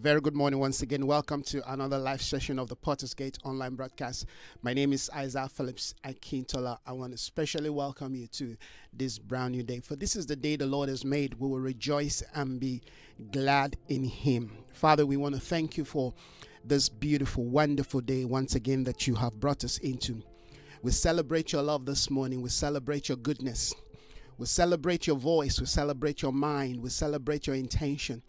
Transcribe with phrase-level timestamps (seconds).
[0.00, 1.06] very good morning once again.
[1.06, 4.24] Welcome to another live session of the Potter's Gate online broadcast.
[4.62, 6.78] My name is Isaac Phillips Akintola.
[6.86, 8.56] I want to especially welcome you to
[8.94, 9.80] this brand new day.
[9.80, 11.34] For this is the day the Lord has made.
[11.34, 12.80] We will rejoice and be
[13.30, 14.50] glad in Him.
[14.72, 16.14] Father, we want to thank you for
[16.64, 20.22] this beautiful, wonderful day once again that you have brought us into.
[20.80, 22.40] We celebrate your love this morning.
[22.40, 23.74] We celebrate your goodness.
[24.38, 25.60] We celebrate your voice.
[25.60, 26.80] We celebrate your mind.
[26.80, 28.22] We celebrate your intention.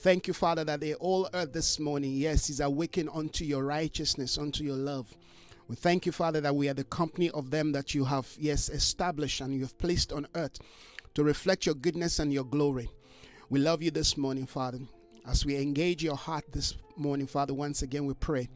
[0.00, 4.38] Thank you, Father, that they all earth this morning, yes, is awakened unto your righteousness,
[4.38, 5.12] unto your love.
[5.66, 8.68] We thank you, Father, that we are the company of them that you have, yes,
[8.68, 10.60] established and you have placed on earth
[11.14, 12.88] to reflect your goodness and your glory.
[13.50, 14.78] We love you this morning, Father.
[15.26, 18.48] As we engage your heart this morning, Father, once again we pray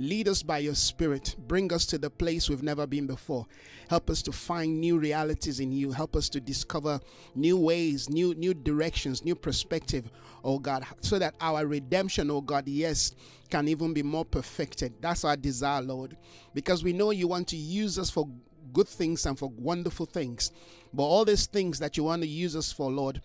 [0.00, 1.36] Lead us by your Spirit.
[1.46, 3.46] Bring us to the place we've never been before.
[3.90, 5.92] Help us to find new realities in you.
[5.92, 6.98] Help us to discover
[7.34, 10.10] new ways, new new directions, new perspective,
[10.42, 13.14] oh God, so that our redemption, oh God, yes,
[13.50, 14.94] can even be more perfected.
[15.02, 16.16] That's our desire, Lord,
[16.54, 18.26] because we know you want to use us for
[18.72, 20.50] good things and for wonderful things.
[20.94, 23.20] But all these things that you want to use us for, Lord,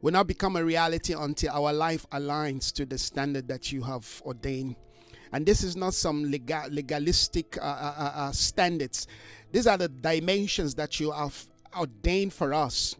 [0.00, 4.22] will not become a reality until our life aligns to the standard that you have
[4.24, 4.76] ordained.
[5.32, 9.06] And this is not some legal, legalistic uh, uh, uh, uh, standards.
[9.50, 12.96] These are the dimensions that you have ordained for us.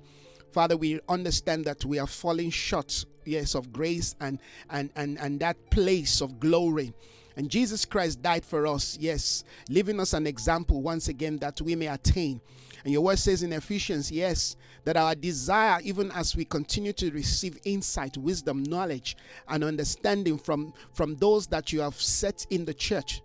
[0.53, 4.39] Father, we understand that we are falling short, yes, of grace and
[4.71, 6.93] and and and that place of glory.
[7.37, 11.75] And Jesus Christ died for us, yes, leaving us an example once again that we
[11.75, 12.41] may attain.
[12.85, 17.11] And your word says in Ephesians, yes, that our desire, even as we continue to
[17.13, 19.17] receive insight, wisdom, knowledge,
[19.49, 23.23] and understanding from, from those that you have set in the church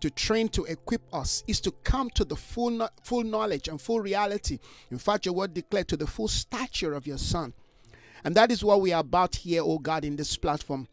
[0.00, 4.00] to train to equip us is to come to the full full knowledge and full
[4.00, 4.58] reality.
[4.90, 7.52] In fact your word declared to the full stature of your son.
[8.24, 10.88] And that is what we are about here oh god in this platform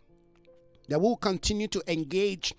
[0.89, 2.53] that we'll continue to engage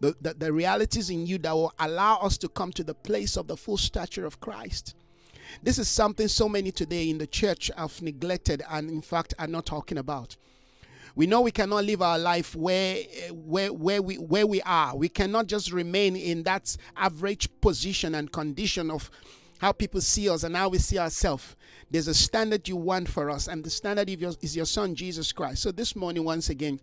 [0.00, 3.36] the, the, the realities in you that will allow us to come to the place
[3.36, 4.94] of the full stature of Christ.
[5.62, 9.46] This is something so many today in the church have neglected and, in fact, are
[9.46, 10.36] not talking about.
[11.14, 12.98] We know we cannot live our life where,
[13.32, 14.94] where, where, we, where we are.
[14.94, 19.10] We cannot just remain in that average position and condition of
[19.58, 21.56] how people see us and how we see ourselves.
[21.90, 25.62] There's a standard you want for us, and the standard is your Son, Jesus Christ.
[25.62, 26.80] So this morning, once again,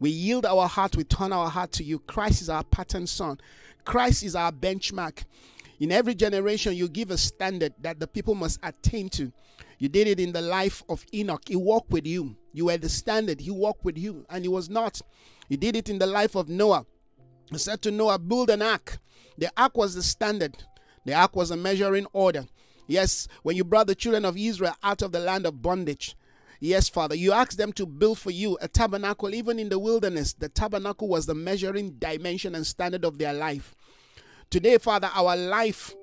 [0.00, 1.98] we yield our heart, we turn our heart to you.
[2.00, 3.38] Christ is our pattern son.
[3.84, 5.24] Christ is our benchmark.
[5.78, 9.32] In every generation, you give a standard that the people must attain to.
[9.78, 11.42] You did it in the life of Enoch.
[11.46, 12.36] He walked with you.
[12.52, 13.40] You were the standard.
[13.40, 15.00] He walked with you, and he was not.
[15.48, 16.86] You did it in the life of Noah.
[17.50, 18.98] He said to Noah, Build an ark.
[19.38, 20.64] The ark was the standard,
[21.04, 22.46] the ark was a measuring order.
[22.86, 26.16] Yes, when you brought the children of Israel out of the land of bondage,
[26.60, 30.32] Yes, Father, you asked them to build for you a tabernacle, even in the wilderness.
[30.32, 33.74] The tabernacle was the measuring dimension and standard of their life.
[34.48, 35.94] Today, Father, our life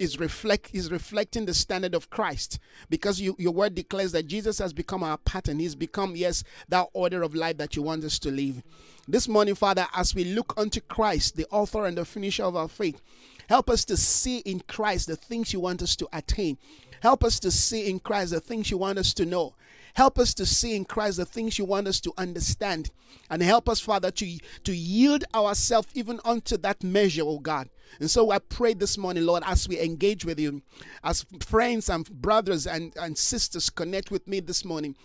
[0.00, 2.58] is reflect is reflecting the standard of Christ
[2.90, 5.58] because you, your word declares that Jesus has become our pattern.
[5.60, 8.62] He's become, yes, that order of life that you want us to live.
[9.06, 12.68] This morning, Father, as we look unto Christ, the author and the finisher of our
[12.68, 13.00] faith,
[13.48, 16.58] help us to see in Christ the things you want us to attain.
[17.00, 19.54] Help us to see in Christ the things you want us to know.
[19.94, 22.90] Help us to see in Christ the things you want us to understand.
[23.30, 27.70] And help us, Father, to, to yield ourselves even unto that measure, oh God.
[28.00, 30.62] And so I pray this morning, Lord, as we engage with you,
[31.04, 34.96] as friends and brothers and, and sisters connect with me this morning,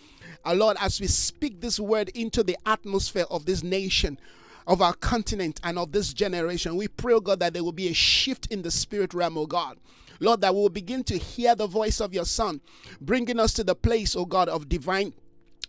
[0.44, 4.18] uh, Lord, as we speak this word into the atmosphere of this nation,
[4.66, 7.88] of our continent, and of this generation, we pray, oh God, that there will be
[7.88, 9.78] a shift in the spirit realm, oh God.
[10.20, 12.60] Lord, that we will begin to hear the voice of your Son,
[13.00, 15.14] bringing us to the place, oh God, of divine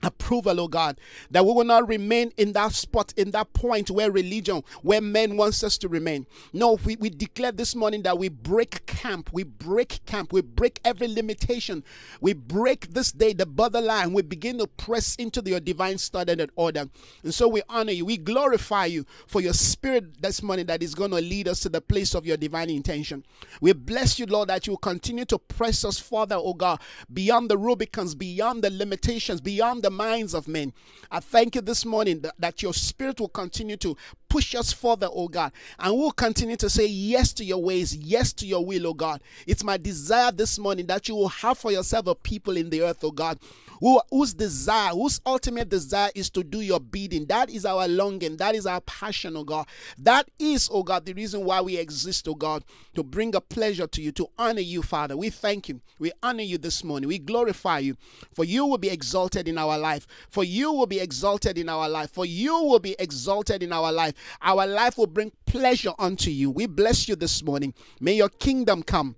[0.03, 4.11] approval, oh God, that we will not remain in that spot, in that point where
[4.11, 6.25] religion, where men wants us to remain.
[6.53, 10.79] No, we, we declare this morning that we break camp, we break camp, we break
[10.83, 11.83] every limitation,
[12.19, 16.51] we break this day the borderline, we begin to press into your divine standard and
[16.55, 16.85] order.
[17.23, 20.95] And so we honor you, we glorify you for your spirit this morning that is
[20.95, 23.23] going to lead us to the place of your divine intention.
[23.59, 26.81] We bless you, Lord, that you continue to press us further, oh God,
[27.13, 30.73] beyond the Rubicons, beyond the limitations, beyond the minds of men.
[31.11, 33.95] I thank you this morning that, that your spirit will continue to
[34.31, 35.51] push us further, oh God.
[35.77, 39.21] And we'll continue to say yes to your ways, yes to your will, oh God.
[39.45, 42.81] It's my desire this morning that you will have for yourself a people in the
[42.81, 43.39] earth, oh God,
[43.81, 47.25] who, whose desire, whose ultimate desire is to do your bidding.
[47.25, 48.37] That is our longing.
[48.37, 49.67] That is our passion, oh God.
[49.97, 52.63] That is, oh God, the reason why we exist, oh God,
[52.95, 55.17] to bring a pleasure to you, to honor you, Father.
[55.17, 55.81] We thank you.
[55.99, 57.09] We honor you this morning.
[57.09, 57.97] We glorify you.
[58.33, 60.07] For you will be exalted in our life.
[60.29, 62.11] For you will be exalted in our life.
[62.11, 64.13] For you will be exalted in our life.
[64.41, 66.51] Our life will bring pleasure unto you.
[66.51, 67.73] We bless you this morning.
[67.99, 69.15] May your kingdom come.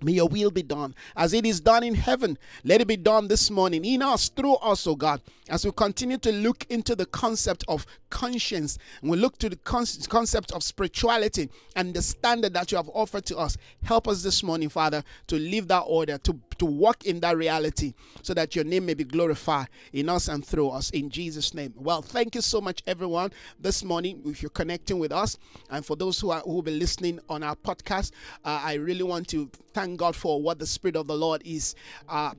[0.00, 2.38] May your will be done as it is done in heaven.
[2.64, 6.18] Let it be done this morning in us, through us, oh God, as we continue
[6.18, 11.48] to look into the concept of conscience and we look to the concept of spirituality
[11.76, 13.56] and the standard that you have offered to us.
[13.82, 17.94] Help us this morning, Father, to live that order, to, to walk in that reality
[18.22, 21.72] so that your name may be glorified in us and through us in Jesus' name.
[21.76, 25.38] Well, thank you so much, everyone, this morning, if you're connecting with us.
[25.70, 28.12] And for those who, are, who will be listening on our podcast,
[28.44, 31.74] uh, I really want to thank God for what the Spirit of the Lord is
[32.08, 32.32] uh,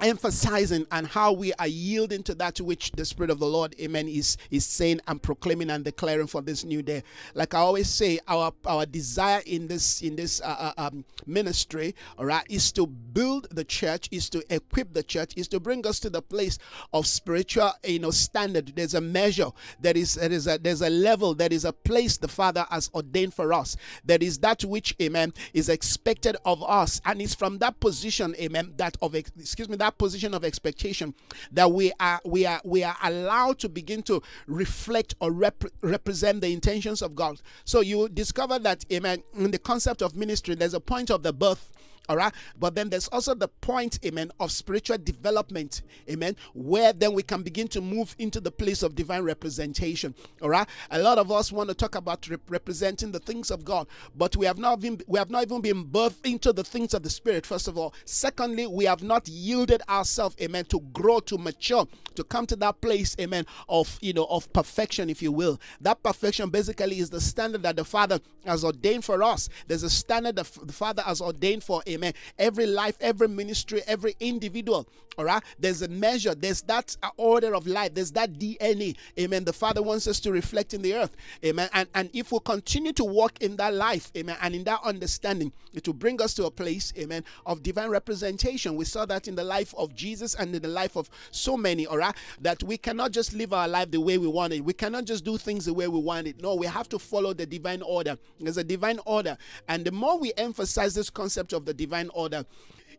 [0.00, 4.08] emphasizing and how we are yielding to that which the spirit of the lord amen
[4.08, 7.02] is is saying and proclaiming and declaring for this new day.
[7.34, 11.94] Like i always say our our desire in this in this uh, uh, um, ministry
[12.18, 15.86] all right is to build the church is to equip the church is to bring
[15.86, 16.58] us to the place
[16.92, 18.72] of spiritual you know standard.
[18.74, 19.50] There's a measure.
[19.80, 21.34] That is there is a there's a level.
[21.34, 23.76] That is a place the father has ordained for us.
[24.04, 27.00] That is that which amen is expected of us.
[27.04, 31.12] And it's from that position amen that of excuse me that position of expectation
[31.50, 36.40] that we are we are we are allowed to begin to reflect or rep- represent
[36.40, 37.42] the intentions of God.
[37.64, 41.32] So you discover that amen in the concept of ministry there's a point of the
[41.32, 41.72] birth
[42.08, 42.32] all right?
[42.58, 47.42] But then there's also the point amen of spiritual development amen where then we can
[47.42, 50.14] begin to move into the place of divine representation.
[50.40, 50.68] All right?
[50.90, 54.36] A lot of us want to talk about rep- representing the things of god but
[54.36, 57.10] we have not been we have not even been birthed into the things of the
[57.10, 57.94] spirit first of all.
[58.04, 62.80] Secondly we have not yielded ourselves amen to grow to mature to come to that
[62.80, 65.60] place amen of you know of perfection if you will.
[65.80, 69.48] That perfection basically is the standard that the father has ordained for us.
[69.66, 72.14] There's a standard that the father has ordained for Amen.
[72.38, 74.88] Every life, every ministry, every individual.
[75.18, 75.42] All right.
[75.58, 76.34] There's a measure.
[76.34, 77.94] There's that order of life.
[77.94, 78.96] There's that DNA.
[79.18, 79.44] Amen.
[79.44, 81.14] The Father wants us to reflect in the earth.
[81.44, 81.68] Amen.
[81.72, 85.52] And, and if we continue to walk in that life, amen, and in that understanding,
[85.72, 88.76] it will bring us to a place, amen, of divine representation.
[88.76, 91.86] We saw that in the life of Jesus and in the life of so many,
[91.86, 94.64] all right, that we cannot just live our life the way we want it.
[94.64, 96.42] We cannot just do things the way we want it.
[96.42, 98.16] No, we have to follow the divine order.
[98.40, 99.36] There's a divine order.
[99.68, 102.44] And the more we emphasize this concept of the divine order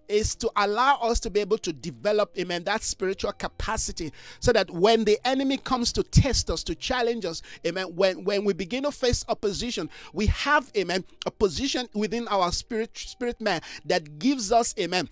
[0.09, 4.69] is to allow us to be able to develop, amen, that spiritual capacity so that
[4.69, 8.83] when the enemy comes to test us, to challenge us, amen, when, when we begin
[8.83, 14.51] to face opposition, we have, amen, a position within our spirit, spirit man that gives
[14.51, 15.09] us, amen,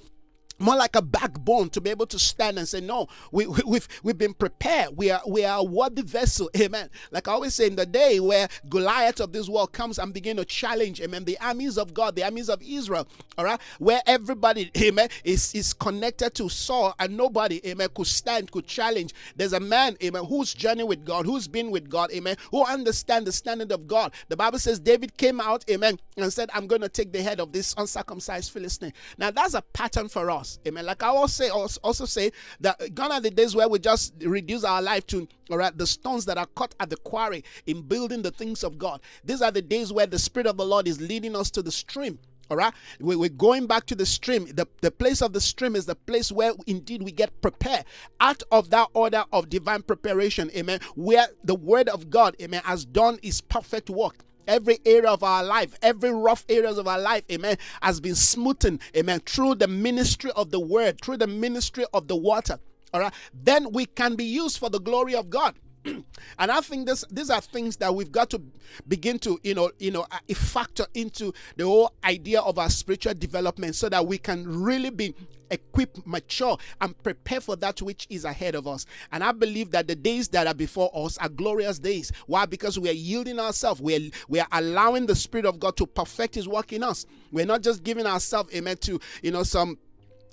[0.61, 3.65] more like a backbone to be able to stand and say, No, we, we, have
[3.65, 4.89] we've, we've been prepared.
[4.95, 6.49] We are we are a worthy vessel.
[6.57, 6.89] Amen.
[7.11, 10.37] Like I always say, in the day where Goliath of this world comes and begin
[10.37, 14.71] to challenge, amen, the armies of God, the armies of Israel, all right, where everybody,
[14.81, 19.13] amen, is, is connected to Saul and nobody, amen, could stand, could challenge.
[19.35, 23.25] There's a man, amen, who's journeyed with God, who's been with God, amen, who understand
[23.27, 24.13] the standard of God.
[24.29, 27.39] The Bible says David came out, amen, and said, I'm going to take the head
[27.39, 28.93] of this uncircumcised Philistine.
[29.17, 30.50] Now that's a pattern for us.
[30.67, 30.85] Amen.
[30.85, 34.63] Like I also say, also say that gone are the days where we just reduce
[34.63, 38.21] our life to all right the stones that are cut at the quarry in building
[38.21, 39.01] the things of God.
[39.23, 41.71] These are the days where the Spirit of the Lord is leading us to the
[41.71, 42.19] stream.
[42.49, 44.45] All right, we're going back to the stream.
[44.45, 47.85] The, the place of the stream is the place where indeed we get prepared
[48.19, 50.51] out of that order of divine preparation.
[50.53, 50.81] Amen.
[50.95, 55.43] Where the word of God, amen, has done its perfect work every area of our
[55.43, 60.31] life, every rough areas of our life, amen, has been smoothened, amen, through the ministry
[60.35, 62.59] of the word, through the ministry of the water.
[62.93, 65.55] All right, then we can be used for the glory of God.
[65.85, 68.41] and I think this these are things that we've got to
[68.87, 73.13] begin to you know you know uh, factor into the whole idea of our spiritual
[73.13, 75.15] development so that we can really be
[75.51, 78.85] equipped, mature, and prepare for that which is ahead of us.
[79.11, 82.11] And I believe that the days that are before us are glorious days.
[82.25, 82.45] Why?
[82.45, 83.81] Because we are yielding ourselves.
[83.81, 87.05] We are, we are allowing the Spirit of God to perfect His work in us.
[87.31, 89.77] We're not just giving ourselves, amen, to you know some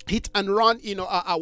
[0.09, 1.39] hit and run, you know, our, our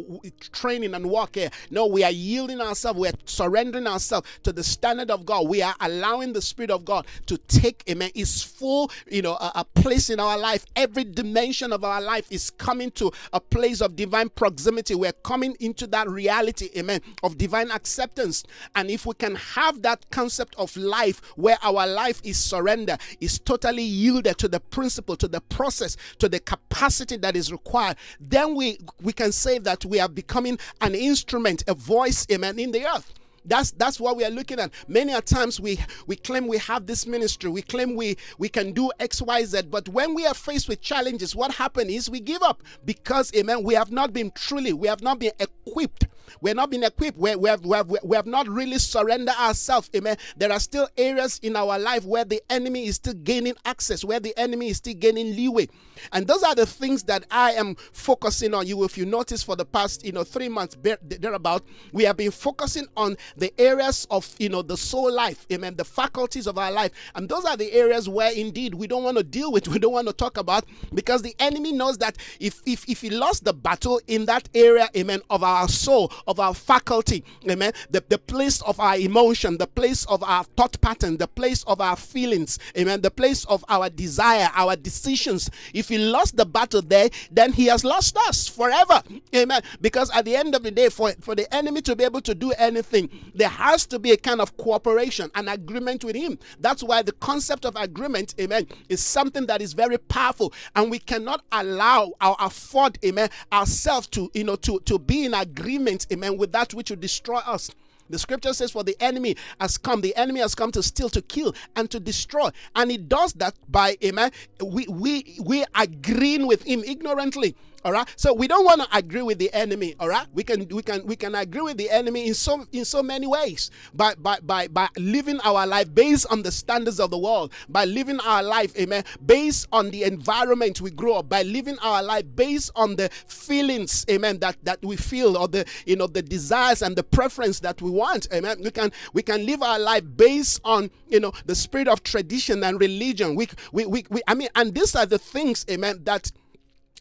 [0.52, 1.50] training and walk here.
[1.70, 2.98] No, we are yielding ourselves.
[2.98, 5.48] We are surrendering ourselves to the standard of God.
[5.48, 9.52] We are allowing the Spirit of God to take, amen, is full, you know, a,
[9.56, 10.66] a place in our life.
[10.76, 14.94] Every dimension of our life is coming to a place of divine proximity.
[14.94, 18.44] We're coming into that reality, amen, of divine acceptance.
[18.74, 23.38] And if we can have that concept of life where our life is surrender, is
[23.38, 28.54] totally yielded to the principle, to the process, to the capacity that is required, then
[28.58, 32.84] we we can say that we are becoming an instrument, a voice, amen, in the
[32.86, 33.14] earth.
[33.44, 34.72] That's that's what we are looking at.
[34.88, 38.72] Many a times we we claim we have this ministry, we claim we we can
[38.72, 42.20] do X, Y, Z, but when we are faced with challenges, what happens is we
[42.20, 46.08] give up because, amen, we have not been truly, we have not been equipped
[46.40, 47.18] we're not been equipped.
[47.18, 49.90] We, we, have, we, have, we have not really surrendered ourselves.
[49.94, 50.16] Amen.
[50.36, 54.20] There are still areas in our life where the enemy is still gaining access, where
[54.20, 55.68] the enemy is still gaining leeway.
[56.12, 58.66] And those are the things that I am focusing on.
[58.66, 62.30] You, if you notice, for the past you know three months thereabout, we have been
[62.30, 66.70] focusing on the areas of you know the soul life, amen, the faculties of our
[66.70, 69.78] life, and those are the areas where indeed we don't want to deal with, we
[69.78, 70.64] don't want to talk about,
[70.94, 74.88] because the enemy knows that if if if he lost the battle in that area,
[74.96, 79.66] amen, of our soul, of our faculty, amen, the, the place of our emotion, the
[79.66, 83.88] place of our thought pattern, the place of our feelings, amen, the place of our
[83.90, 85.50] desire, our decisions.
[85.74, 89.02] If he lost the battle there, then he has lost us forever,
[89.34, 89.62] amen.
[89.80, 92.34] Because at the end of the day, for, for the enemy to be able to
[92.34, 96.38] do anything, there has to be a kind of cooperation, an agreement with him.
[96.60, 100.98] That's why the concept of agreement, amen, is something that is very powerful, and we
[100.98, 106.36] cannot allow or afford, amen, ourselves to, you know, to, to be in agreement amen,
[106.36, 107.70] with that which will destroy us.
[108.10, 110.00] The scripture says, For the enemy has come.
[110.00, 112.50] The enemy has come to steal, to kill, and to destroy.
[112.74, 114.32] And he does that by, amen,
[114.64, 117.54] we, we, we agreeing with him ignorantly.
[117.84, 118.08] All right.
[118.16, 119.94] So we don't want to agree with the enemy.
[120.00, 120.26] All right.
[120.32, 123.26] We can we can we can agree with the enemy in so in so many
[123.26, 123.70] ways.
[123.94, 127.52] By by by by living our life based on the standards of the world.
[127.68, 131.28] By living our life, amen, based on the environment we grow up.
[131.28, 135.64] By living our life based on the feelings, amen, that that we feel or the
[135.86, 138.26] you know the desires and the preference that we want.
[138.32, 138.58] Amen.
[138.62, 142.64] We can we can live our life based on you know the spirit of tradition
[142.64, 143.36] and religion.
[143.36, 146.32] We we we, we I mean, and these are the things, amen, that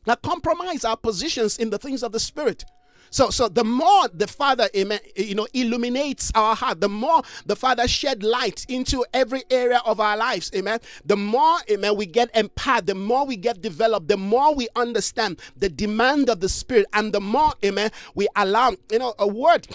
[0.08, 2.64] that compromise our positions in the things of the spirit.
[3.10, 7.56] So, so the more the Father, amen, you know, illuminates our heart, the more the
[7.56, 10.80] Father shed light into every area of our lives, amen.
[11.06, 15.42] The more, amen, we get empowered, the more we get developed, the more we understand
[15.58, 19.68] the demand of the Spirit, and the more, amen, we allow, you know, a word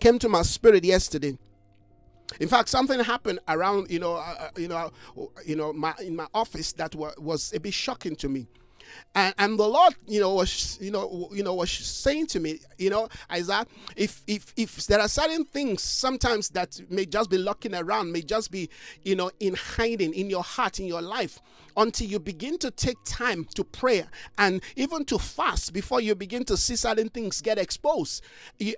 [0.00, 1.38] came to my spirit yesterday.
[2.40, 5.94] In fact, something happened around, you know, uh, uh you know, uh, you know, my
[6.00, 8.48] in my office that was, was a bit shocking to me.
[9.14, 12.60] And, and the Lord, you know, was you know, you know, was saying to me,
[12.78, 17.38] you know, Isaiah, if if if there are certain things sometimes that may just be
[17.38, 18.68] lurking around, may just be,
[19.02, 21.40] you know, in hiding in your heart, in your life,
[21.76, 24.04] until you begin to take time to pray
[24.38, 28.22] and even to fast before you begin to see certain things get exposed.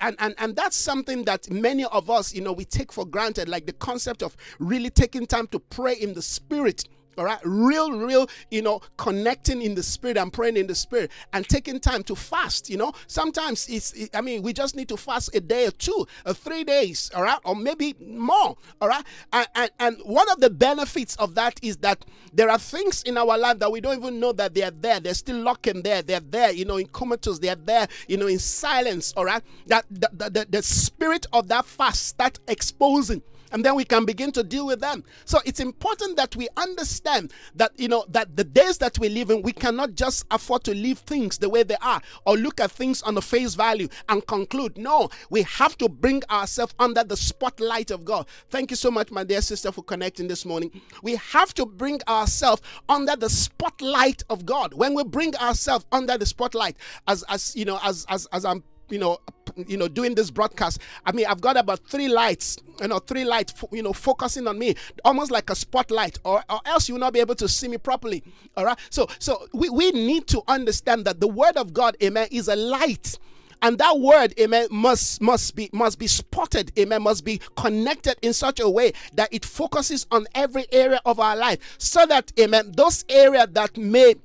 [0.01, 3.49] And and and that's something that many of us, you know, we take for granted,
[3.49, 6.85] like the concept of really taking time to pray in the spirit
[7.17, 11.11] all right, real, real, you know, connecting in the spirit and praying in the spirit
[11.33, 12.71] and taking time to fast.
[12.71, 15.71] You know, sometimes it's, it, I mean, we just need to fast a day or
[15.71, 19.05] two, or three days, all right, or maybe more, all right.
[19.33, 23.17] And, and, and one of the benefits of that is that there are things in
[23.17, 25.01] our life that we don't even know that they are there.
[25.01, 26.03] They're still locking there.
[26.03, 27.39] They're there, you know, in comatose.
[27.39, 29.43] They're there, you know, in silence, all right.
[29.67, 33.23] That the, the, the, the spirit of that fast start exposing
[33.55, 35.05] and then we can begin to deal with them.
[35.25, 39.31] So it's important that we understand that, you know, that the days that we live
[39.31, 42.73] in, we cannot just afford to leave things the way they are or look at
[42.73, 44.77] things on the face value and conclude.
[44.77, 48.27] No, we have to bring ourselves under the spotlight of God.
[48.51, 50.73] Thank you so much, my dear sister, for connecting this morning.
[51.03, 54.75] We have to bring ourselves under the spotlight of God.
[54.75, 58.65] When we bring ourselves under the spotlight, as as you know, as as as I'm
[58.91, 59.19] you know
[59.67, 60.81] you know doing this broadcast.
[61.07, 64.59] I mean i've got about three lights you know three lights you know focusing on
[64.59, 64.75] me
[65.05, 67.79] almost like a spotlight or, or else you will not be able to see me
[67.79, 68.23] properly
[68.57, 68.79] all right?
[68.91, 72.57] So so we, we need to understand that the word of god amen is a
[72.57, 73.19] light.
[73.63, 78.35] And that word amen must must be must be spotted amen must be connected in
[78.35, 82.73] such a way that it focuses on every area of our life so that amen
[82.77, 84.17] those areas that may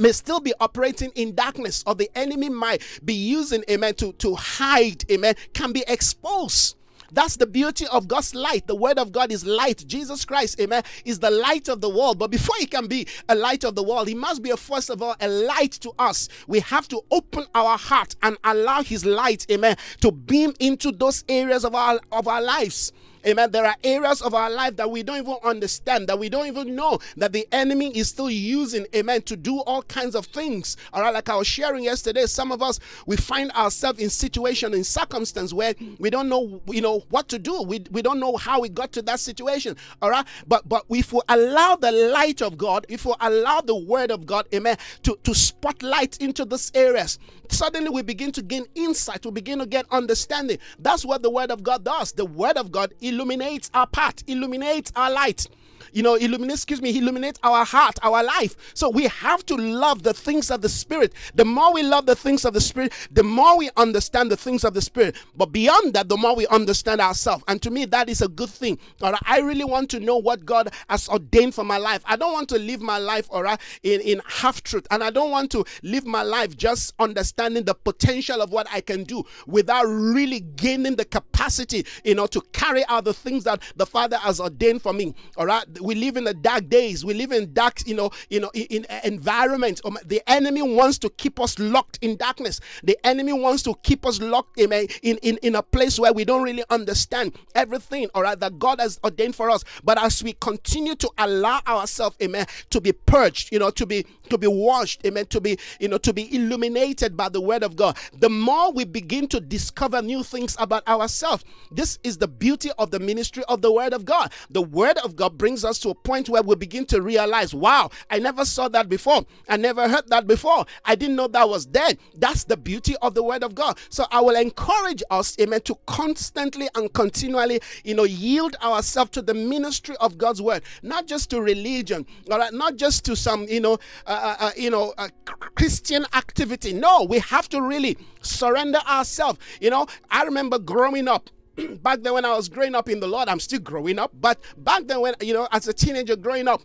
[0.00, 4.34] may still be operating in darkness or the enemy might be using amen to to
[4.36, 6.76] hide amen can be exposed
[7.12, 8.66] That's the beauty of God's light.
[8.66, 9.84] The word of God is light.
[9.86, 12.18] Jesus Christ, amen, is the light of the world.
[12.18, 14.90] But before he can be a light of the world, he must be a, first
[14.90, 16.28] of all a light to us.
[16.46, 21.24] We have to open our heart and allow his light, amen, to beam into those
[21.28, 22.92] areas of our of our lives.
[23.26, 23.50] Amen.
[23.50, 26.74] There are areas of our life that we don't even understand, that we don't even
[26.74, 30.76] know that the enemy is still using, amen, to do all kinds of things.
[30.92, 34.74] All right, like I was sharing yesterday, some of us we find ourselves in situation,
[34.74, 37.62] in circumstance where we don't know, you know, what to do.
[37.62, 39.76] We, we don't know how we got to that situation.
[40.00, 40.26] All right.
[40.46, 44.26] But but if we allow the light of God, if we allow the word of
[44.26, 47.18] God, amen, to, to spotlight into these areas,
[47.52, 50.58] suddenly we begin to gain insight, we begin to get understanding.
[50.78, 52.12] That's what the word of God does.
[52.12, 55.46] The word of God illuminates our path, illuminates our light
[55.92, 58.56] you know, illuminate, excuse me, illuminate our heart, our life.
[58.74, 61.12] So we have to love the things of the Spirit.
[61.34, 64.64] The more we love the things of the Spirit, the more we understand the things
[64.64, 65.16] of the Spirit.
[65.36, 67.44] But beyond that, the more we understand ourselves.
[67.48, 68.78] And to me, that is a good thing.
[69.02, 72.02] All right, I really want to know what God has ordained for my life.
[72.04, 74.86] I don't want to live my life, all right, in, in half truth.
[74.90, 78.80] And I don't want to live my life just understanding the potential of what I
[78.80, 83.62] can do without really gaining the capacity, you know, to carry out the things that
[83.76, 85.14] the Father has ordained for me.
[85.36, 87.04] All right we live in the dark days.
[87.04, 89.80] We live in dark, you know, you know, in, in environment.
[89.84, 92.60] Um, the enemy wants to keep us locked in darkness.
[92.82, 96.12] The enemy wants to keep us locked in a, in, in, in a place where
[96.12, 99.64] we don't really understand everything, all right, that God has ordained for us.
[99.84, 104.04] But as we continue to allow ourselves, amen, to be purged, you know, to be
[104.30, 107.76] to be washed, amen, to be, you know, to be illuminated by the word of
[107.76, 111.44] God, the more we begin to discover new things about ourselves.
[111.70, 114.32] This is the beauty of the ministry of the word of God.
[114.50, 117.90] The word of God brings us to a point where we begin to realize, wow,
[118.10, 119.24] I never saw that before.
[119.48, 120.66] I never heard that before.
[120.84, 121.90] I didn't know that was there.
[122.16, 123.78] That's the beauty of the word of God.
[123.88, 129.22] So I will encourage us, amen, to constantly and continually, you know, yield ourselves to
[129.22, 133.46] the ministry of God's word, not just to religion, all right, not just to some,
[133.48, 135.08] you know, uh, uh, uh, you know, uh,
[135.54, 136.72] Christian activity.
[136.72, 139.38] No, we have to really surrender ourselves.
[139.60, 141.30] You know, I remember growing up
[141.82, 144.38] back then when I was growing up in the Lord, I'm still growing up, but
[144.56, 146.62] back then when, you know, as a teenager growing up,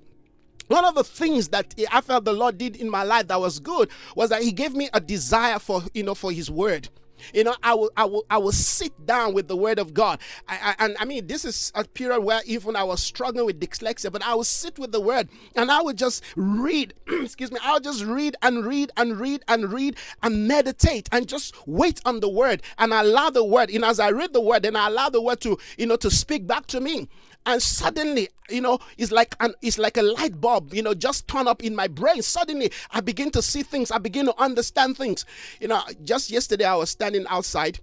[0.67, 3.59] one of the things that I felt the Lord did in my life that was
[3.59, 6.89] good was that He gave me a desire for, you know, for His word.
[7.33, 10.19] You know, I will, I will, I will sit down with the Word of God.
[10.47, 13.59] I, I, and I mean, this is a period where even I was struggling with
[13.59, 16.93] dyslexia, but I will sit with the Word and I will just read.
[17.07, 17.59] excuse me.
[17.63, 22.19] I'll just read and read and read and read and meditate and just wait on
[22.19, 23.73] the Word and allow the Word.
[23.73, 26.11] Know, as I read the Word, and I allow the Word to, you know, to
[26.11, 27.09] speak back to me
[27.45, 31.27] and suddenly you know it's like an it's like a light bulb you know just
[31.27, 32.21] turn up in my brain.
[32.21, 33.91] Suddenly i begin to see things.
[33.91, 35.25] I begin to understand things.
[35.59, 37.79] You know just yesterday i was standing outside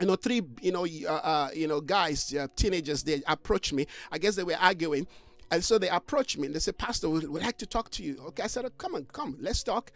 [0.00, 3.86] you know three you know uh, uh, you know guys uh, teenagers they approached me.
[4.10, 5.06] I guess they were arguing.
[5.50, 6.46] And so they approached me.
[6.46, 8.16] And they said pastor we'd, we'd like to talk to you.
[8.28, 9.92] Okay i said oh, come on come let's talk.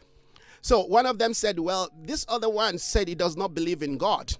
[0.61, 3.97] So one of them said well this other one said he does not believe in
[3.99, 4.33] god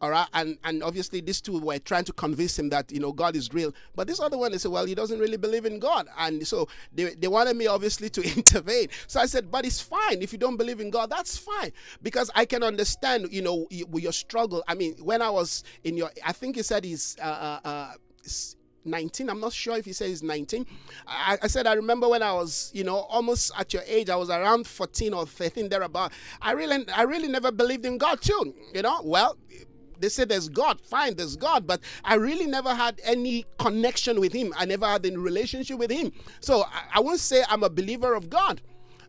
[0.00, 0.28] all right?
[0.34, 3.52] And and obviously these two were trying to convince him that you know god is
[3.52, 3.72] real.
[3.94, 6.08] But this other one they said well he doesn't really believe in god.
[6.18, 8.88] And so they, they wanted me obviously to intervene.
[9.06, 10.22] So i said but it's fine.
[10.22, 11.72] If you don't believe in god that's fine.
[12.02, 14.62] Because i can understand you know your struggle.
[14.68, 17.92] I mean when i was in your i think he said he's uh, uh, uh
[18.86, 20.64] 19 i'm not sure if he says 19
[21.06, 24.16] I, I, said i remember when i was you know almost at your age i
[24.16, 26.12] was around 14 or 13 thereabout.
[26.40, 28.54] I really i really never believed in god too.
[28.74, 29.00] You know?
[29.02, 29.36] Well
[30.00, 34.32] they say there's God, fine, there's God, but I really never had any connection with
[34.32, 34.52] Him.
[34.56, 36.12] I never had any relationship with Him.
[36.40, 38.60] So I, I won't say I'm a believer of God.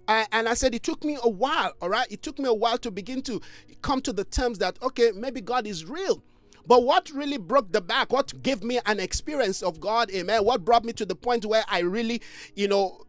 [0.07, 2.07] Uh, and I said it took me a while, all right?
[2.09, 3.41] It took me a while to begin to
[3.81, 6.23] come to the terms that, okay, maybe God is real.
[6.65, 10.65] But what really broke the back, what gave me an experience of God, amen, what
[10.65, 12.21] brought me to the point where I really,
[12.55, 13.05] you know,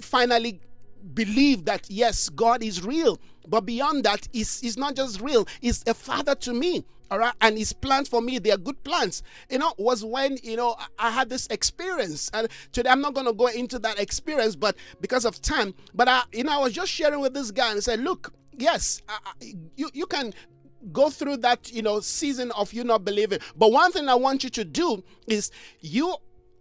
[0.00, 0.60] finally
[1.14, 3.18] believe that, yes, God is real.
[3.46, 7.34] But beyond that, he's, he's not just real, he's a father to me all right?
[7.42, 9.22] And his plans for me they are good plans.
[9.50, 12.30] You know was when you know i had this experience.
[12.32, 15.74] And today i'm not going to go into that experience but because of time.
[15.94, 18.32] But i you know i was just sharing with this guy and I said look
[18.56, 19.18] yes I,
[19.76, 20.32] you you can
[20.90, 23.40] go through that you know season of you not believing.
[23.56, 25.50] But one thing i want you to do is
[25.80, 26.16] you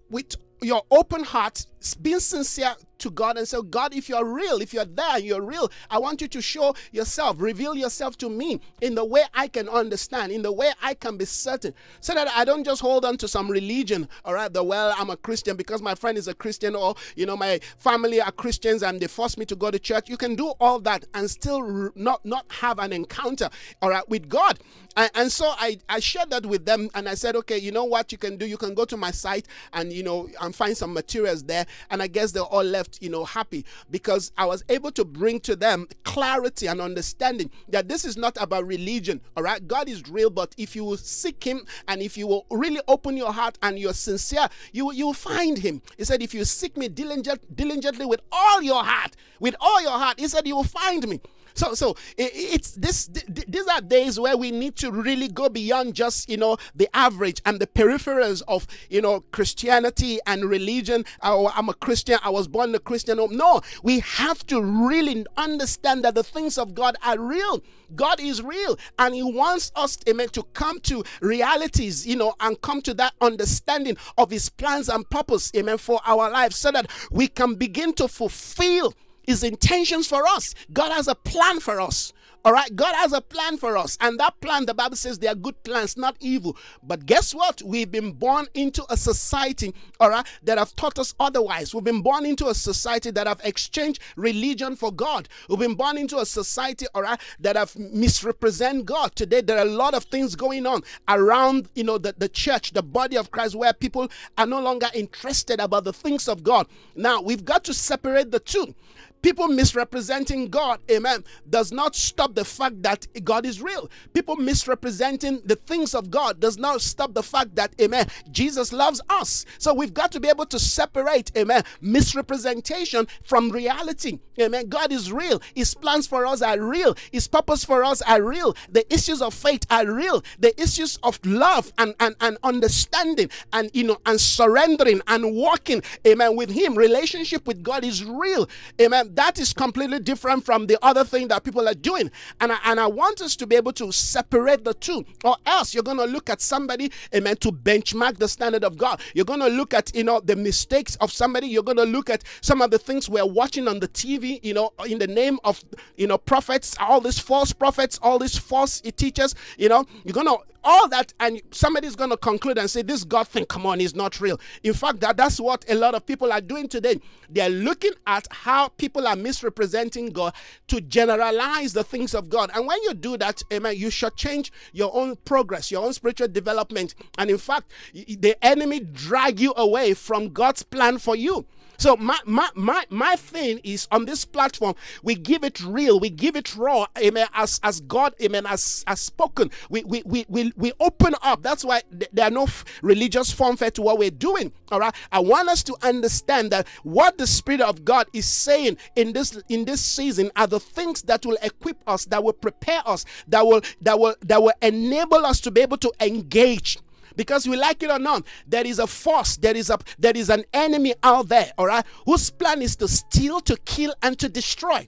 [0.10, 1.66] with your open heart
[2.02, 5.42] being sincere to God and say, oh, God, if you're real, if you're there, you're
[5.42, 9.48] real, I want you to show yourself, reveal yourself to me in the way I
[9.48, 13.04] can understand, in the way I can be certain, so that I don't just hold
[13.04, 16.28] on to some religion, all right, the well, I'm a Christian because my friend is
[16.28, 19.72] a Christian, or, you know, my family are Christians and they force me to go
[19.72, 20.08] to church.
[20.08, 23.50] You can do all that and still not, not have an encounter,
[23.82, 24.60] all right, with God.
[24.96, 27.86] And, and so I, I shared that with them and I said, okay, you know
[27.86, 28.46] what you can do?
[28.46, 31.66] You can go to my site and, you know, and find some materials there.
[31.90, 35.40] And I guess they're all left, you know, happy because I was able to bring
[35.42, 39.66] to them clarity and understanding that this is not about religion, all right?
[39.68, 43.18] God is real, but if you will seek Him and if you will really open
[43.18, 45.82] your heart and you're sincere, you, you will find Him.
[45.98, 49.92] He said, if you seek me diligent, diligently with all your heart, with all your
[49.92, 51.20] heart, He said, you will find me.
[51.54, 53.08] So, so it's this.
[53.08, 57.42] These are days where we need to really go beyond just you know the average
[57.46, 61.06] and the peripherals of you know Christianity and religion.
[61.22, 62.20] Oh, I'm a Christian.
[62.24, 63.18] I was born a Christian.
[63.32, 67.62] No, we have to really understand that the things of God are real.
[67.96, 72.60] God is real, and He wants us, amen, to come to realities, you know, and
[72.62, 76.90] come to that understanding of His plans and purpose, amen, for our lives, so that
[77.12, 78.94] we can begin to fulfill
[79.32, 80.54] his intentions for us.
[80.74, 82.14] God has a plan for us.
[82.44, 85.28] All right, God has a plan for us, and that plan, the Bible says, they
[85.28, 86.58] are good plans, not evil.
[86.82, 87.62] But guess what?
[87.64, 91.76] We've been born into a society, all right, that have taught us otherwise.
[91.76, 95.30] We've been born into a society that have exchanged religion for God.
[95.50, 99.16] We've been born into a society, all right, that have misrepresent God.
[99.16, 102.72] Today, there are a lot of things going on around, you know, the, the church,
[102.72, 106.66] the body of Christ, where people are no longer interested about the things of God.
[106.96, 108.74] Now, we've got to separate the two
[109.22, 113.90] people misrepresenting God, amen, does not stop the fact that God is real.
[114.14, 119.02] People misrepresenting the things of God does not stop the fact that, amen, Jesus loves
[119.10, 119.46] us.
[119.58, 124.20] So we've got to be able to separate, amen, misrepresentation from reality.
[124.40, 124.70] Amen.
[124.70, 125.42] God is real.
[125.54, 126.96] His plans for us are real.
[127.12, 128.56] His purpose for us are real.
[128.70, 130.24] The issues of faith are real.
[130.40, 135.84] The issues of love and, and, and understanding and you know and surrendering and walking,
[136.08, 136.76] amen, with Him.
[136.76, 138.50] Relationship with God is real.
[138.80, 142.12] Amen that is completely different from the other thing that people are doing.
[142.40, 145.74] And I, and I want us to be able to separate the two, or else
[145.74, 149.02] you're going to look at somebody, amen, to benchmark the standard of God.
[149.14, 151.48] You're going to look at, you know, the mistakes of somebody.
[151.48, 154.54] You're going to look at some of the things we're watching on the TV, you
[154.54, 155.64] know, in the name of,
[155.98, 160.28] you know, prophets, all these false prophets, all these false teachers, you know, you're going
[160.28, 163.82] to all that and somebody's going to conclude and say this god thing come on
[163.82, 167.00] is not real in fact that that's what a lot of people are doing today
[167.30, 170.34] they're looking at how people are misrepresenting god
[170.68, 172.52] to generalize the things of god.
[172.54, 176.28] And when you do that amen you should change your own progress your own spiritual
[176.28, 176.96] development.
[177.18, 181.46] And in fact the enemy drag you away from god's plan for you
[181.82, 186.12] so my my my my thing is on this platform, we give it real, we
[186.12, 189.50] give it raw, amen, as as God, amen, as as spoken.
[189.70, 191.42] We we we we, we open up.
[191.42, 191.82] That's why
[192.14, 194.52] there are no f- religious form to what we're doing.
[194.72, 194.94] All right.
[195.12, 199.42] I want us to understand that what the Spirit of God is saying in this
[199.50, 203.46] in this season are the things that will equip us, that will prepare us, that
[203.46, 206.78] will that will that will enable us to be able to engage
[207.16, 210.30] because we like it or not, there is a force, there is a there is
[210.30, 214.30] an enemy out there, all right, whose plan is to steal, to kill, and to
[214.30, 214.86] destroy.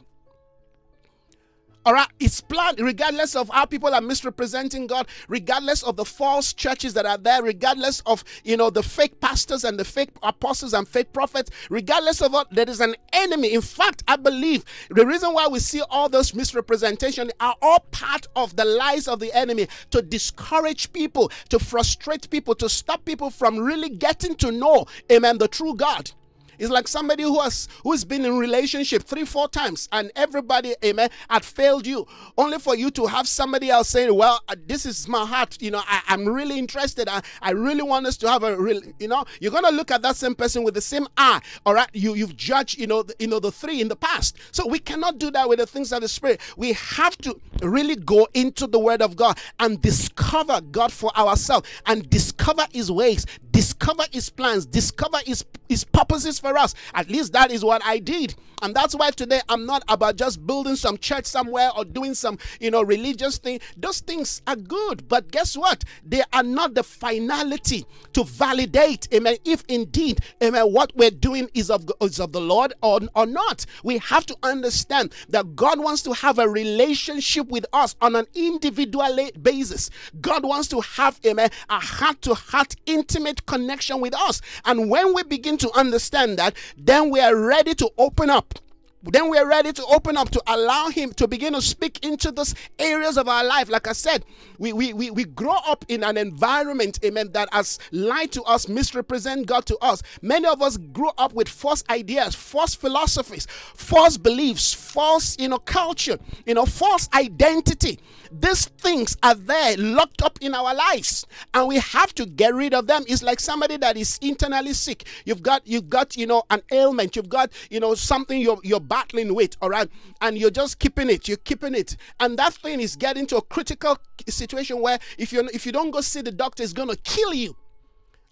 [1.86, 6.54] All right, it's planned regardless of how people are misrepresenting God, regardless of the false
[6.54, 10.74] churches that are there, regardless of you know the fake pastors and the fake apostles
[10.74, 13.54] and fake prophets, regardless of what there is an enemy.
[13.54, 18.28] In fact, I believe the reason why we see all those misrepresentation are all part
[18.34, 23.30] of the lies of the enemy to discourage people, to frustrate people, to stop people
[23.30, 26.12] from really getting to know, amen, the true God.
[26.60, 31.10] It's like somebody who has who's been in relationship three, four times, and everybody, amen,
[31.30, 35.08] had failed you, only for you to have somebody else saying, "Well, uh, this is
[35.08, 35.62] my heart.
[35.62, 37.08] You know, I, am really interested.
[37.10, 38.82] I, I really want us to have a real.
[39.00, 41.42] You know, you're gonna look at that same person with the same eye.
[41.66, 42.78] All right, you you've judged.
[42.78, 44.38] You know, the, you know the three in the past.
[44.52, 46.42] So we cannot do that with the things of the spirit.
[46.58, 51.68] We have to really go into the Word of God and discover God for ourselves
[51.86, 56.76] and discover His ways, discover His plans, discover His His purposes for us.
[56.94, 58.36] At least that is what I did.
[58.62, 62.38] And that's why today I'm not about just building some church somewhere or doing some,
[62.62, 63.60] you know, religious thing.
[63.76, 65.84] Those things are good, but guess what?
[66.06, 71.70] They are not the finality to validate, amen, if indeed, amen, what we're doing is
[71.70, 73.66] of, is of the Lord or, or not.
[73.84, 78.28] We have to understand that God wants to have a relationship with us on an
[78.34, 79.90] individual basis.
[80.22, 84.42] God wants to have, amen, a heart to heart intimate connection with us.
[84.64, 88.60] And when we begin to understand that, then we are ready to open up
[89.04, 92.56] then we're ready to open up to allow him to begin to speak into those
[92.80, 93.70] areas of our life.
[93.70, 94.24] Like i said
[94.60, 98.68] we we we, we grow up in an environment amen that has lied to us
[98.68, 100.02] misrepresent god to us.
[100.22, 105.60] Many of us grew up with false ideas false philosophies false beliefs false you know
[105.60, 108.00] culture you know false identity.
[108.32, 112.74] These things are there locked up in our lives and we have to get rid
[112.74, 113.04] of them.
[113.08, 115.06] It's like somebody that is internally sick.
[115.26, 117.16] You've got you've got you know an ailment.
[117.16, 119.90] You've got you know something you're you're battling with, all right,
[120.22, 123.42] and you're just keeping it, you're keeping it, and that thing is getting to a
[123.42, 123.98] critical
[124.30, 127.56] situation where if you if you don't go see the doctor, it's gonna kill you.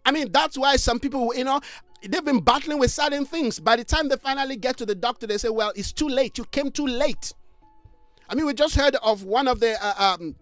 [0.05, 1.59] I mean, that's why some people, you know,
[2.07, 3.59] they've been battling with certain things.
[3.59, 6.37] By the time they finally get to the doctor, they say, "Well, it's too late.
[6.37, 7.33] You came too late."
[8.29, 9.83] I mean, we just heard of one of the.
[9.83, 10.35] Uh, um,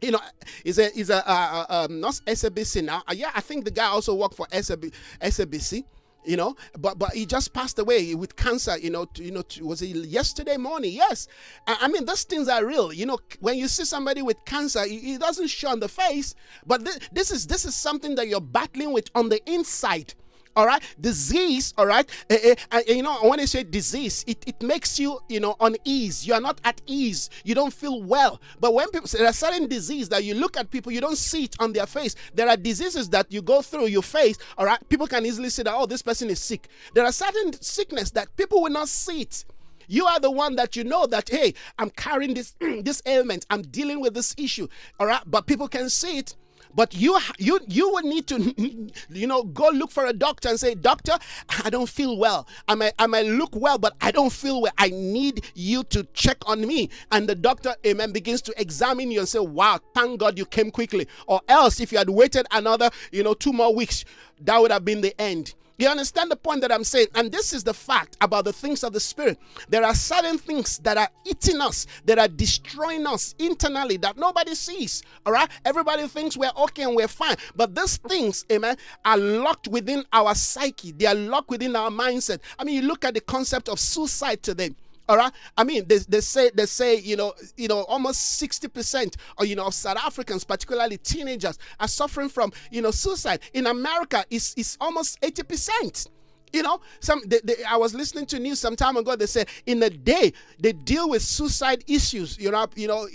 [0.00, 0.20] you know,
[0.64, 3.04] is a is a uh, uh, um, not SABC now.
[3.08, 4.86] Uh, yeah, I think the guy also worked for SAB,
[5.20, 5.84] SABC
[6.24, 9.42] you know but but he just passed away with cancer you know to, you know
[9.42, 10.92] to, was it yesterday morning?
[10.92, 11.28] Yes.
[11.66, 12.92] I, I, mean those things are real.
[12.92, 16.34] You know when you see somebody with cancer it, doesn't show on the face
[16.66, 20.14] but th- this is this is something that you're battling with on the inside
[20.56, 20.82] all right?
[21.00, 22.08] Disease all right?
[22.30, 26.26] Uh, uh, you know when i say disease it, it makes you you know unease.
[26.26, 27.30] You are not at ease.
[27.44, 28.40] You don't feel well.
[28.60, 31.44] But when people there are certain disease that you look at people you don't see
[31.44, 32.14] it on their face.
[32.34, 34.78] There are diseases that you go through your face all right?
[34.88, 36.68] People can easily say that oh this person is sick.
[36.94, 39.44] There are certain sickness that people will not see it.
[39.88, 43.46] You are the one that you know that hey i'm carrying this this ailment.
[43.50, 45.22] I'm dealing with this issue all right?
[45.26, 46.36] But people can see it
[46.74, 48.54] but you you you would need to
[49.10, 51.18] you know go look for a doctor and say, Doctor,
[51.64, 52.46] I don't feel well.
[52.68, 54.72] I may I may look well, but I don't feel well.
[54.78, 56.90] I need you to check on me.
[57.10, 60.70] And the doctor, amen, begins to examine you and say, Wow, thank God you came
[60.70, 61.06] quickly.
[61.26, 64.04] Or else if you had waited another, you know, two more weeks,
[64.40, 65.54] that would have been the end.
[65.82, 67.08] You understand the point that I'm saying?
[67.16, 69.36] And this is the fact about the things of the Spirit.
[69.68, 74.54] There are certain things that are eating us, that are destroying us internally that nobody
[74.54, 75.02] sees.
[75.26, 75.50] All right?
[75.64, 77.34] Everybody thinks we're okay and we're fine.
[77.56, 82.38] But these things, amen, are locked within our psyche, they are locked within our mindset.
[82.60, 84.76] I mean, you look at the concept of suicide today.
[85.12, 85.32] All right.
[85.58, 89.44] I mean, they, they say they say you know you know almost sixty percent or
[89.44, 93.40] you know of South Africans, particularly teenagers, are suffering from you know suicide.
[93.52, 96.06] In America, it's it's almost eighty percent.
[96.50, 99.14] You know, some they, they, I was listening to news some time ago.
[99.14, 102.38] They said in a day they deal with suicide issues.
[102.38, 103.06] You know, you know,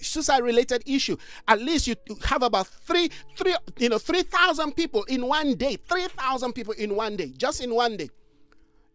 [0.00, 1.18] suicide related issue.
[1.46, 5.76] At least you have about three, three, you know, three thousand people in one day.
[5.76, 8.08] Three thousand people in one day, just in one day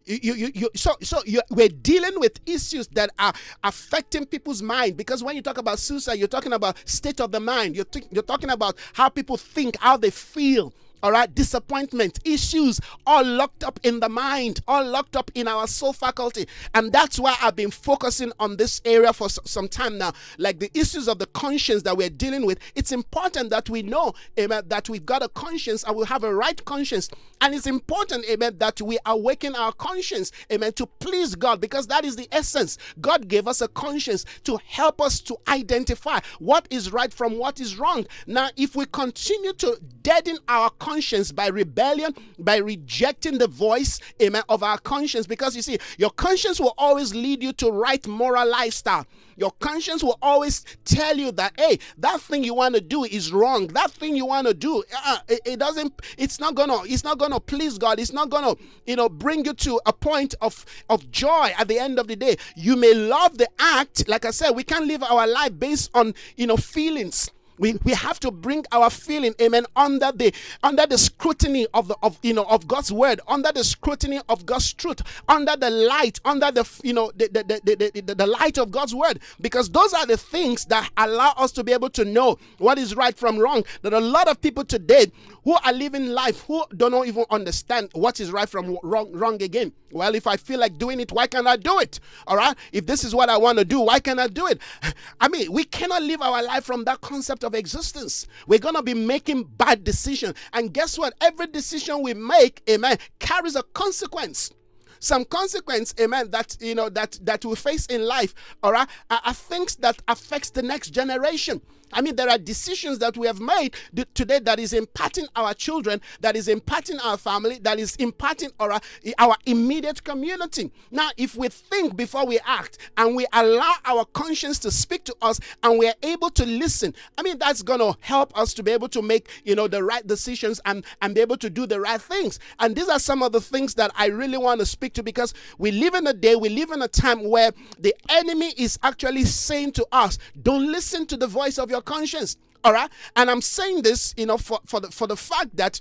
[0.05, 4.97] you, you, you, so so you, we're dealing with issues that are affecting people's mind.
[4.97, 7.75] Because when you talk about suicide you're talking about state of the mind.
[7.75, 13.25] You're, you're talking about how people think how they feel all right, disappointment, issues, all
[13.25, 16.47] locked up in the mind, all locked up in our soul faculty.
[16.73, 20.13] And that's why I've been focusing on this area for some time now.
[20.37, 24.13] Like the issues of the conscience that we're dealing with, it's important that we know,
[24.39, 27.09] amen, that we've got a conscience and we have a right conscience.
[27.41, 32.05] And it's important, amen, that we awaken our conscience, amen, to please God because that
[32.05, 32.77] is the essence.
[33.01, 37.59] God gave us a conscience to help us to identify what is right from what
[37.59, 38.05] is wrong.
[38.25, 43.99] Now, if we continue to deaden our conscience, conscience by rebellion, by rejecting the voice,
[44.21, 45.25] amen, of our conscience.
[45.25, 49.07] Because you see, your conscience will always lead you to right moral lifestyle.
[49.35, 53.33] Your conscience will always tell you that, hey, that thing you want to do is
[53.33, 53.65] wrong.
[53.69, 57.17] That thing you want to do, uh, it, it, doesn't, it's not gonna, it's not
[57.17, 57.99] gonna please God.
[57.99, 58.53] It's not gonna,
[58.85, 62.15] you know, bring you to a point of of joy at the end of the
[62.15, 62.35] day.
[62.55, 66.13] You may love the act, like I said, we can't live our life based on,
[66.37, 70.97] you know, feelings we, we have to bring our feeling amen under the under the
[70.97, 75.01] scrutiny of the of you know of god's word under the scrutiny of god's truth
[75.29, 78.71] under the light under the you know the the, the, the, the, the light of
[78.71, 79.19] god's word.
[79.39, 82.95] Because those are the things that allow us to be able to know what is
[82.95, 83.63] right from wrong.
[83.81, 85.11] That a lot of people today
[85.43, 89.71] who are living life who don't even understand what is right from wrong wrong again
[89.91, 92.85] well if i feel like doing it why can't i do it all right if
[92.85, 94.59] this is what i want to do why can't i do it
[95.21, 98.27] i mean we cannot live our life from that concept of existence.
[98.47, 100.35] We're going to be making bad decisions.
[100.53, 101.13] And guess what?
[101.21, 104.51] Every decision we make, amen, carries a consequence
[104.99, 109.19] some consequence amen that you know that that we face in life all right are,
[109.25, 111.59] are things that affects the next generation
[111.93, 113.75] I mean, there are decisions that we have made
[114.13, 118.79] today that is impacting our children, that is impacting our family, that is impacting our,
[119.19, 120.71] our immediate community.
[120.91, 125.15] Now, if we think before we act and we allow our conscience to speak to
[125.21, 128.63] us and we are able to listen, I mean, that's going to help us to
[128.63, 131.65] be able to make, you know, the right decisions and, and be able to do
[131.65, 132.39] the right things.
[132.59, 135.33] And these are some of the things that I really want to speak to because
[135.57, 139.25] we live in a day, we live in a time where the enemy is actually
[139.25, 142.37] saying to us, don't listen to the voice of your conscience.
[142.63, 142.89] All right.
[143.15, 145.79] And I'm saying this, you know, for, for the for the fact that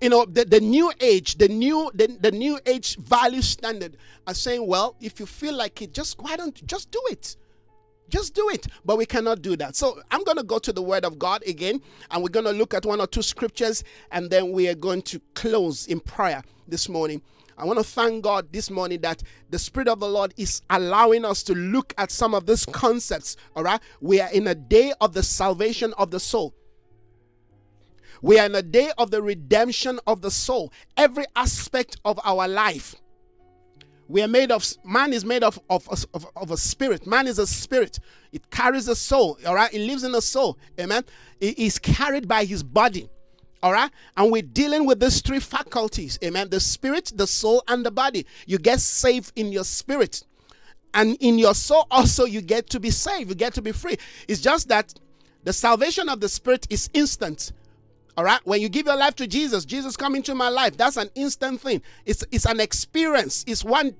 [0.00, 4.34] you know the, the new age the new the, the new age value standard are
[4.34, 7.36] saying well if you feel like it just why don't just do it
[8.08, 10.82] just do it but we cannot do that so i'm going to go to the
[10.82, 14.30] word of god again and we're going to look at one or two scriptures and
[14.30, 17.22] then we are going to close in prayer this morning
[17.58, 21.24] I want to thank God this morning that the Spirit of the Lord is allowing
[21.24, 23.36] us to look at some of these concepts.
[23.54, 23.80] All right.
[24.00, 26.54] We are in a day of the salvation of the soul.
[28.22, 30.72] We are in a day of the redemption of the soul.
[30.96, 32.94] Every aspect of our life.
[34.08, 37.06] We are made of, man is made of, of, of, of a spirit.
[37.06, 37.98] Man is a spirit.
[38.30, 39.38] It carries a soul.
[39.46, 39.72] All right.
[39.72, 40.58] It lives in a soul.
[40.78, 41.04] Amen.
[41.40, 43.08] It is carried by his body.
[43.62, 43.90] All right.
[44.16, 46.18] And we're dealing with these three faculties.
[46.24, 46.48] Amen.
[46.50, 48.26] The spirit, the soul, and the body.
[48.46, 50.24] You get saved in your spirit.
[50.94, 53.30] And in your soul, also, you get to be saved.
[53.30, 53.96] You get to be free.
[54.26, 54.92] It's just that
[55.44, 57.52] the salvation of the spirit is instant.
[58.16, 58.40] All right.
[58.44, 60.76] When you give your life to Jesus, Jesus come into my life.
[60.76, 61.82] That's an instant thing.
[62.04, 63.44] It's it's an experience.
[63.46, 63.94] It's one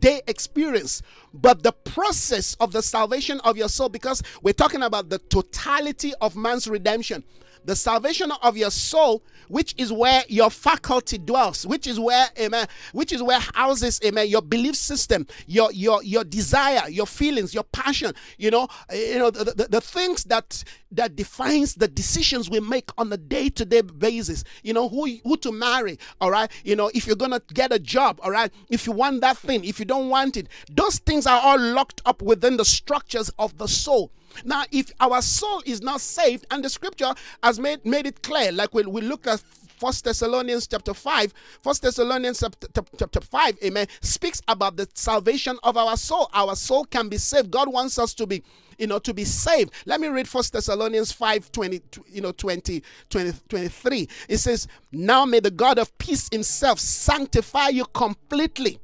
[0.00, 1.00] day experience.
[1.32, 6.12] But the process of the salvation of your soul, because we're talking about the totality
[6.20, 7.24] of man's redemption
[7.66, 12.66] the salvation of your soul, which is where your faculty dwells, which is where, amen,
[12.92, 17.64] which is where houses, amen, your belief system, your your your desire, your feelings, your
[17.64, 22.60] passion, you know, you know, the, the, the things that that defines the decisions we
[22.60, 24.44] make on a day-to-day basis.
[24.62, 26.50] You know, who who to marry, all right?
[26.64, 29.64] You know, if you're gonna get a job, all right, if you want that thing,
[29.64, 33.58] if you don't want it, those things are all locked up within the structures of
[33.58, 34.12] the soul.
[34.44, 38.52] Now, if our soul is not saved, and the scripture has made, made it clear,
[38.52, 39.42] like we, we looked at
[39.78, 42.68] First Thessalonians chapter 5, First Thessalonians chapter,
[42.98, 46.30] chapter 5, amen, speaks about the salvation of our soul.
[46.32, 47.50] Our soul can be saved.
[47.50, 48.42] God wants us to be,
[48.78, 49.72] you know, to be saved.
[49.84, 54.08] Let me read First Thessalonians 5, 20, you know, 20, 20, 23.
[54.28, 58.80] It says, Now may the God of peace himself sanctify you completely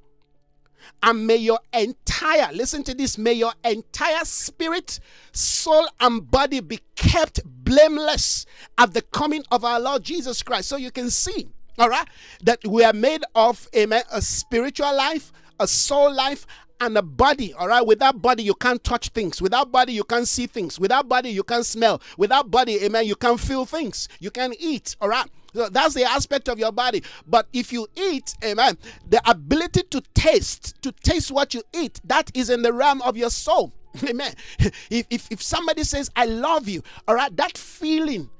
[1.02, 5.00] and may your entire, listen to this, may your entire spirit,
[5.32, 8.46] soul, and body be kept blameless
[8.78, 10.68] at the coming of our Lord Jesus Christ.
[10.68, 12.06] So you can see, all right,
[12.44, 16.46] that we are made of, amen, a spiritual life, a soul life,
[16.80, 17.86] and a body all right?
[17.86, 19.40] Without body you can't touch things.
[19.40, 20.80] Without body you can't see things.
[20.80, 22.02] Without body you can't smell.
[22.18, 24.08] Without body amen you can't feel things.
[24.18, 27.02] You can eat all right so that's the aspect of your body.
[27.26, 32.30] But if you eat, amen, the ability to taste, to taste what you eat, that
[32.34, 33.72] is in the realm of your soul.
[34.08, 34.32] Amen.
[34.58, 38.30] If, if, if somebody says, I love you, all right, that feeling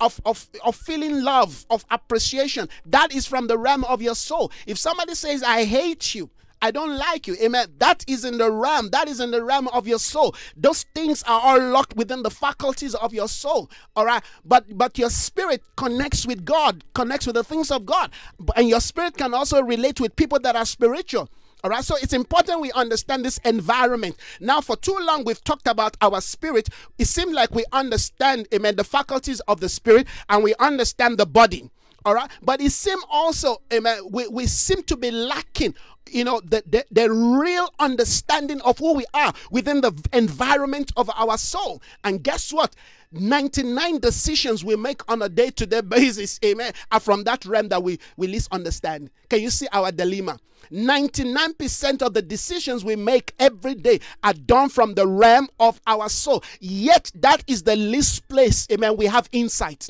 [0.00, 4.50] of, of, of feeling love, of appreciation, that is from the realm of your soul.
[4.66, 6.28] If somebody says, I hate you,
[6.62, 7.36] I don't like you.
[7.42, 7.68] Amen.
[7.78, 8.90] That is in the realm.
[8.90, 10.34] That is in the realm of your soul.
[10.56, 13.70] Those things are all locked within the faculties of your soul.
[13.94, 14.22] All right.
[14.44, 18.10] But but your spirit connects with God, connects with the things of God.
[18.56, 21.28] And your spirit can also relate with people that are spiritual.
[21.64, 24.16] All right, so it's important we understand this environment.
[24.40, 26.68] Now, for too long, we've talked about our spirit.
[26.98, 31.26] It seems like we understand, amen, the faculties of the spirit and we understand the
[31.26, 31.68] body.
[32.04, 35.74] All right, but it seems also, amen, we, we seem to be lacking
[36.10, 41.10] you know the, the, the real understanding of who we are within the environment of
[41.14, 41.82] our soul.
[42.04, 42.74] And guess what?
[43.12, 47.98] 99 decisions we make on a day-to-day basis amen are from that realm that we
[48.16, 49.10] we least understand.
[49.28, 50.38] Can you see our dilemma?
[50.72, 56.08] 99% of the decisions we make every day are done from the realm of our
[56.08, 56.42] soul.
[56.60, 59.88] Yet that is the least place amen we have insight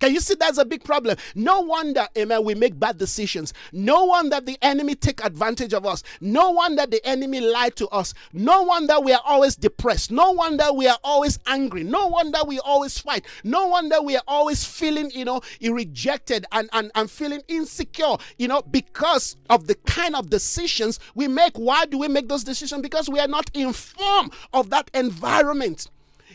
[0.00, 1.16] can you see that's a big problem?
[1.36, 3.54] No wonder, amen, we make bad decisions.
[3.72, 6.02] No wonder the enemy take advantage of us.
[6.20, 8.12] No wonder the enemy lied to us.
[8.32, 10.10] No wonder we are always depressed.
[10.10, 11.84] No wonder we are always angry.
[11.84, 13.24] No wonder we always fight.
[13.44, 18.48] No wonder we are always feeling, you know, rejected and, and, and feeling insecure, you
[18.48, 21.56] know, because of the kind of decisions we make.
[21.56, 22.82] Why do we make those decisions?
[22.82, 25.88] Because we are not informed of that environment.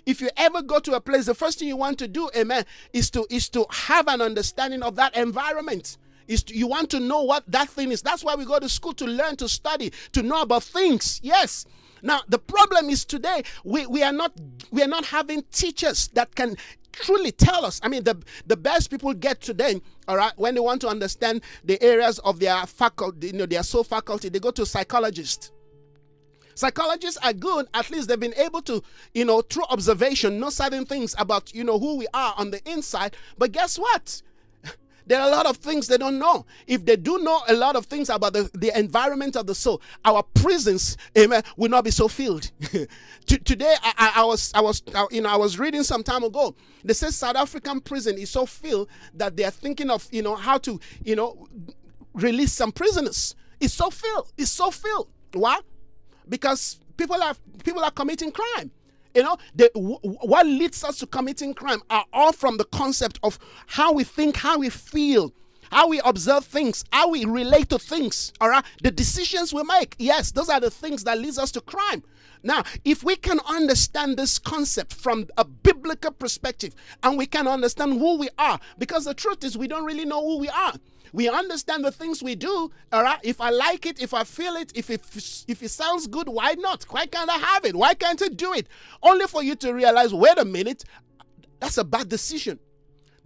[0.05, 2.65] If you ever go to a place, the first thing you want to do, amen,
[2.93, 5.97] is to is to have an understanding of that environment.
[6.27, 8.03] Is to, you want to know what that thing is.
[8.03, 11.19] That's why we go to school to learn, to study, to know about things.
[11.23, 11.65] Yes.
[12.03, 14.33] Now, the problem is today we, we are not
[14.71, 16.55] we are not having teachers that can
[16.91, 17.79] truly tell us.
[17.83, 21.41] I mean, the the best people get today, all right, when they want to understand
[21.63, 25.51] the areas of their faculty, you know, their soul faculty, they go to psychologists.
[26.60, 27.69] Psychologists are good.
[27.74, 31.63] At least they've been able to, you know, through observation, know certain things about, you
[31.63, 33.15] know, who we are on the inside.
[33.38, 34.22] But guess what?
[35.08, 36.45] There are a lot of things they don't know.
[36.67, 39.82] If they do know a lot of things about the, the environment of the soul,
[40.04, 42.52] our prisons, amen, will not be so filled.
[43.26, 46.24] Today, I, I, I, was, I was, uh, you know, I was reading some time
[46.26, 46.56] ago.
[46.84, 50.36] They said South African prison is so filled that they are thinking of, you know,
[50.36, 51.48] how to, you know,
[52.13, 53.34] release some prisoners.
[53.62, 54.34] It's so filled.
[54.38, 55.08] It's so filled.
[55.34, 55.60] Why?
[56.29, 58.71] Because people are people are committing crime.
[59.15, 63.39] You know, the, what leads us to committing crime are all from the concept of
[63.65, 65.33] how we think, how we feel,
[65.71, 68.31] how we observe things, how we relate to things.
[68.39, 69.95] All right, the decisions we make.
[69.97, 72.03] Yes, those are the things that leads us to crime.
[72.43, 76.73] Now, if we can understand this concept from a biblical perspective
[77.03, 80.21] and we can understand who we are, because the truth is we don't really know
[80.21, 80.73] who we are.
[81.14, 82.72] We understand the things we do.
[82.91, 83.20] All right.
[83.24, 85.01] If I like it, if I feel it, if it
[85.47, 86.84] if it sounds good, why not?
[86.89, 87.76] Why can't I have it?
[87.76, 88.68] Why can't I do it?
[89.01, 90.84] Only for you to realize, wait a minute,
[91.60, 92.60] that's a bad decision.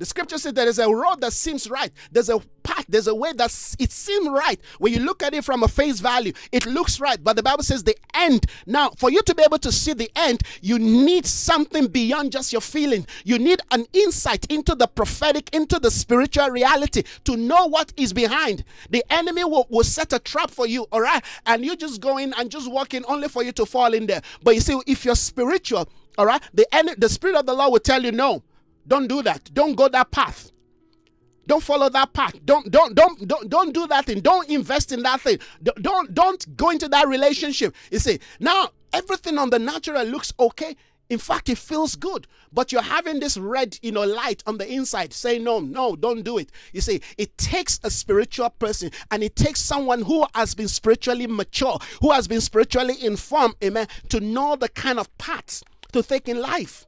[0.03, 1.89] The scripture says there is a road that seems right.
[2.11, 4.59] There's a path, there's a way that it seems right.
[4.77, 7.23] When you look at it from a face value, it looks right.
[7.23, 8.45] But the Bible says the end.
[8.65, 12.51] Now, for you to be able to see the end, you need something beyond just
[12.51, 13.07] your feeling.
[13.23, 18.11] You need an insight into the prophetic, into the spiritual reality to know what is
[18.11, 18.65] behind.
[18.89, 21.23] The enemy will, will set a trap for you, all right?
[21.45, 24.07] And you just go in and just walk in only for you to fall in
[24.07, 24.21] there.
[24.43, 25.87] But you see, if you're spiritual,
[26.17, 28.43] all right, the, the Spirit of the Lord will tell you no
[28.87, 29.53] don't do that.
[29.53, 30.51] Don't go that path.
[31.45, 32.35] Don't follow that path.
[32.45, 34.21] Don't don't don't don't don't do that thing.
[34.21, 35.39] Don't invest in that thing.
[35.61, 37.75] Don't don't go into that relationship.
[37.91, 40.75] You see, now everything on the natural looks okay.
[41.09, 44.71] In fact, it feels good, but you're having this red, you know, light on the
[44.71, 46.49] inside saying, No, no, don't do it.
[46.71, 51.27] You see, it takes a spiritual person and it takes someone who has been spiritually
[51.27, 56.29] mature, who has been spiritually informed, amen, to know the kind of paths to take
[56.29, 56.87] in life.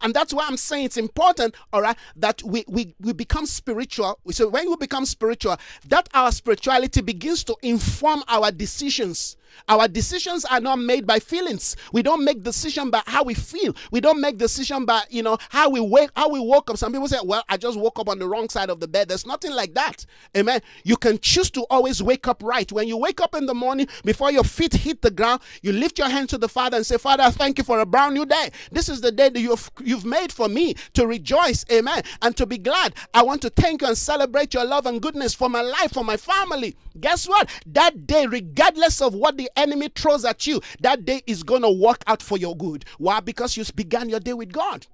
[0.00, 4.18] And that's why I'm saying it's important, all right, that we, we, we become spiritual.
[4.30, 5.56] So when we become spiritual,
[5.88, 9.36] that our spirituality begins to inform our decisions.
[9.68, 11.76] Our decisions are not made by feelings.
[11.92, 13.74] We don't make decision by how we feel.
[13.90, 16.76] We don't make decision by you know how we wake how we woke up.
[16.76, 19.08] Some people say, "Well, I just woke up on the wrong side of the bed."
[19.08, 20.06] There's nothing like that.
[20.36, 20.60] Amen.
[20.84, 22.70] You can choose to always wake up right.
[22.70, 25.98] When you wake up in the morning, before your feet hit the ground, you lift
[25.98, 28.50] your hand to the Father and say, "Father, thank you for a brand new day.
[28.70, 32.46] This is the day that you've you've made for me to rejoice, amen, and to
[32.46, 32.94] be glad.
[33.14, 36.04] I want to thank you and celebrate your love and goodness for my life, for
[36.04, 37.50] my family." Guess what?
[37.66, 41.70] That day, regardless of what the enemy throws at you, that day is going to
[41.70, 42.84] work out for your good.
[42.98, 43.20] Why?
[43.20, 44.86] Because you began your day with God.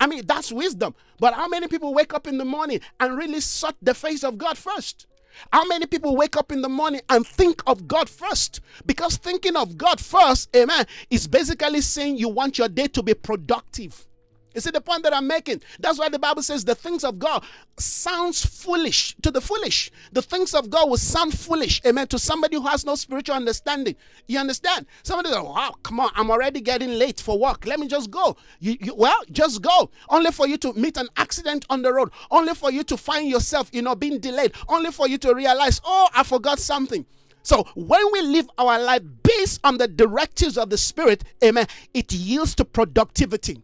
[0.00, 0.94] I mean, that's wisdom.
[1.20, 4.38] But how many people wake up in the morning and really sought the face of
[4.38, 5.06] God first?
[5.52, 8.60] How many people wake up in the morning and think of God first?
[8.84, 13.14] Because thinking of God first, amen, is basically saying you want your day to be
[13.14, 14.06] productive.
[14.54, 15.62] You see the point that I'm making?
[15.78, 17.44] That's why the Bible says the things of God
[17.78, 19.90] sounds foolish to the foolish.
[20.12, 23.96] The things of God will sound foolish, amen, to somebody who has no spiritual understanding.
[24.26, 24.86] You understand?
[25.02, 27.66] Somebody goes, wow, come on, I'm already getting late for work.
[27.66, 28.36] Let me just go.
[28.60, 29.90] You, you, well, just go.
[30.08, 32.10] Only for you to meet an accident on the road.
[32.30, 34.52] Only for you to find yourself, you know, being delayed.
[34.68, 37.04] Only for you to realize, oh, I forgot something.
[37.42, 42.12] So when we live our life based on the directives of the Spirit, amen, it
[42.12, 43.62] yields to productivity.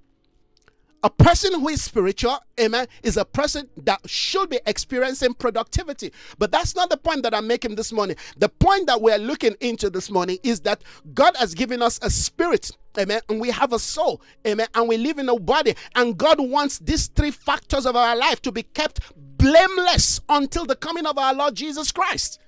[1.04, 6.12] A person who is spiritual, amen, is a person that should be experiencing productivity.
[6.38, 8.16] But that's not the point that I'm making this morning.
[8.36, 10.82] The point that we're looking into this morning is that
[11.14, 14.96] God has given us a spirit, amen, and we have a soul, amen, and we
[14.96, 15.76] live in a body.
[15.94, 19.00] And God wants these three factors of our life to be kept
[19.38, 22.40] blameless until the coming of our Lord Jesus Christ.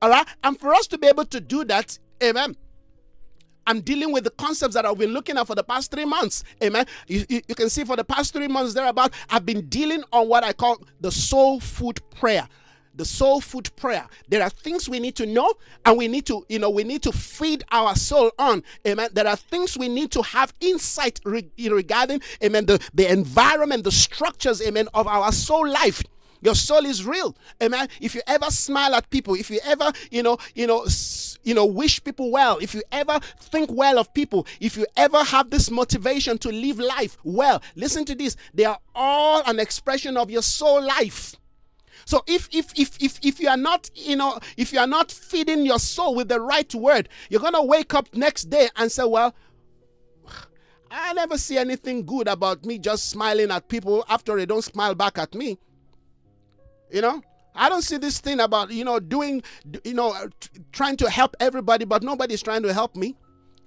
[0.00, 2.56] All right, and for us to be able to do that, amen
[3.66, 6.44] I'm dealing with the concepts that I've been looking at for the past three months.
[6.62, 6.86] Amen.
[7.06, 10.28] You, you, you can see for the past three months thereabout, I've been dealing on
[10.28, 12.48] what I call the soul food prayer.
[12.94, 14.06] The soul food prayer.
[14.28, 15.50] There are things we need to know
[15.86, 18.62] and we need to you know we need to feed our soul on.
[18.86, 19.08] Amen.
[19.14, 23.90] There are things we need to have insight re- regarding amen the, the environment the
[23.90, 26.02] structures amen of our soul life
[26.42, 30.22] your soul is real amen if you ever smile at people if you ever you
[30.22, 30.84] know you know
[31.44, 35.22] you know, wish people well, if you ever think well of people, if you ever
[35.24, 38.36] have this motivation to live life well, listen to this.
[38.54, 41.34] They are all an expression of your soul life.
[42.04, 45.10] So if if if if if you are not, you know, if you are not
[45.10, 49.04] feeding your soul with the right word, you're gonna wake up next day and say,
[49.04, 49.34] Well,
[50.90, 54.94] I never see anything good about me just smiling at people after they don't smile
[54.94, 55.58] back at me.
[56.92, 57.22] You know?
[57.54, 59.42] I don't see this thing about, you know, doing,
[59.84, 60.28] you know, uh,
[60.72, 63.16] trying to help everybody, but nobody's trying to help me.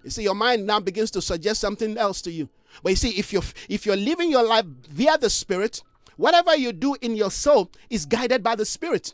[0.03, 2.49] You see, your mind now begins to suggest something else to you.
[2.83, 5.81] But you see, if you're if you're living your life via the Spirit,
[6.17, 9.13] whatever you do in your soul is guided by the Spirit.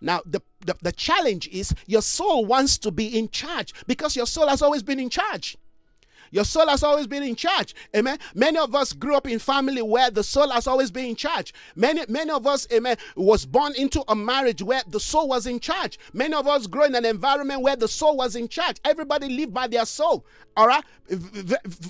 [0.00, 4.26] Now, the, the, the challenge is your soul wants to be in charge because your
[4.26, 5.56] soul has always been in charge.
[6.32, 7.74] Your soul has always been in charge.
[7.94, 8.18] Amen.
[8.34, 11.54] Many of us grew up in family where the soul has always been in charge.
[11.76, 15.60] Many, many of us, amen, was born into a marriage where the soul was in
[15.60, 15.98] charge.
[16.12, 18.78] Many of us grew in an environment where the soul was in charge.
[18.84, 20.26] Everybody lived by their soul.
[20.56, 20.84] All right.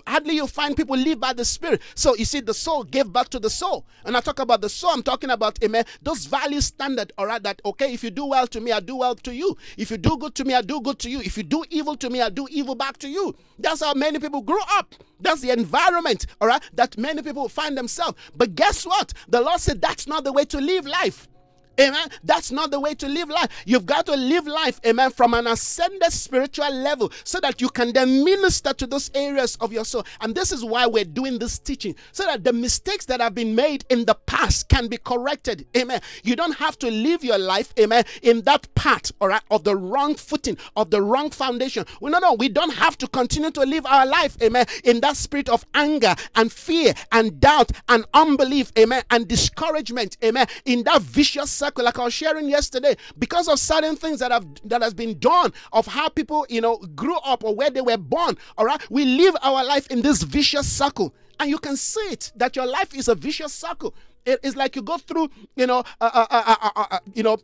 [0.07, 1.80] Hardly you find people live by the spirit.
[1.95, 3.86] So you see, the soul gave back to the soul.
[4.05, 5.84] And I talk about the soul, I'm talking about amen.
[6.03, 8.97] Those value standard, all right, that okay, if you do well to me, I do
[8.97, 9.57] well to you.
[9.76, 11.20] If you do good to me, I do good to you.
[11.20, 13.34] If you do evil to me, I do evil back to you.
[13.59, 14.95] That's how many people grew up.
[15.20, 18.18] That's the environment, all right, that many people find themselves.
[18.35, 19.12] But guess what?
[19.28, 21.28] The Lord said that's not the way to live life.
[21.81, 22.09] Amen.
[22.23, 23.49] That's not the way to live life.
[23.66, 27.93] You've got to live life, amen, from an ascended spiritual level so that you can
[27.93, 30.05] then minister to those areas of your soul.
[30.20, 33.55] And this is why we're doing this teaching so that the mistakes that have been
[33.55, 35.66] made in the past can be corrected.
[35.77, 36.01] Amen.
[36.23, 39.77] You don't have to live your life, amen, in that part, all right, of the
[39.77, 41.85] wrong footing, of the wrong foundation.
[42.01, 45.16] Well, no, no, we don't have to continue to live our life, amen, in that
[45.16, 51.03] spirit of anger and fear and doubt and unbelief, amen, and discouragement, amen, in that
[51.03, 54.95] vicious circle, like I was sharing yesterday, because of certain things that have that has
[54.95, 58.37] been done of how people, you know, grew up or where they were born.
[58.59, 62.33] All right, we live our life in this vicious circle, and you can see it
[62.37, 63.95] that your life is a vicious circle.
[64.25, 65.83] It is like you go through, you know,
[67.14, 67.39] you know,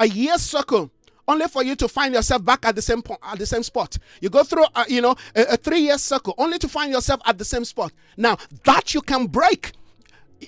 [0.00, 0.90] a year circle
[1.28, 3.96] only for you to find yourself back at the same point at the same spot
[4.20, 7.20] you go through uh, you know a, a three year circle only to find yourself
[7.26, 9.72] at the same spot now that you can break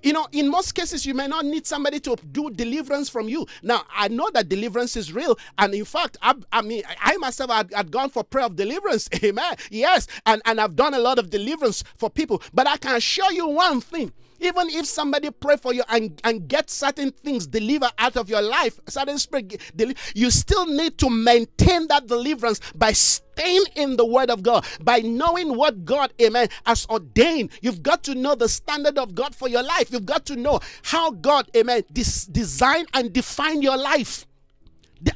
[0.03, 3.47] you know, in most cases, you may not need somebody to do deliverance from you.
[3.63, 5.39] Now, I know that deliverance is real.
[5.59, 9.09] And in fact, I, I mean, I myself had, gone for prayer of deliverance.
[9.25, 9.55] Amen.
[9.71, 10.07] Yes.
[10.27, 12.43] And, and I've done a lot of deliverance for people.
[12.53, 14.13] But I can assure you one thing
[14.45, 18.43] even if somebody pray for you and, and get certain things delivered out of your
[18.43, 19.61] life, certain spirit,
[20.15, 25.01] you still need to maintain that deliverance by staying in the word of God, by
[25.01, 27.51] knowing what God, amen, has ordained.
[27.63, 29.91] You've got to know the standard of God for your life.
[29.91, 34.27] You've got to know how God, amen, des- design and define your life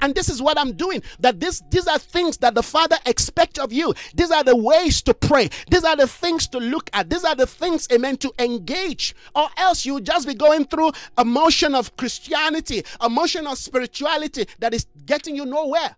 [0.01, 3.59] and this is what i'm doing that this these are things that the father expects
[3.59, 3.95] of you.
[4.15, 5.49] These are the ways to pray.
[5.71, 7.11] These are the things to look at.
[7.11, 9.15] These are the things amen to engage.
[9.35, 14.47] Or else you'll just be going through a motion of christianity a motion of spirituality
[14.59, 15.97] that is getting you nowhere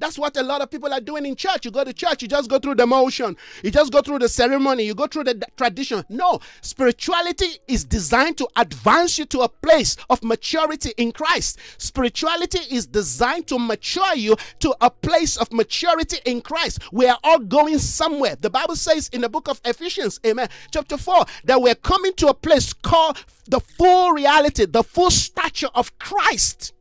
[0.00, 1.64] that's what a lot of people are doing in church.
[1.64, 4.28] You go to church, you just go through the motion, you just go through the
[4.28, 6.04] ceremony, you go through the tradition.
[6.08, 11.58] No, spirituality is designed to advance you to a place of maturity in Christ.
[11.78, 16.80] Spirituality is designed to mature you to a place of maturity in Christ.
[16.92, 18.36] We are all going somewhere.
[18.40, 22.28] The Bible says in the book of Ephesians, amen, chapter 4, that we're coming to
[22.28, 26.72] a place called the full reality, the full stature of Christ.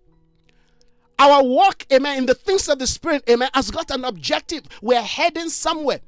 [1.20, 4.64] Our walk, amen, in the things of the Spirit, amen, has got an objective.
[4.82, 6.00] We're heading somewhere.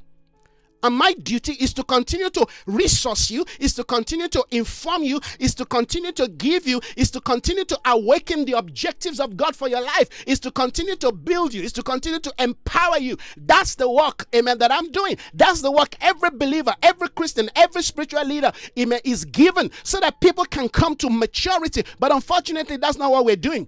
[0.84, 5.20] And my duty is to continue to resource you, is to continue to inform you,
[5.38, 9.56] is to continue to give you, is to continue to awaken the objectives of God
[9.56, 13.18] for your life, is to continue to build you, is to continue to empower you.
[13.38, 15.18] That's the work, amen, that I'm doing.
[15.34, 20.22] That's the work every believer, every Christian, every spiritual leader, amen, is given so that
[20.22, 21.84] people can come to maturity.
[22.00, 23.68] But unfortunately, that's not what we're doing.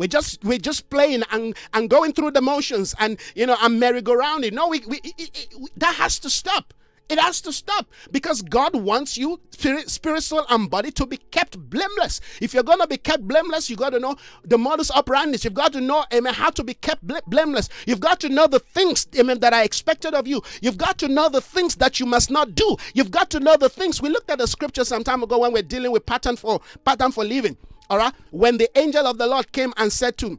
[0.00, 3.78] We're just we're just playing and, and going through the motions and you know and
[3.78, 4.54] merry-go-rounding.
[4.54, 6.72] No, we, we it, it, that has to stop.
[7.10, 11.18] It has to stop because God wants you, spirit, spirit, soul, and body, to be
[11.18, 12.22] kept blameless.
[12.40, 15.38] If you're going to be kept blameless, you've got to know the modus operandi.
[15.42, 17.68] You've got to know, amen, how to be kept blameless.
[17.84, 20.40] You've got to know the things, amen, that are expected of you.
[20.62, 22.76] You've got to know the things that you must not do.
[22.94, 24.00] You've got to know the things.
[24.00, 27.12] We looked at the scripture some time ago when we're dealing with pattern for pattern
[27.12, 27.58] for living.
[27.90, 28.14] All right.
[28.30, 30.38] When the angel of the Lord came and said to,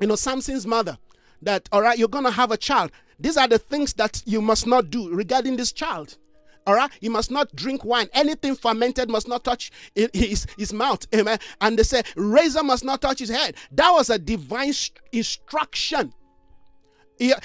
[0.00, 0.98] you know, Samson's mother,
[1.40, 2.90] that, all right, you're going to have a child.
[3.18, 6.18] These are the things that you must not do regarding this child.
[6.66, 8.08] All right, you must not drink wine.
[8.12, 11.06] Anything fermented must not touch his, his mouth.
[11.14, 11.38] Amen.
[11.60, 13.56] And they say, razor must not touch his head.
[13.72, 14.72] That was a divine
[15.12, 16.12] instruction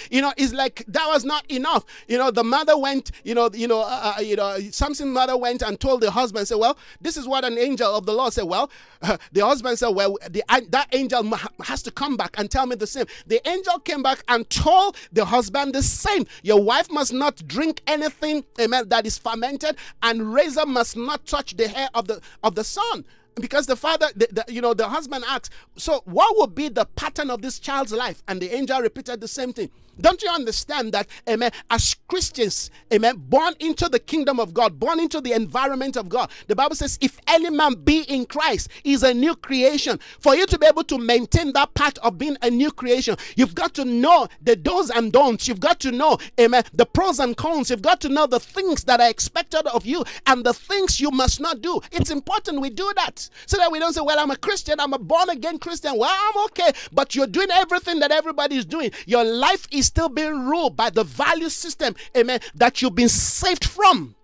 [0.09, 1.85] You, know, it's like that was not enough.
[2.07, 5.37] You know, the mother went, you know, you know, uh, uh, you know, Samson's mother
[5.37, 8.33] went and told the husband, said, "Well, this is what an angel of the Lord
[8.33, 8.71] said." Well,
[9.01, 11.23] uh, the husband said, "Well, the, that angel
[11.63, 14.97] has to come back and tell me the same." The angel came back and told
[15.11, 16.25] the husband the same.
[16.43, 21.55] Your wife must not drink anything, amen, that is fermented, and razor must not touch
[21.55, 23.05] the hair of the of the son
[23.39, 26.85] because the father, the, the, you know, the husband asked, So, what would be the
[26.85, 28.23] pattern of this child's life?
[28.27, 29.69] And the angel repeated the same thing.
[29.99, 34.99] Don't you understand that, amen, as Christians, amen, born into the kingdom of God, born
[34.99, 39.03] into the environment of God, the Bible says, if any man be in Christ, is
[39.03, 39.99] a new creation.
[40.19, 43.55] For you to be able to maintain that part of being a new creation, you've
[43.55, 45.47] got to know the do's and don'ts.
[45.47, 47.69] You've got to know, amen, the pros and cons.
[47.69, 51.11] You've got to know the things that are expected of you and the things you
[51.11, 51.81] must not do.
[51.91, 54.93] It's important we do that so that we don't say, well, I'm a Christian, I'm
[54.93, 55.97] a born again Christian.
[55.97, 58.91] Well, I'm okay, but you're doing everything that everybody is doing.
[59.05, 63.65] Your life is still being ruled by the value system, amen, that you've been saved
[63.65, 64.15] from.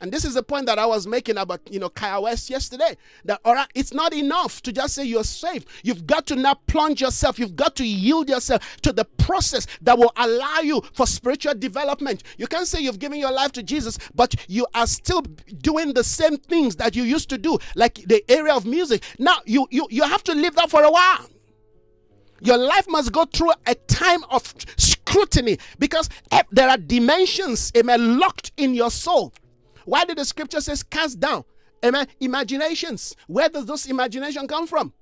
[0.00, 2.96] And this is the point that I was making about, you know, Kanye West yesterday.
[3.24, 5.66] That all right, it's not enough to just say you're saved.
[5.82, 7.38] You've got to now plunge yourself.
[7.38, 12.22] You've got to yield yourself to the process that will allow you for spiritual development.
[12.36, 16.04] You can't say you've given your life to Jesus, but you are still doing the
[16.04, 19.02] same things that you used to do, like the area of music.
[19.18, 21.28] Now you you you have to leave that for a while.
[22.40, 28.18] Your life must go through a time of scrutiny because eh, there are dimensions, amen,
[28.18, 29.32] locked in your soul.
[29.84, 31.44] Why did the scripture says cast down?
[31.84, 32.06] Amen.
[32.20, 33.14] Imaginations.
[33.26, 34.92] Where does those imagination come from?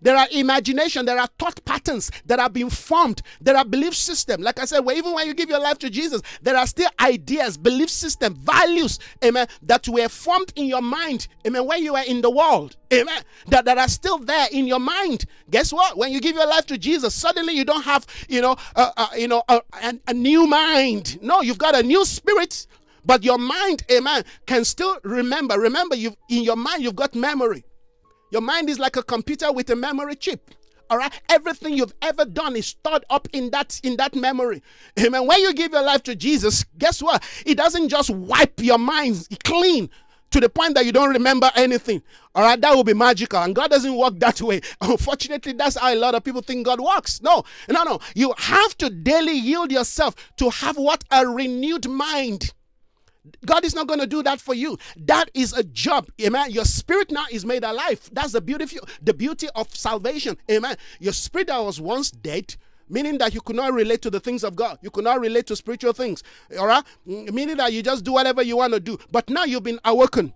[0.00, 3.22] There are imagination, there are thought patterns that have been formed.
[3.40, 4.42] There are belief system.
[4.42, 6.90] Like I said, well, even when you give your life to Jesus, there are still
[7.00, 12.04] ideas, belief system, values, amen, that were formed in your mind, amen, when you were
[12.06, 15.24] in the world, amen, that, that are still there in your mind.
[15.50, 15.96] Guess what?
[15.96, 19.08] When you give your life to Jesus, suddenly you don't have, you know, uh, uh,
[19.16, 21.18] you know, a, a, a new mind.
[21.22, 22.66] No, you've got a new spirit
[23.04, 27.64] but your mind amen can still remember remember you in your mind you've got memory
[28.30, 30.50] your mind is like a computer with a memory chip.
[30.90, 34.62] All right, everything you've ever done is stored up in that in that memory.
[34.98, 35.26] Amen.
[35.26, 37.22] When you give your life to Jesus, guess what?
[37.44, 39.90] It doesn't just wipe your mind clean
[40.30, 42.02] to the point that you don't remember anything.
[42.34, 43.38] All right, that will be magical.
[43.42, 44.60] And God doesn't work that way.
[44.80, 47.22] Unfortunately, that's how a lot of people think God works.
[47.22, 47.98] No, no, no.
[48.14, 51.04] You have to daily yield yourself to have what?
[51.10, 52.52] A renewed mind.
[53.44, 54.78] God is not going to do that for you.
[54.96, 56.10] That is a job.
[56.20, 56.50] Amen.
[56.50, 58.08] Your spirit now is made alive.
[58.12, 60.36] That's the beauty, the beauty of salvation.
[60.50, 60.76] Amen.
[61.00, 62.56] Your spirit that was once dead,
[62.88, 64.78] meaning that you could not relate to the things of God.
[64.82, 66.22] You could not relate to spiritual things.
[66.58, 66.84] All right?
[67.06, 68.98] Meaning that you just do whatever you want to do.
[69.10, 70.32] But now you've been awakened.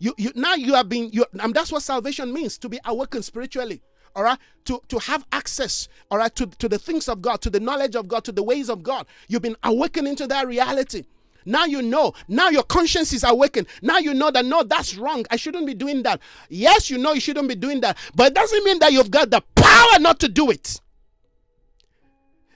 [0.00, 3.22] You, you now you have been you and that's what salvation means to be awakened
[3.22, 3.82] spiritually
[4.16, 7.50] all right to to have access all right to, to the things of god to
[7.50, 11.04] the knowledge of god to the ways of god you've been awakened into that reality
[11.44, 12.12] now you know.
[12.28, 13.66] Now your conscience is awakened.
[13.82, 15.24] Now you know that no, that's wrong.
[15.30, 16.20] I shouldn't be doing that.
[16.48, 17.98] Yes, you know you shouldn't be doing that.
[18.14, 20.80] But it doesn't mean that you've got the power not to do it.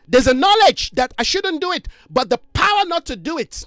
[0.06, 3.66] There's a knowledge that I shouldn't do it, but the power not to do it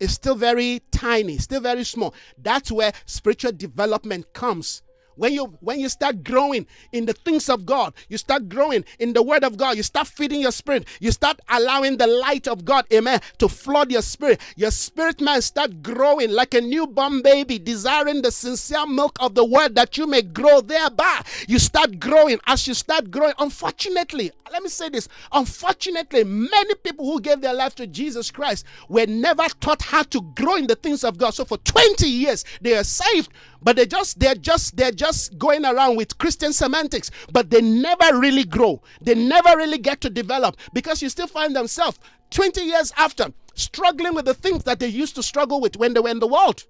[0.00, 2.14] is still very tiny, still very small.
[2.36, 4.82] That's where spiritual development comes
[5.18, 9.12] when you when you start growing in the things of God, you start growing in
[9.12, 12.64] the word of God, you start feeding your spirit, you start allowing the light of
[12.64, 14.40] God, amen, to flood your spirit.
[14.56, 19.44] Your spirit man start growing like a newborn baby, desiring the sincere milk of the
[19.44, 21.22] word that you may grow thereby.
[21.48, 23.34] You start growing as you start growing.
[23.38, 25.08] Unfortunately, let me say this.
[25.32, 30.20] Unfortunately, many people who gave their life to Jesus Christ were never taught how to
[30.34, 31.34] grow in the things of God.
[31.34, 33.30] So for 20 years they are saved,
[33.62, 38.18] but they just they're just they're just going around with Christian semantics, but they never
[38.18, 38.82] really grow.
[39.00, 41.98] They never really get to develop because you still find themselves
[42.30, 46.00] 20 years after struggling with the things that they used to struggle with when they
[46.00, 46.64] were in the world.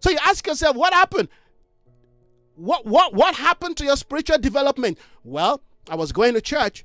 [0.00, 1.28] So you ask yourself, what happened?
[2.56, 4.98] What what what happened to your spiritual development?
[5.24, 6.84] Well, I was going to church.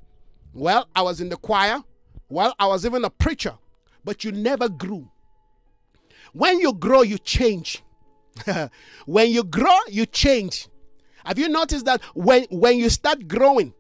[0.53, 1.83] Well, I was in the choir.
[2.29, 3.57] Well, I was even a preacher,
[4.03, 5.09] but you never grew.
[6.33, 7.83] When you grow, you change.
[9.05, 10.67] when you grow, you change.
[11.25, 13.73] Have you noticed that when, when you start growing,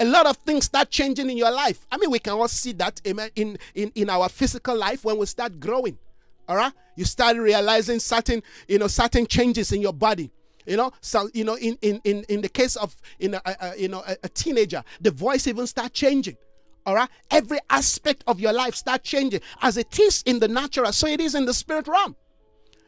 [0.00, 1.86] a lot of things start changing in your life?
[1.90, 5.18] I mean, we can all see that amen, in, in, in our physical life when
[5.18, 5.98] we start growing.
[6.48, 6.72] All right?
[6.96, 10.30] You start realizing certain, you know, certain changes in your body.
[10.66, 13.74] You know, so you know, in in in, in the case of in a, a
[13.76, 16.38] you know a, a teenager, the voice even start changing
[16.86, 20.92] all right every aspect of your life start changing as it is in the natural
[20.92, 22.14] so it is in the spirit realm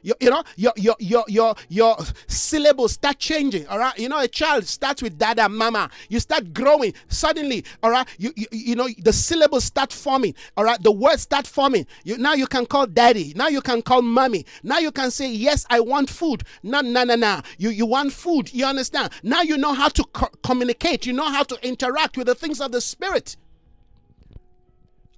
[0.03, 1.97] Your, you know, your your your your your
[2.29, 3.67] syllables start changing.
[3.69, 3.97] All right.
[3.99, 5.91] You know, a child starts with dada, mama.
[6.09, 6.95] You start growing.
[7.09, 10.35] Suddenly, all right, you, you you know the syllables start forming.
[10.57, 11.87] All right, the words start forming.
[12.05, 13.33] You now you can call daddy.
[13.37, 14.47] Now you can call mommy.
[14.63, 16.45] Now you can say, Yes, I want food.
[16.63, 17.41] No, no, no, no.
[17.59, 18.53] You you want food.
[18.53, 19.13] You understand?
[19.23, 21.07] Now you know how to co- communicate.
[21.07, 23.37] You know how to interact with the things of the spirit.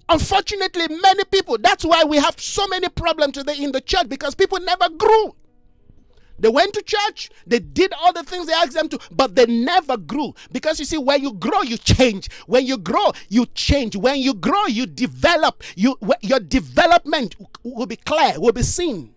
[0.09, 4.33] Unfortunately, many people, that's why we have so many problems today in the church because
[4.33, 5.35] people never grew.
[6.39, 9.45] They went to church, they did all the things they asked them to, but they
[9.45, 10.33] never grew.
[10.51, 12.31] Because you see, when you grow, you change.
[12.47, 13.95] When you grow, you change.
[13.95, 15.63] When you grow, you develop.
[15.75, 19.13] You your development will be clear, will be seen.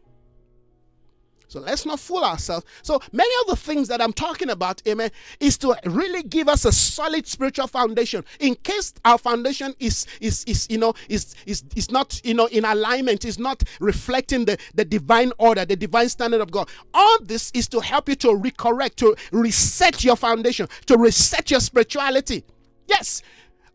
[1.52, 2.64] So let's not fool ourselves.
[2.80, 6.64] So many of the things that I'm talking about, amen, is to really give us
[6.64, 8.24] a solid spiritual foundation.
[8.40, 12.46] In case our foundation is is is you know is is is not you know
[12.46, 16.70] in alignment, is not reflecting the, the divine order, the divine standard of God.
[16.94, 21.60] All this is to help you to recorrect, to reset your foundation, to reset your
[21.60, 22.44] spirituality.
[22.86, 23.22] Yes,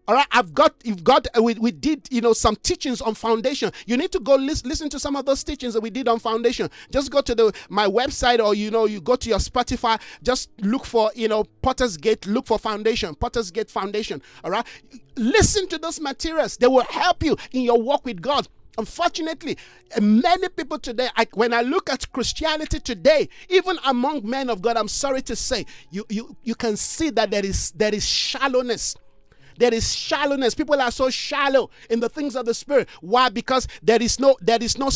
[0.08, 3.14] all right, I've got, you've got, uh, we, we did, you know, some teachings on
[3.14, 3.72] foundation.
[3.86, 6.70] You need to go listen, to some of those teachings that we did on foundation.
[6.92, 10.50] Just go to the my website or, you know, you go to your Spotify, just
[10.62, 14.22] look for, you know, Potter's Gate, look for foundation, Potter's Gate Foundation.
[14.46, 14.66] All right,
[15.18, 16.56] listen to those materials.
[16.56, 18.48] They will help you in your walk with God.
[18.78, 19.58] Unfortunately,
[20.00, 24.78] many people today, I, when I look at Christianity today, even among men of God,
[24.78, 28.96] I'm sorry to say, you, you, you can see that there is, there is shallowness
[29.58, 30.56] there is shallowness.
[30.56, 32.90] People are so shallow in the things of the spirit.
[33.02, 33.30] Why?
[33.30, 34.90] Because there is no there is no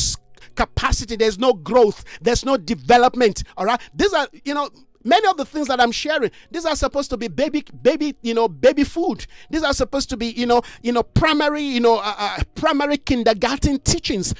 [0.55, 3.43] capacity, there's no growth, there's no development.
[3.57, 3.79] All right.
[3.93, 4.69] These are, you know,
[5.03, 8.35] many of the things that i'm sharing these are supposed to be baby baby you
[8.35, 11.97] know baby food these are supposed to be you know you know primary you know
[11.97, 14.33] uh, uh, primary kindergarten teachings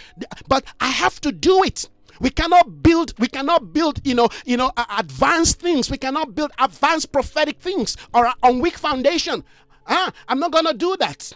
[0.48, 4.56] but i have to do it we cannot build we cannot build you know you
[4.56, 9.44] know uh, advanced things we cannot build advanced prophetic things or on weak foundation
[9.88, 11.34] Ah, I'm not going to do that.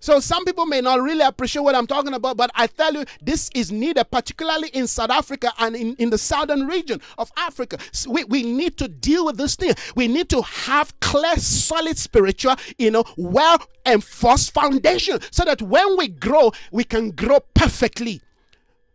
[0.00, 3.04] So some people may not really appreciate what I'm talking about, but I tell you,
[3.20, 7.78] this is needed, particularly in South Africa and in, in the southern region of Africa.
[7.90, 9.74] So we, we need to deal with this thing.
[9.96, 15.96] We need to have clear, solid spiritual, you know, well enforced foundation so that when
[15.96, 18.20] we grow, we can grow perfectly.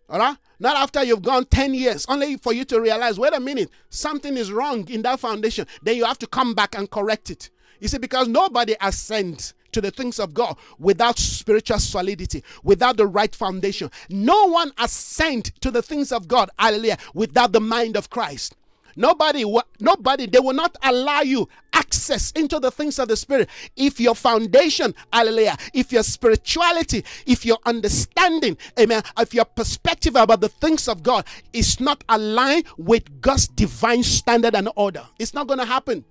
[0.07, 0.38] All right?
[0.59, 4.38] Not after you've gone 10 years, only for you to realize, wait a minute, something
[4.38, 5.68] is wrong in that foundation.
[5.82, 7.49] Then you have to come back and correct it.
[7.84, 13.06] You see, because nobody ascends to the things of God without spiritual solidity, without the
[13.06, 13.92] right foundation.
[14.08, 18.56] No one ascend to the things of God, hallelujah, without the mind of Christ.
[18.96, 19.44] Nobody,
[19.82, 24.16] nobody, they will not allow you access into the things of the spirit if your
[24.16, 30.88] foundation, hallelujah, if your spirituality, if your understanding, amen, if your perspective about the things
[30.88, 35.06] of God is not aligned with God's divine standard and order.
[35.20, 36.06] It's not going to happen.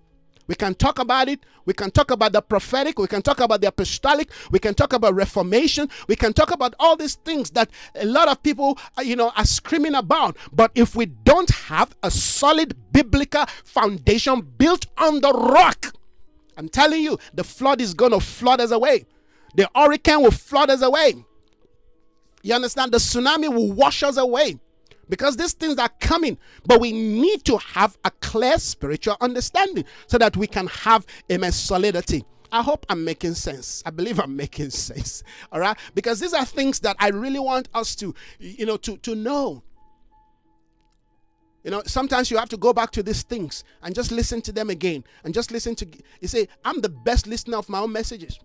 [0.46, 1.40] We can talk about it.
[1.64, 2.98] We can talk about the prophetic.
[2.98, 4.30] We can talk about the apostolic.
[4.50, 5.88] We can talk about reformation.
[6.08, 9.32] We can talk about all these things that a lot of people, uh, you know,
[9.36, 10.36] are screaming about.
[10.52, 15.94] But if we don't have a solid biblical foundation built on the rock,
[16.56, 19.06] I'm telling you, the flood is going to flood us away.
[19.54, 21.24] The hurricane will flood us away.
[22.42, 22.92] You understand?
[22.92, 24.58] The tsunami will wash us away
[25.08, 30.18] because these things are coming but we need to have a clear spiritual understanding so
[30.18, 33.82] that we can have a solidity I hope I'm making sense.
[33.86, 35.24] I believe I'm making sense.
[35.50, 35.76] All right?
[35.94, 39.64] Because these are things that I really want us to, you know, to, to know.
[41.64, 44.52] You know, sometimes you have to go back to these things and just listen to
[44.52, 45.88] them again and just listen to
[46.20, 48.38] you say, I'm the best listener of my own messages.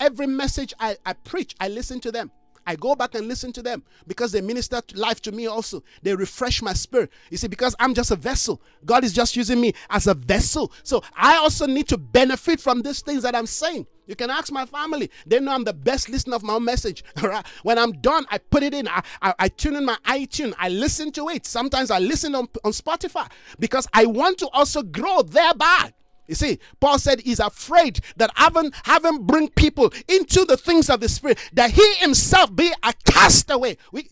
[0.00, 2.30] Every message I, I preach, I listen to them.
[2.70, 5.82] I go back and listen to them because they minister life to me also.
[6.02, 7.10] They refresh my spirit.
[7.28, 8.62] You see, because I'm just a vessel.
[8.84, 10.72] God is just using me as a vessel.
[10.84, 13.88] So I also need to benefit from these things that I'm saying.
[14.06, 15.10] You can ask my family.
[15.26, 17.02] They know I'm the best listener of my own message.
[17.20, 17.44] All right.
[17.64, 18.86] When I'm done, I put it in.
[18.86, 20.54] I, I, I tune in my iTunes.
[20.56, 21.46] I listen to it.
[21.46, 25.92] Sometimes I listen on, on Spotify because I want to also grow thereby.
[26.30, 31.00] You see, Paul said he's afraid that having having bring people into the things of
[31.00, 33.76] the spirit, that he himself be a castaway.
[33.90, 34.08] We,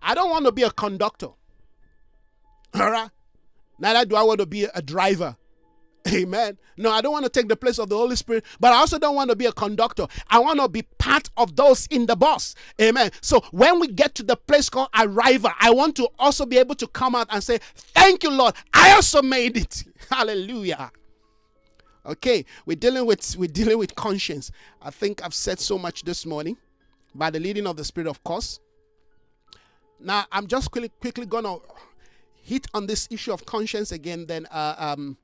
[0.00, 1.30] I don't want to be a conductor.
[2.74, 3.10] All right.
[3.80, 5.36] Neither do I want to be a driver.
[6.08, 6.58] Amen.
[6.76, 8.96] No, I don't want to take the place of the Holy Spirit, but I also
[8.96, 10.06] don't want to be a conductor.
[10.30, 12.54] I want to be part of those in the bus.
[12.80, 13.10] Amen.
[13.20, 16.76] So when we get to the place called arrival, I want to also be able
[16.76, 18.54] to come out and say, Thank you, Lord.
[18.72, 19.82] I also made it.
[20.08, 20.92] Hallelujah.
[22.06, 24.52] Okay, we're dealing with we're dealing with conscience.
[24.80, 26.56] I think I've said so much this morning
[27.14, 28.60] by the leading of the Spirit, of course.
[29.98, 31.60] Now, I'm just quickly, quickly to
[32.42, 34.26] hit on this issue of conscience again.
[34.26, 35.16] Then, uh, um,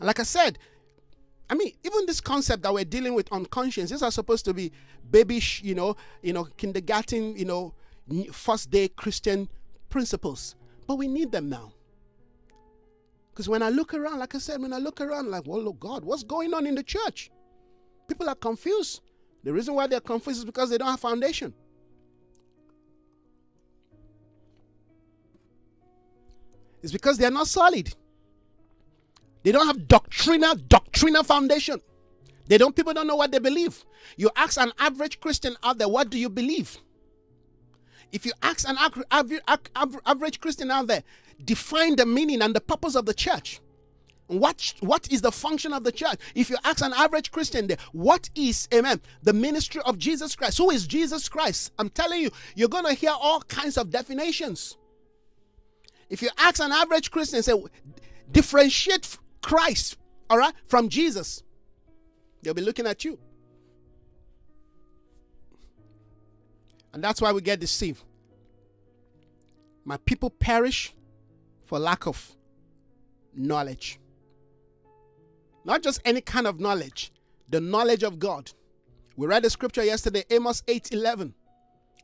[0.00, 0.58] like I said,
[1.50, 4.54] I mean, even this concept that we're dealing with on conscience, these are supposed to
[4.54, 4.72] be
[5.10, 7.74] babyish, you know, you know, kindergarten, you know,
[8.32, 9.50] first day Christian
[9.90, 10.54] principles.
[10.86, 11.72] But we need them now.
[13.32, 15.80] Because when I look around, like I said, when I look around, like, well, look,
[15.80, 17.30] God, what's going on in the church?
[18.06, 19.00] People are confused.
[19.42, 21.54] The reason why they're confused is because they don't have foundation.
[26.82, 27.94] It's because they are not solid.
[29.44, 31.80] They don't have doctrinal doctrinal foundation.
[32.46, 33.84] They don't people don't know what they believe.
[34.16, 36.76] You ask an average Christian out there, what do you believe?
[38.12, 38.76] If you ask an
[39.10, 41.02] average Christian out there,
[41.44, 43.60] define the meaning and the purpose of the church.
[44.26, 46.18] What, what is the function of the church?
[46.34, 50.58] If you ask an average Christian there, what is, amen, the ministry of Jesus Christ?
[50.58, 51.72] Who is Jesus Christ?
[51.78, 54.76] I'm telling you, you're going to hear all kinds of definitions.
[56.08, 57.52] If you ask an average Christian, say,
[58.30, 59.96] differentiate Christ,
[60.30, 61.42] all right, from Jesus,
[62.42, 63.18] they'll be looking at you.
[66.92, 68.02] And that's why we get deceived.
[69.84, 70.94] My people perish
[71.64, 72.36] for lack of
[73.34, 73.98] knowledge.
[75.64, 77.12] Not just any kind of knowledge,
[77.48, 78.50] the knowledge of God.
[79.16, 81.34] We read the scripture yesterday, Amos 8 11.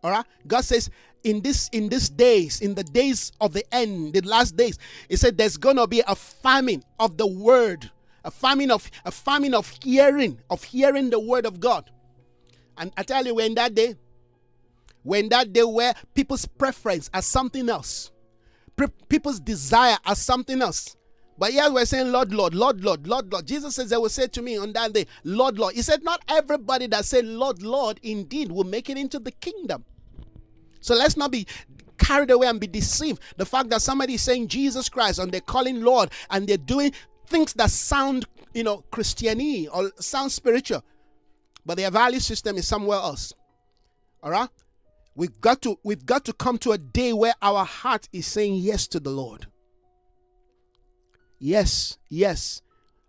[0.02, 0.24] All right.
[0.46, 0.90] God says,
[1.24, 4.78] in this in these days, in the days of the end, the last days,
[5.08, 7.90] He said there's gonna be a famine of the word,
[8.24, 11.90] a famine of a famine of hearing, of hearing the word of God.
[12.76, 13.96] And I tell you, when that day,
[15.02, 18.10] when that day where people's preference as something else,
[19.08, 20.96] people's desire as something else.
[21.38, 23.46] But here we're saying, Lord, Lord, Lord, Lord, Lord, Lord.
[23.46, 25.74] Jesus says, they will say to me on that day, Lord, Lord.
[25.74, 29.84] He said, not everybody that said, Lord, Lord, indeed will make it into the kingdom.
[30.80, 31.46] So let's not be
[31.96, 33.20] carried away and be deceived.
[33.36, 36.92] The fact that somebody is saying Jesus Christ and they're calling Lord and they're doing
[37.26, 40.84] things that sound, you know, Christiany or sound spiritual,
[41.64, 43.32] but their value system is somewhere else.
[44.22, 44.48] All right?
[45.18, 48.54] We've got to we've got to come to a day where our heart is saying
[48.54, 49.48] yes to the Lord.
[51.40, 52.62] Yes, yes.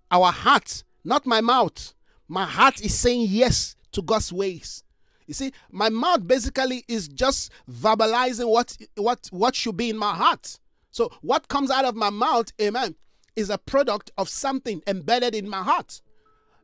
[0.09, 1.93] Our heart, not my mouth.
[2.27, 4.83] My heart is saying yes to God's ways.
[5.27, 10.15] You see, my mouth basically is just verbalizing what what what should be in my
[10.15, 10.57] heart.
[10.89, 12.95] So what comes out of my mouth, amen,
[13.35, 16.01] is a product of something embedded in my heart.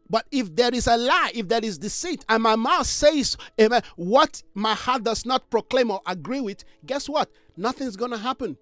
[0.10, 3.82] But if there is a lie, if there is deceit, and my mouth says, amen,
[3.96, 7.30] what my heart does not proclaim or agree with, guess what?
[7.58, 8.58] Nothing's going to happen.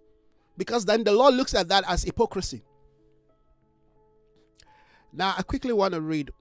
[0.58, 2.64] Because then the Lord looks at that as hypocrisy.
[5.12, 6.32] Now, I quickly want to read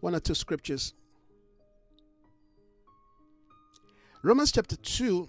[0.00, 0.94] one or two scriptures.
[4.22, 5.28] Romans chapter 2.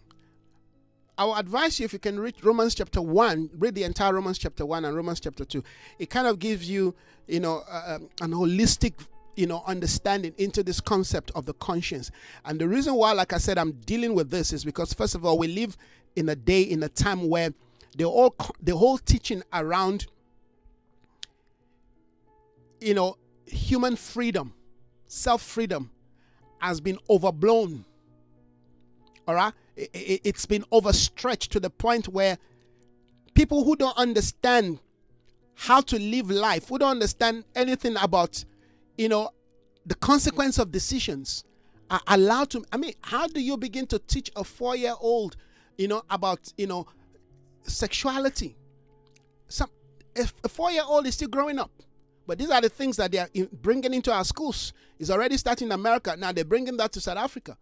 [1.17, 4.37] I will advise you if you can read Romans chapter 1, read the entire Romans
[4.37, 5.63] chapter 1 and Romans chapter 2.
[5.99, 6.95] It kind of gives you,
[7.27, 8.93] you know, uh, an holistic
[9.35, 12.11] you know understanding into this concept of the conscience
[12.45, 15.25] and the reason why like i said i'm dealing with this is because first of
[15.25, 15.75] all we live
[16.15, 17.51] in a day in a time where
[17.97, 20.05] the whole the whole teaching around
[22.83, 24.53] you know, human freedom,
[25.07, 25.89] self freedom
[26.59, 27.85] has been overblown.
[29.27, 29.53] All right?
[29.75, 32.37] It, has been overstretched to the point where
[33.33, 34.79] people who don't understand
[35.55, 38.43] how to live life, who don't understand anything about,
[38.97, 39.31] you know,
[39.85, 41.43] the consequence of decisions,
[41.89, 42.63] are allowed to.
[42.71, 45.35] I mean, how do you begin to teach a four year old,
[45.77, 46.87] you know, about, you know,
[47.63, 48.55] sexuality?
[49.47, 49.69] Some,
[50.15, 51.71] if a four year old is still growing up.
[52.25, 54.71] But these are the things that they are bringing into our schools.
[54.97, 56.15] It's already starting in America.
[56.17, 57.57] Now they're bringing that to South Africa.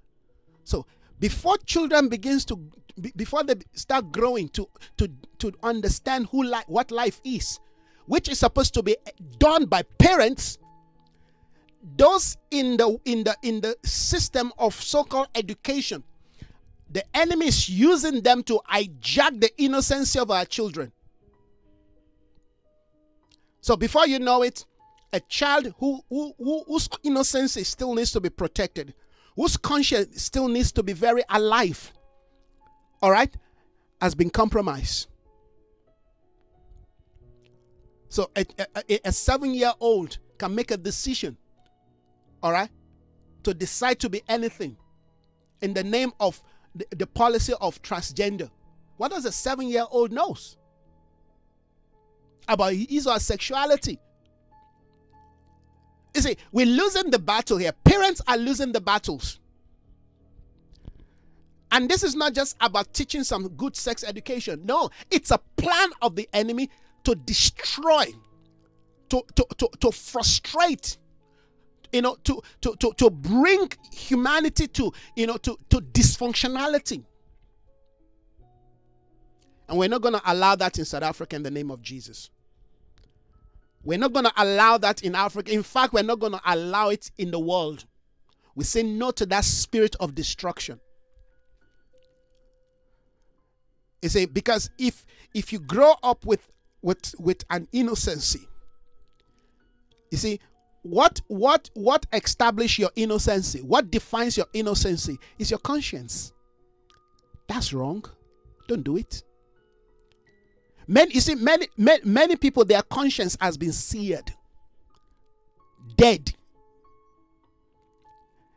[0.63, 0.85] So
[1.21, 2.59] before children begins to,
[3.15, 4.67] before they start growing to
[4.97, 5.07] to
[5.37, 7.59] to understand who like what life is,
[8.07, 8.97] which is supposed to be
[9.37, 10.57] done by parents,
[11.95, 16.03] those in the in the in the system of so-called education,
[16.89, 20.91] the enemy is using them to hijack the innocence of our children.
[23.61, 24.65] So before you know it,
[25.13, 28.95] a child who, who, who, whose innocence still needs to be protected,
[29.35, 31.91] whose conscience still needs to be very alive,
[33.01, 33.33] all right,
[34.01, 35.07] has been compromised.
[38.09, 41.37] So a, a, a seven year old can make a decision,
[42.43, 42.69] all right,
[43.43, 44.75] to decide to be anything
[45.61, 46.41] in the name of
[46.75, 48.49] the, the policy of transgender.
[48.97, 50.57] What does a seven year old knows?
[52.47, 53.99] about his or her sexuality.
[56.13, 57.71] You see, we're losing the battle here.
[57.71, 59.39] Parents are losing the battles.
[61.71, 64.61] And this is not just about teaching some good sex education.
[64.65, 66.69] No, it's a plan of the enemy
[67.05, 68.07] to destroy,
[69.09, 70.97] to, to, to, to frustrate,
[71.93, 77.03] you know, to, to, to, to bring humanity to, you know, to, to dysfunctionality.
[79.69, 82.29] And we're not going to allow that in South Africa in the name of Jesus.
[83.83, 85.51] We're not going to allow that in Africa.
[85.51, 87.85] In fact, we're not going to allow it in the world.
[88.55, 90.79] We say no to that spirit of destruction.
[94.01, 96.47] You see, because if if you grow up with
[96.81, 98.47] with with an innocency,
[100.11, 100.39] you see,
[100.83, 103.61] what what what establish your innocency?
[103.61, 106.33] What defines your innocency is your conscience.
[107.47, 108.03] That's wrong.
[108.67, 109.23] Don't do it.
[110.91, 114.33] Many, you see, many, many, many people, their conscience has been seared,
[115.95, 116.33] dead.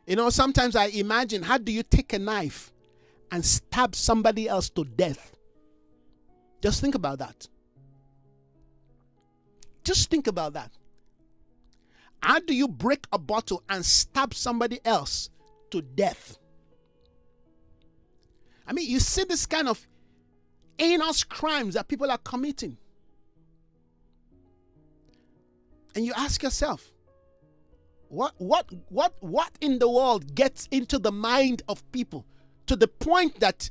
[0.05, 2.73] You know, sometimes I imagine how do you take a knife
[3.31, 5.37] and stab somebody else to death?
[6.61, 7.47] Just think about that.
[9.85, 10.71] Just think about that.
[12.21, 15.29] How do you break a bottle and stab somebody else
[15.71, 16.37] to death?
[18.67, 19.87] I mean, you see this kind of
[20.77, 22.77] heinous crimes that people are committing.
[25.95, 26.91] And you ask yourself,
[28.09, 32.25] what what what what in the world gets into the mind of people
[32.67, 33.69] to the point that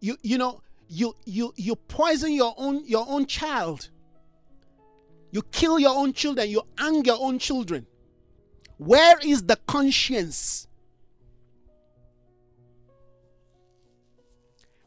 [0.00, 3.88] you you know you you you poison your own your own child
[5.30, 7.86] you kill your own children you hang your own children
[8.76, 10.66] where is the conscience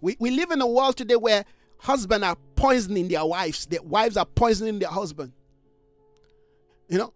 [0.05, 1.43] we, we live in a world today where
[1.77, 5.31] husbands are poisoning their wives their wives are poisoning their husband
[6.87, 7.13] you know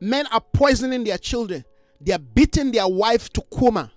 [0.00, 1.64] men are poisoning their children
[2.00, 3.90] they are beating their wife to coma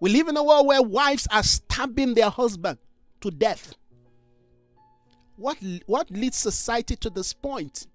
[0.00, 2.78] we live in a world where wives are stabbing their husband
[3.20, 3.74] to death.
[5.36, 7.86] What, what leads society to this point?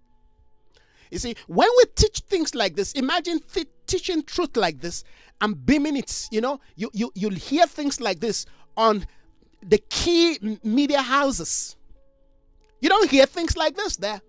[1.12, 5.04] You see, when we teach things like this, imagine th- teaching truth like this
[5.42, 6.30] and beaming it.
[6.32, 8.46] You know, you, you, you'll hear things like this
[8.78, 9.06] on
[9.62, 11.76] the key media houses.
[12.80, 14.22] You don't hear things like this there.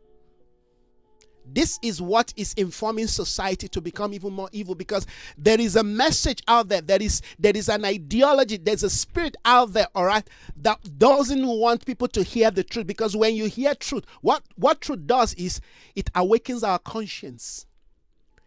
[1.54, 5.82] This is what is informing society to become even more evil because there is a
[5.82, 6.80] message out there.
[6.80, 8.56] There is there is an ideology.
[8.56, 10.26] There's a spirit out there, all right,
[10.56, 12.86] that doesn't want people to hear the truth.
[12.86, 15.60] Because when you hear truth, what what truth does is
[15.94, 17.66] it awakens our conscience.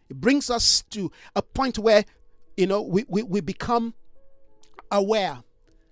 [0.09, 2.05] It brings us to a point where
[2.57, 3.93] you know we, we, we become
[4.91, 5.39] aware.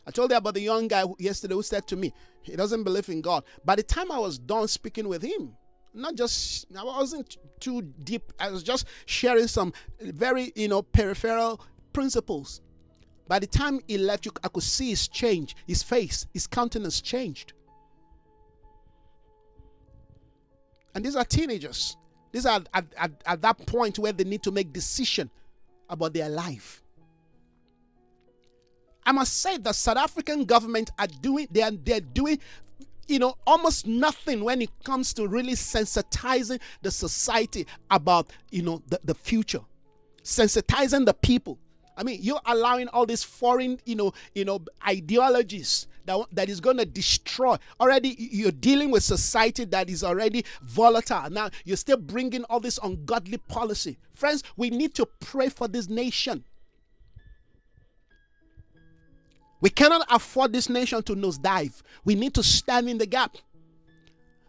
[0.06, 3.08] I told you about the young guy yesterday who said to me, he doesn't believe
[3.08, 3.44] in God.
[3.64, 5.56] By the time I was done speaking with him,
[5.94, 8.34] not just I wasn't too deep.
[8.40, 11.62] I was just sharing some very you know peripheral
[11.94, 12.62] principles.
[13.28, 17.00] By the time he left, you, I could see his change, his face, his countenance
[17.00, 17.54] changed.
[20.94, 21.98] And these are teenagers.
[22.32, 25.30] These are at, at, at that point where they need to make decision
[25.90, 26.84] about their life.
[29.06, 32.40] I must say the South African government are doing they are they're doing
[33.08, 38.82] you know, almost nothing when it comes to really sensitizing the society about, you know,
[38.88, 39.62] the, the future,
[40.24, 41.60] sensitizing the people.
[41.96, 46.60] I mean, you're allowing all these foreign, you know, you know, ideologies that, that is
[46.60, 47.56] going to destroy.
[47.80, 51.30] Already, you're dealing with society that is already volatile.
[51.30, 53.98] Now, you're still bringing all this ungodly policy.
[54.14, 56.44] Friends, we need to pray for this nation.
[59.64, 61.84] We cannot afford this nation to nosedive.
[62.04, 63.38] We need to stand in the gap.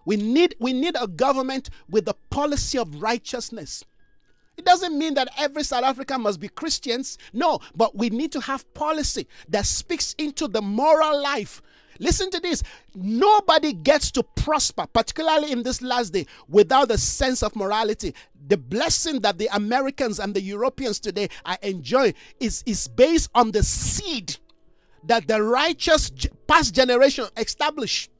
[0.05, 3.85] We need, we need a government with a policy of righteousness.
[4.57, 7.17] It doesn't mean that every South African must be Christians.
[7.33, 11.63] No, but we need to have policy that speaks into the moral life.
[12.01, 12.65] Listen to this.
[12.97, 18.17] Nobody gets to prosper, particularly in this last day, without a sense of morality.
[18.49, 23.53] The blessing that the Americans and the Europeans today are enjoying is, is based on
[23.53, 24.39] the seed
[25.07, 26.11] that the righteous
[26.47, 28.11] past generation established.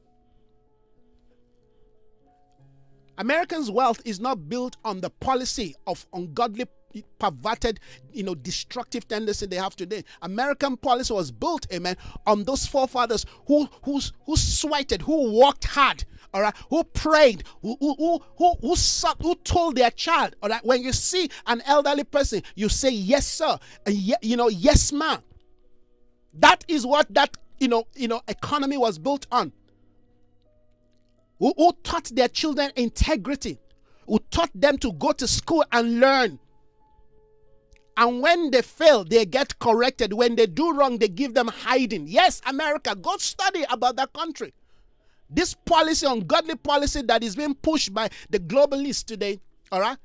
[3.17, 6.65] Americans' wealth is not built on the policy of ungodly,
[7.17, 7.79] perverted,
[8.11, 10.03] you know, destructive tendency they have today.
[10.21, 11.95] American policy was built, amen,
[12.27, 17.77] on those forefathers who who who sweated, who worked hard, all right, who prayed, who
[17.79, 18.75] who who who, who,
[19.21, 20.65] who told their child, all right.
[20.65, 25.21] When you see an elderly person, you say yes, sir, and you know, yes, ma'am.
[26.39, 29.51] That is what that you know you know economy was built on.
[31.39, 33.59] Who, who taught their children integrity,
[34.07, 36.39] who taught them to go to school and learn.
[37.97, 40.13] And when they fail, they get corrected.
[40.13, 42.07] When they do wrong, they give them hiding.
[42.07, 44.53] Yes, America, go study about that country.
[45.29, 49.39] This policy, ungodly policy that is being pushed by the globalists today,
[49.71, 49.97] all right?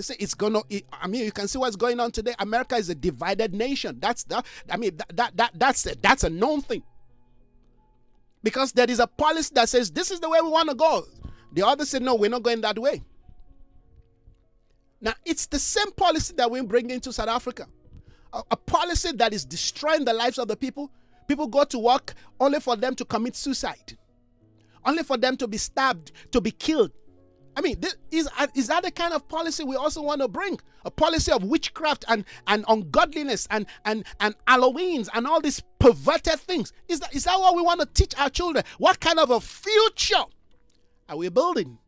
[0.00, 0.60] Say it's gonna.
[0.92, 2.34] I mean, you can see what's going on today.
[2.38, 3.96] America is a divided nation.
[4.00, 4.44] That's that.
[4.70, 6.82] I mean, that that, that that's a, that's a known thing.
[8.42, 11.04] Because there is a policy that says this is the way we want to go.
[11.52, 13.02] The other said no, we're not going that way.
[15.00, 17.66] Now it's the same policy that we bring into South Africa,
[18.32, 20.90] a, a policy that is destroying the lives of the people.
[21.26, 23.96] People go to work only for them to commit suicide,
[24.84, 26.92] only for them to be stabbed, to be killed,
[27.58, 30.28] I mean, this, is, uh, is that the kind of policy we also want to
[30.28, 30.60] bring?
[30.84, 36.38] A policy of witchcraft and, and ungodliness and, and, and Halloweens and all these perverted
[36.38, 36.72] things.
[36.86, 38.64] Is that, is that what we want to teach our children?
[38.78, 40.22] What kind of a future
[41.08, 41.78] are we building?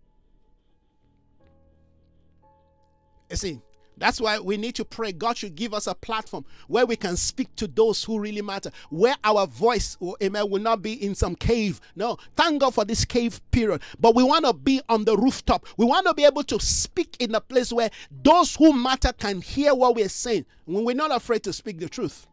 [3.31, 3.61] You see,
[4.01, 5.12] that's why we need to pray.
[5.12, 8.70] God should give us a platform where we can speak to those who really matter,
[8.88, 11.80] where our voice, oh, amen, will not be in some cave.
[11.94, 13.82] No, thank God for this cave period.
[14.01, 15.66] But we want to be on the rooftop.
[15.76, 17.90] We want to be able to speak in a place where
[18.22, 21.88] those who matter can hear what we're saying when we're not afraid to speak the
[21.88, 22.26] truth.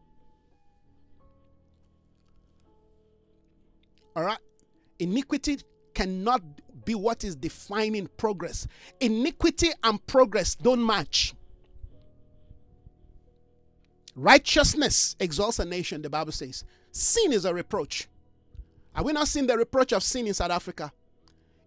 [4.16, 4.40] All right?
[5.00, 5.60] Iniquity
[5.94, 6.42] cannot
[6.86, 8.68] be what is defining progress.
[9.02, 11.34] Iniquity and progress don't match.
[14.18, 16.64] Righteousness exalts a nation, the Bible says.
[16.92, 18.08] Sin is a reproach.
[18.96, 20.92] Are we not seeing the reproach of sin in South Africa?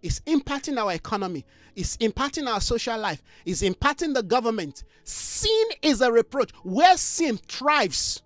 [0.03, 1.47] It's impacting our economy,
[1.77, 4.83] it's impacting our social life, it's impacting the government.
[5.05, 6.51] Sin is a reproach.
[6.65, 8.23] Where sin thrives,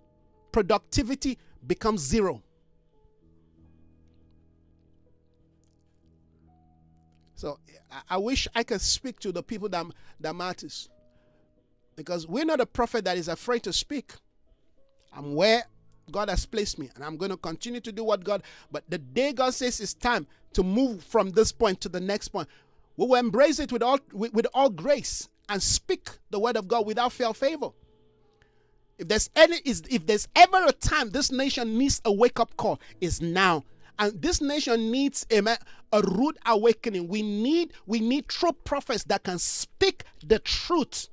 [0.52, 2.42] productivity becomes zero.
[7.34, 7.58] So
[8.08, 9.84] I wish I could speak to the people that,
[10.20, 10.88] that matters.
[11.96, 14.12] Because we're not a prophet that is afraid to speak.
[15.12, 15.64] I'm where
[16.10, 18.42] God has placed me, and I'm going to continue to do what God.
[18.70, 22.28] But the day God says it's time to move from this point to the next
[22.28, 22.48] point,
[22.96, 26.68] we will embrace it with all with, with all grace and speak the word of
[26.68, 27.70] God without fear or favor.
[28.98, 32.56] If there's any is if there's ever a time this nation needs a wake up
[32.56, 33.64] call, is now.
[33.98, 35.56] And this nation needs a,
[35.92, 37.08] a rude awakening.
[37.08, 41.08] We need we need true prophets that can speak the truth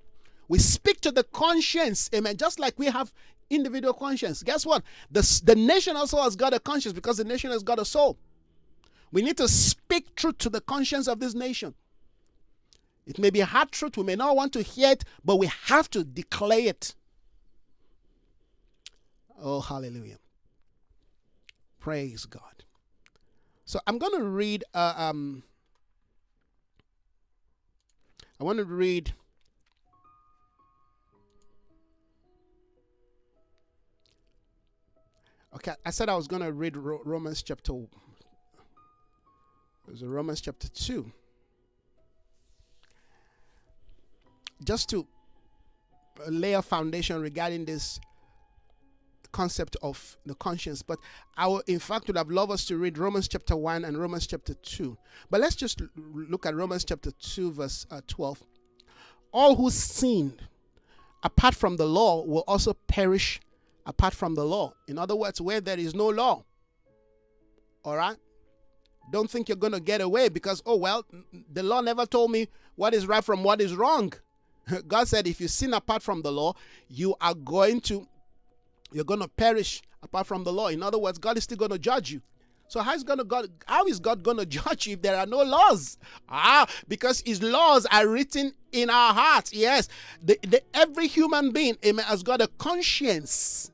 [0.51, 2.35] we speak to the conscience, amen.
[2.35, 3.13] Just like we have
[3.49, 4.43] individual conscience.
[4.43, 4.83] Guess what?
[5.09, 8.17] The, the nation also has got a conscience because the nation has got a soul.
[9.13, 11.73] We need to speak truth to the conscience of this nation.
[13.07, 15.89] It may be hard truth, we may not want to hear it, but we have
[15.91, 16.95] to declare it.
[19.41, 20.17] Oh, hallelujah.
[21.79, 22.65] Praise God.
[23.63, 25.43] So I'm going to read, uh, um,
[28.37, 29.13] I want to read
[35.55, 37.73] Okay, I said I was going to read Romans chapter.
[37.73, 37.89] It
[39.87, 41.11] was Romans chapter two.
[44.63, 45.07] Just to
[46.27, 47.99] lay a foundation regarding this
[49.31, 50.81] concept of the conscience.
[50.81, 50.99] But
[51.37, 54.27] I will, in fact, would have loved us to read Romans chapter 1 and Romans
[54.27, 54.97] chapter 2.
[55.29, 58.43] But let's just look at Romans chapter 2, verse uh, 12.
[59.33, 60.43] All who sinned
[61.23, 63.39] apart from the law will also perish
[63.91, 64.73] apart from the law.
[64.87, 66.45] In other words, where there is no law.
[67.83, 68.15] All right?
[69.11, 71.05] Don't think you're going to get away because, oh, well,
[71.51, 74.13] the law never told me what is right from what is wrong.
[74.87, 76.53] God said if you sin apart from the law,
[76.87, 78.07] you are going to
[78.93, 80.67] you're going to perish apart from the law.
[80.67, 82.21] In other words, God is still going to judge you.
[82.71, 85.25] So how is God, God how is God going to judge you if there are
[85.25, 85.97] no laws?
[86.29, 89.53] Ah, because His laws are written in our hearts.
[89.53, 89.89] Yes,
[90.23, 93.70] the, the, every human being amen, has got a conscience.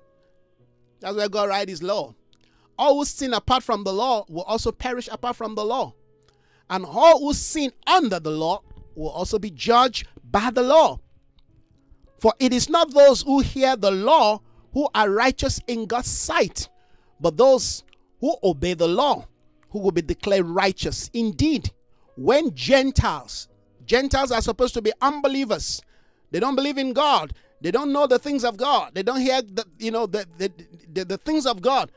[1.00, 2.16] That's where God writes His law.
[2.78, 5.94] All who sin apart from the law will also perish apart from the law,
[6.70, 8.62] and all who sin under the law
[8.96, 11.00] will also be judged by the law.
[12.20, 14.42] For it is not those who hear the law
[14.74, 16.70] who are righteous in God's sight,
[17.20, 17.84] but those
[18.20, 19.28] who obey the law,
[19.70, 21.10] who will be declared righteous.
[21.14, 21.72] Indeed,
[22.16, 23.48] when Gentiles,
[23.86, 25.82] Gentiles are supposed to be unbelievers,
[26.32, 29.42] they don't believe in God, they don't know the things of God, they don't hear
[29.42, 30.52] the you know the the,
[30.98, 31.92] the, the things of God.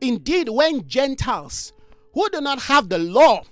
[0.00, 1.72] Indeed, when Gentiles
[2.14, 3.44] who do not have the law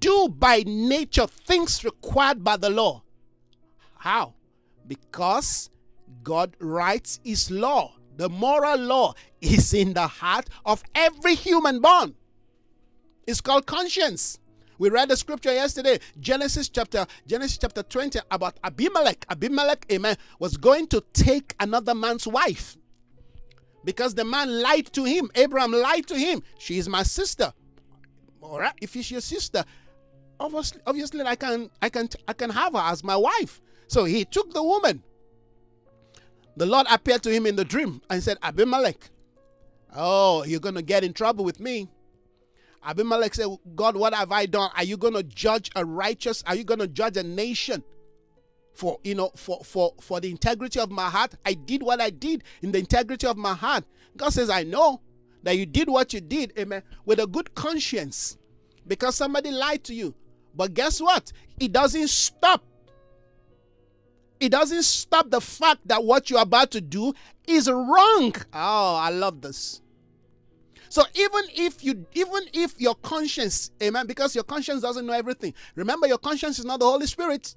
[0.00, 3.02] do by nature things required by the law.
[3.96, 4.34] How?
[4.86, 5.70] Because
[6.22, 12.16] God writes his law the moral law is in the heart of every human born.
[13.28, 14.40] It's called conscience.
[14.76, 19.24] We read the scripture yesterday, Genesis chapter Genesis chapter 20 about Abimelech.
[19.30, 22.76] Abimelech, amen, was going to take another man's wife.
[23.84, 25.30] Because the man lied to him.
[25.34, 26.42] Abraham lied to him.
[26.58, 27.52] She is my sister.
[28.40, 29.64] All right, if she's your sister,
[30.40, 33.60] obviously, obviously I can I can I can have her as my wife.
[33.86, 35.02] So he took the woman.
[36.56, 39.10] The Lord appeared to him in the dream and said, Abimelech,
[39.94, 41.88] oh, you're gonna get in trouble with me.
[42.84, 44.70] Abimelech said, God, what have I done?
[44.76, 46.42] Are you to judge a righteous?
[46.46, 47.82] Are you to judge a nation
[48.78, 51.34] for, you know, for, for, for the integrity of my heart?
[51.44, 53.82] I did what I did in the integrity of my heart.
[54.16, 55.00] God says, I know
[55.42, 58.38] that you did what you did, amen, with a good conscience
[58.86, 60.14] because somebody lied to you.
[60.54, 61.32] But guess what?
[61.58, 62.64] It doesn't stop.
[64.38, 67.12] It doesn't stop the fact that what you're about to do
[67.48, 68.32] is wrong.
[68.52, 69.82] Oh, I love this.
[70.88, 75.52] So even if you even if your conscience, amen, because your conscience doesn't know everything.
[75.74, 77.56] Remember, your conscience is not the Holy Spirit.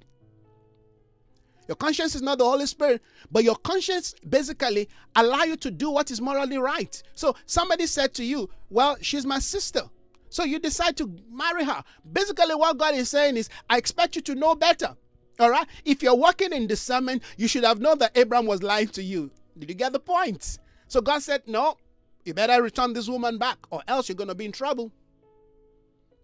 [1.68, 5.90] Your conscience is not the Holy Spirit, but your conscience basically allow you to do
[5.90, 7.02] what is morally right.
[7.14, 9.82] So somebody said to you, "Well, she's my sister."
[10.28, 11.84] So you decide to marry her.
[12.10, 14.96] Basically, what God is saying is, I expect you to know better.
[15.38, 15.66] All right?
[15.84, 19.30] If you're working in discernment, you should have known that Abraham was lying to you.
[19.58, 20.58] Did you get the point?
[20.88, 21.76] So God said, No,
[22.24, 24.90] you better return this woman back, or else you're going to be in trouble.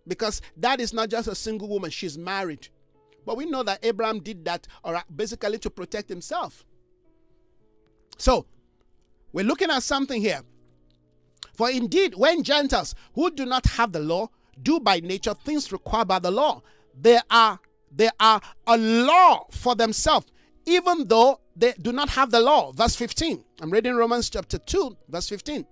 [0.06, 2.68] Because that is not just a single woman, she's married.
[3.28, 6.64] But we know that Abraham did that or basically to protect himself.
[8.16, 8.46] So,
[9.34, 10.40] we're looking at something here.
[11.52, 14.30] For indeed, when Gentiles who do not have the law
[14.62, 16.62] do by nature things required by the law,
[16.98, 17.60] they are
[17.94, 20.28] they are a law for themselves,
[20.64, 22.72] even though they do not have the law.
[22.72, 23.44] Verse 15.
[23.60, 25.66] I'm reading Romans chapter 2, verse 15.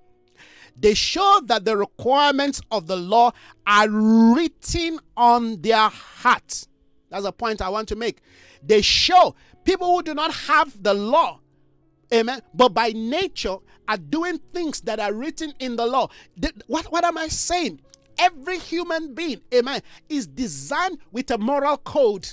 [0.79, 3.33] They show that the requirements of the law
[3.67, 6.69] are written on their hearts.
[7.11, 8.21] That's a point I want to make.
[8.63, 9.35] They show
[9.65, 11.41] people who do not have the law,
[12.13, 13.57] amen, but by nature
[13.89, 16.09] are doing things that are written in the law.
[16.67, 17.81] What, what am I saying?
[18.19, 22.29] Every human being, amen, is designed with a moral code.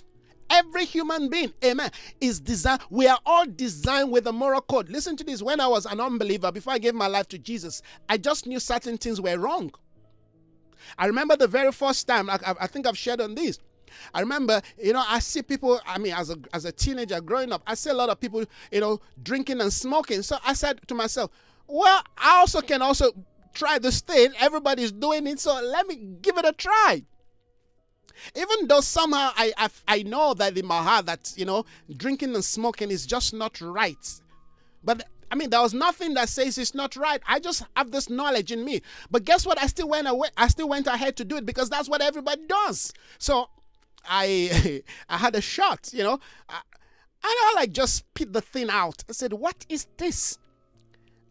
[0.50, 1.92] Every human being, amen,
[2.22, 2.82] is designed.
[2.90, 4.90] We are all designed with a moral code.
[4.90, 5.42] Listen to this.
[5.42, 8.60] When I was an unbeliever, before I gave my life to Jesus, I just knew
[8.60, 9.72] certain things were wrong.
[10.98, 13.60] I remember the very first time, I, I think I've shared on this.
[14.14, 17.52] I remember, you know, I see people, I mean, as a, as a teenager growing
[17.52, 20.22] up, I see a lot of people, you know, drinking and smoking.
[20.22, 21.32] So I said to myself,
[21.68, 23.12] well, I also can also
[23.54, 24.32] try this thing.
[24.40, 27.04] Everybody's doing it, so let me give it a try.
[28.36, 31.66] Even though somehow I, I, I know that in my heart that, you know,
[31.96, 34.22] drinking and smoking is just not right.
[34.84, 37.20] But I mean, there was nothing that says it's not right.
[37.28, 38.82] I just have this knowledge in me.
[39.10, 39.60] But guess what?
[39.60, 40.30] I still went away.
[40.38, 42.94] I still went ahead to do it because that's what everybody does.
[43.18, 43.50] So
[44.06, 46.20] I I had a shot, you know.
[46.50, 46.62] I,
[47.26, 49.04] and I like just spit the thing out.
[49.10, 50.38] I said, "What is this?"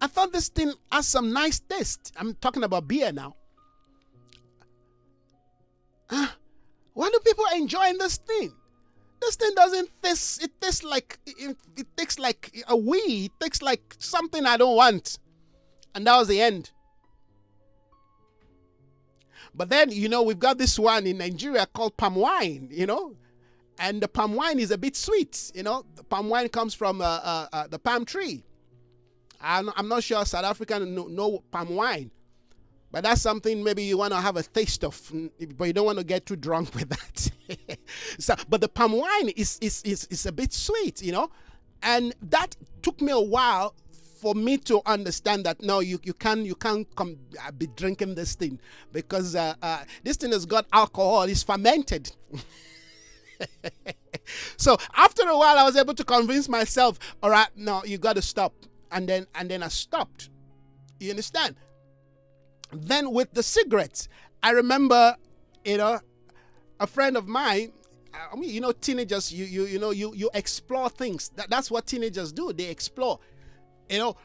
[0.00, 2.12] I thought this thing has some nice taste.
[2.16, 3.36] I'm talking about beer now.
[6.10, 6.36] Ah,
[6.94, 8.52] why do people enjoy this thing?
[9.20, 10.42] This thing doesn't taste.
[10.42, 13.26] It tastes like it, it tastes like a wee.
[13.26, 15.18] It tastes like something I don't want,
[15.94, 16.72] and that was the end.
[19.54, 22.68] But then you know we've got this one in Nigeria called palm wine.
[22.70, 23.16] You know,
[23.78, 25.52] and the palm wine is a bit sweet.
[25.54, 28.44] You know, the palm wine comes from uh, uh, uh, the palm tree.
[29.40, 32.10] I'm, I'm not sure South African know, know palm wine.
[32.92, 35.10] But that's something maybe you want to have a taste of,
[35.56, 37.30] but you don't want to get too drunk with that.
[38.18, 41.30] so, but the palm wine is, is, is, is a bit sweet, you know?
[41.82, 43.74] And that took me a while
[44.22, 48.14] for me to understand that no, you, you can't you can't come uh, be drinking
[48.14, 48.56] this thing
[48.92, 51.22] because uh, uh, this thing has got alcohol.
[51.22, 52.12] It's fermented.
[54.56, 58.14] so after a while, I was able to convince myself, all right, no, you got
[58.14, 58.54] to stop,
[58.92, 60.30] and then and then I stopped.
[61.00, 61.56] You understand?
[62.72, 64.08] Then with the cigarettes,
[64.40, 65.16] I remember,
[65.64, 65.98] you know,
[66.78, 67.72] a friend of mine.
[68.14, 71.32] I mean, you know, teenagers, you you you know, you you explore things.
[71.34, 72.52] That, that's what teenagers do.
[72.52, 73.18] They explore.
[73.92, 74.16] You know,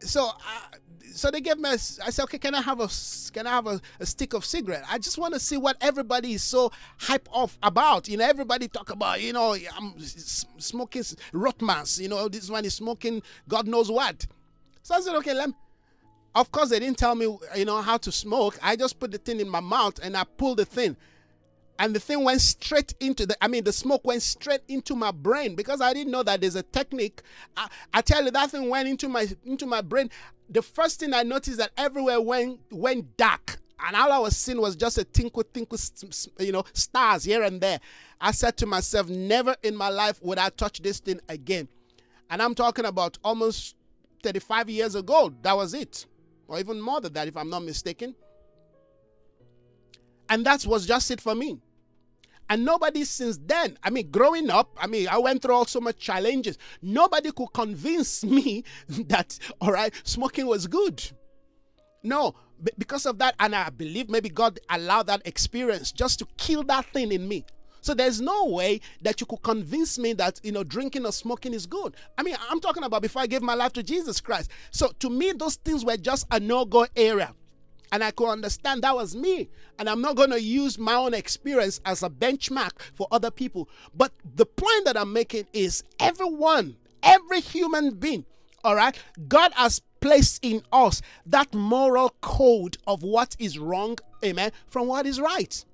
[0.00, 0.76] so uh,
[1.14, 1.70] so they gave me.
[1.70, 2.88] A, I said, okay, can I have a
[3.32, 4.84] can I have a, a stick of cigarette?
[4.88, 8.06] I just want to see what everybody is so hype off about.
[8.06, 9.22] You know, everybody talk about.
[9.22, 11.02] You know, I'm smoking
[11.32, 12.00] Rothmans.
[12.00, 14.26] You know, this one is smoking God knows what.
[14.82, 15.54] So I said, okay, let me,
[16.34, 18.58] of course, they didn't tell me, you know, how to smoke.
[18.62, 20.98] I just put the thing in my mouth and I pulled the thing.
[21.78, 25.10] And the thing went straight into the, I mean, the smoke went straight into my
[25.10, 27.20] brain because I didn't know that there's a technique.
[27.56, 30.10] I, I tell you, that thing went into my into my brain.
[30.48, 33.58] The first thing I noticed that everywhere went went dark.
[33.86, 35.78] and all I was seeing was just a tinkle, tinkle,
[36.38, 37.80] you know, stars here and there.
[38.20, 41.68] I said to myself, never in my life would I touch this thing again.
[42.30, 43.74] And I'm talking about almost
[44.22, 45.34] 35 years ago.
[45.42, 46.06] That was it.
[46.46, 48.14] Or even more than that, if I'm not mistaken.
[50.28, 51.58] And that was just it for me.
[52.50, 55.80] And nobody since then, I mean, growing up, I mean, I went through all so
[55.80, 56.58] much challenges.
[56.82, 61.02] Nobody could convince me that, all right, smoking was good.
[62.02, 62.34] No,
[62.76, 66.86] because of that, and I believe maybe God allowed that experience just to kill that
[66.92, 67.44] thing in me.
[67.80, 71.52] So there's no way that you could convince me that you know drinking or smoking
[71.52, 71.94] is good.
[72.16, 74.50] I mean, I'm talking about before I gave my life to Jesus Christ.
[74.70, 77.34] So to me, those things were just a no-go area.
[77.92, 79.48] And I could understand that was me.
[79.78, 83.68] And I'm not going to use my own experience as a benchmark for other people.
[83.94, 88.24] But the point that I'm making is everyone, every human being,
[88.64, 88.96] all right,
[89.28, 95.06] God has placed in us that moral code of what is wrong, amen, from what
[95.06, 95.64] is right.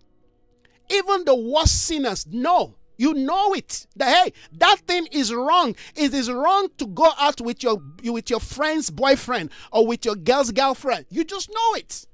[0.89, 3.87] Even the worst sinners know you know it.
[3.97, 5.75] That hey, that thing is wrong.
[5.97, 10.17] It is wrong to go out with your with your friend's boyfriend or with your
[10.17, 11.07] girl's girlfriend.
[11.09, 12.07] You just know it.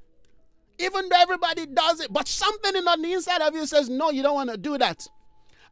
[0.79, 4.23] Even though everybody does it, but something on the inside of you says, no, you
[4.23, 5.05] don't want to do that.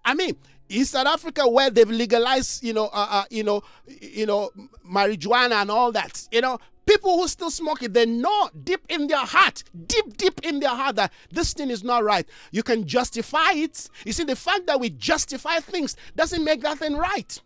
[0.05, 0.35] I mean,
[0.69, 4.51] in South Africa, where they've legalized, you know, uh, uh, you know, you know,
[4.85, 9.07] marijuana and all that, you know, people who still smoke it, they know deep in
[9.07, 12.27] their heart, deep, deep in their heart that this thing is not right.
[12.51, 13.89] You can justify it.
[14.05, 17.41] You see, the fact that we justify things doesn't make that thing right.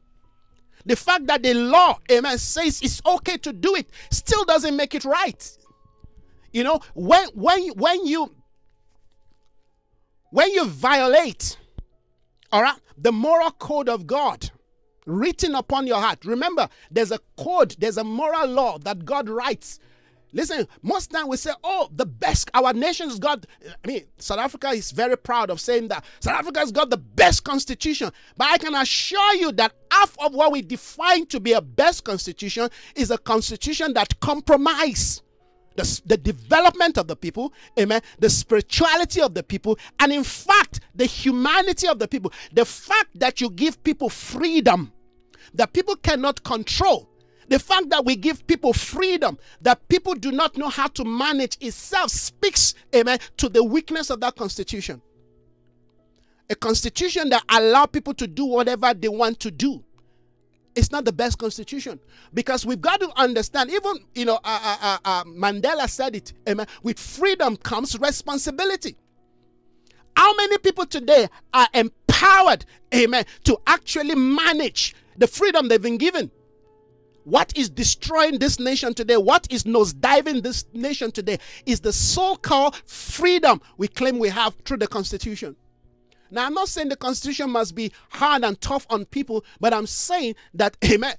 [0.86, 4.94] The fact that the law, amen, says it's okay to do it still doesn't make
[4.94, 5.58] it right.
[6.52, 8.34] You know, when when when you
[10.30, 11.58] when you violate,
[12.50, 14.50] all right, the moral code of God
[15.08, 16.24] written upon your heart.
[16.24, 19.80] Remember, there's a code, there's a moral law that God writes.
[20.32, 24.68] Listen, most time we say, oh, the best, our nation's got, I mean, South Africa
[24.68, 26.04] is very proud of saying that.
[26.20, 28.10] South Africa's got the best constitution.
[28.36, 32.04] But I can assure you that half of what we define to be a best
[32.04, 35.22] constitution is a constitution that compromise
[35.76, 40.80] the, the development of the people, amen, the spirituality of the people, and in fact,
[40.94, 42.32] the humanity of the people.
[42.52, 44.92] The fact that you give people freedom
[45.54, 47.08] that people cannot control.
[47.48, 51.56] The fact that we give people freedom that people do not know how to manage
[51.60, 55.00] itself speaks, amen, to the weakness of that constitution.
[56.50, 59.82] A constitution that allow people to do whatever they want to do
[60.78, 61.98] it's not the best constitution
[62.32, 66.32] because we've got to understand even you know uh, uh, uh, uh, mandela said it
[66.48, 68.96] amen with freedom comes responsibility
[70.16, 72.64] how many people today are empowered
[72.94, 76.30] amen to actually manage the freedom they've been given.
[77.24, 82.76] What is destroying this nation today what is nosediving this nation today is the so-called
[82.86, 85.54] freedom we claim we have through the constitution
[86.30, 89.86] now, I'm not saying the Constitution must be hard and tough on people, but I'm
[89.86, 91.14] saying that, amen,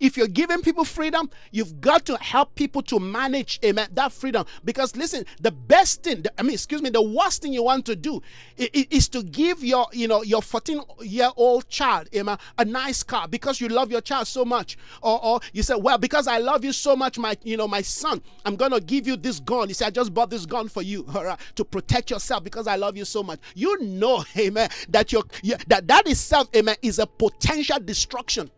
[0.00, 4.46] if you're giving people freedom, you've got to help people to manage, amen, that freedom.
[4.64, 7.96] Because listen, the best thing, I mean, excuse me, the worst thing you want to
[7.96, 8.22] do
[8.56, 13.28] is, to give your, you know, your 14 year old child, amen, a nice car
[13.28, 14.76] because you love your child so much.
[15.00, 17.82] Or, or you say, well, because I love you so much, my, you know, my
[17.82, 19.68] son, I'm going to give you this gun.
[19.68, 22.66] You say, I just bought this gun for you, all right, to protect yourself because
[22.66, 23.38] I love you so much.
[23.54, 25.24] You know amen, that your
[25.68, 28.50] that that itself, amen, is a potential destruction.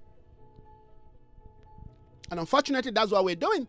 [2.31, 3.67] And unfortunately, that's what we're doing.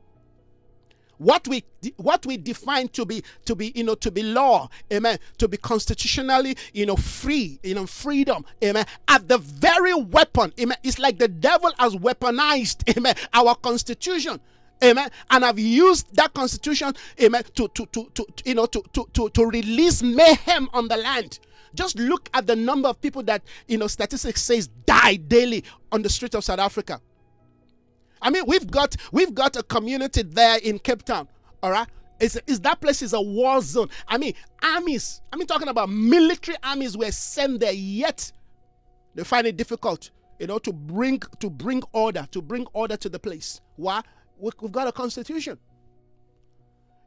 [1.18, 1.66] What we
[1.98, 5.58] what we define to be to be you know to be law, amen, to be
[5.58, 8.86] constitutionally you know free, you know freedom, amen.
[9.08, 10.78] At the very weapon, amen.
[10.84, 14.40] It's like the devil has weaponized, amen, our constitution
[14.84, 15.10] Amen.
[15.30, 19.30] And I've used that constitution, amen, to, to, to, to you know, to, to, to,
[19.30, 21.40] to release mayhem on the land.
[21.74, 26.02] Just look at the number of people that, you know, statistics says die daily on
[26.02, 27.02] the streets of South Africa.
[28.22, 31.28] I mean, we've got we've got a community there in Cape Town.
[31.64, 31.88] All right.
[32.20, 33.90] Is, is that place is a war zone.
[34.08, 38.30] I mean, armies, I mean talking about military armies were sent there, yet
[39.16, 43.08] they find it difficult, you know, to bring to bring order, to bring order to
[43.10, 43.62] the place.
[43.78, 44.02] Why?
[44.38, 45.58] We've got a constitution.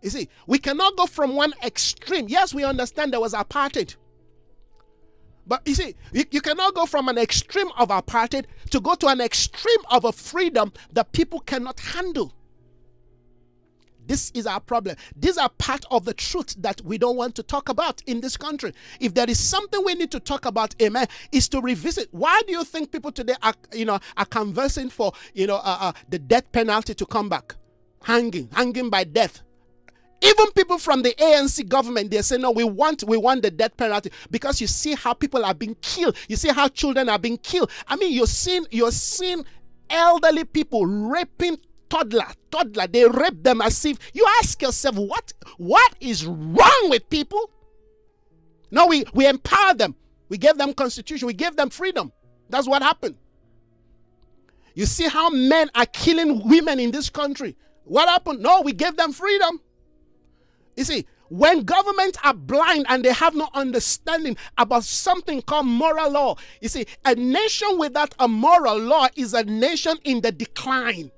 [0.02, 2.28] You see, we cannot go from one extreme.
[2.28, 3.96] Yes, we understand there was apartheid.
[5.46, 9.08] But you see, you, you cannot go from an extreme of apartheid to go to
[9.08, 12.32] an extreme of a freedom that people cannot handle.
[14.06, 14.96] This is our problem.
[15.16, 18.36] These are part of the truth that we don't want to talk about in this
[18.36, 18.72] country.
[19.00, 22.08] If there is something we need to talk about, amen, is to revisit.
[22.10, 25.78] Why do you think people today are, you know, are conversing for, you know, uh,
[25.80, 27.54] uh, the death penalty to come back,
[28.02, 29.42] hanging, hanging by death?
[30.22, 33.76] Even people from the ANC government, they say, no, we want we want the death
[33.76, 36.16] penalty because you see how people are being killed.
[36.28, 37.70] You see how children are being killed.
[37.88, 39.44] I mean, you're seeing you're seeing
[39.90, 41.58] elderly people raping
[41.88, 42.86] toddler, toddler.
[42.86, 47.50] They rape them as if you ask yourself, what what is wrong with people?
[48.70, 49.94] No, we, we empower them.
[50.30, 51.26] We gave them constitution.
[51.26, 52.10] We gave them freedom.
[52.48, 53.16] That's what happened.
[54.74, 57.54] You see how men are killing women in this country.
[57.84, 58.40] What happened?
[58.40, 59.60] No, we gave them freedom.
[60.76, 66.10] You see, when governments are blind and they have no understanding about something called moral
[66.10, 71.10] law, you see, a nation without a moral law is a nation in the decline.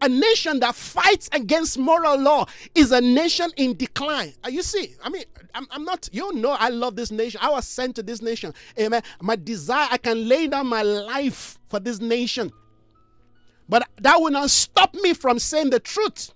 [0.00, 4.32] A nation that fights against moral law is a nation in decline.
[4.44, 5.24] Uh, you see, I mean,
[5.54, 7.38] I'm, I'm not, you know, I love this nation.
[7.42, 8.54] I was sent to this nation.
[8.80, 9.02] Amen.
[9.20, 12.50] My desire, I can lay down my life for this nation.
[13.68, 16.32] But that will not stop me from saying the truth.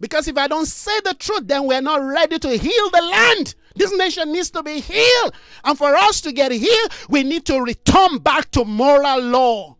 [0.00, 3.54] Because if I don't say the truth, then we're not ready to heal the land.
[3.76, 5.34] This nation needs to be healed.
[5.64, 9.76] And for us to get healed, we need to return back to moral law.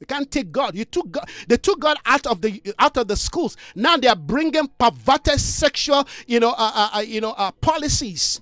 [0.00, 0.76] You can't take God.
[0.76, 1.28] You took God.
[1.48, 3.56] They took God out of the out of the schools.
[3.74, 8.40] Now they are bringing perverted sexual, you know, uh, uh, uh you know, uh, policies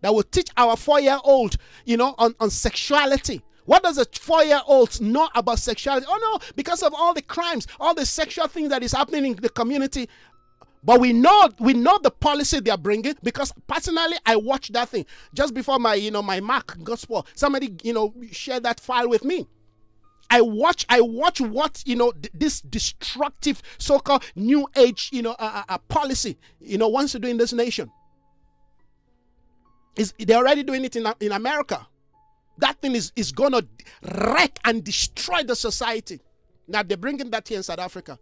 [0.00, 3.42] that will teach our four-year-old, you know, on, on sexuality.
[3.70, 6.04] What does a four-year-old know about sexuality?
[6.08, 9.36] Oh no, because of all the crimes, all the sexual things that is happening in
[9.36, 10.08] the community.
[10.82, 14.88] But we know we know the policy they are bringing because personally I watched that
[14.88, 17.28] thing just before my you know my Mark gospel.
[17.36, 19.46] Somebody you know shared that file with me.
[20.28, 25.62] I watch, I watch what you know this destructive so-called new age, you know, uh,
[25.68, 27.88] uh, policy, you know, wants to do in this nation.
[29.94, 31.86] Is they're already doing it in in America.
[32.60, 33.62] That thing is is gonna
[34.02, 36.20] wreck and destroy the society.
[36.68, 38.18] Now they're bringing that here in South Africa.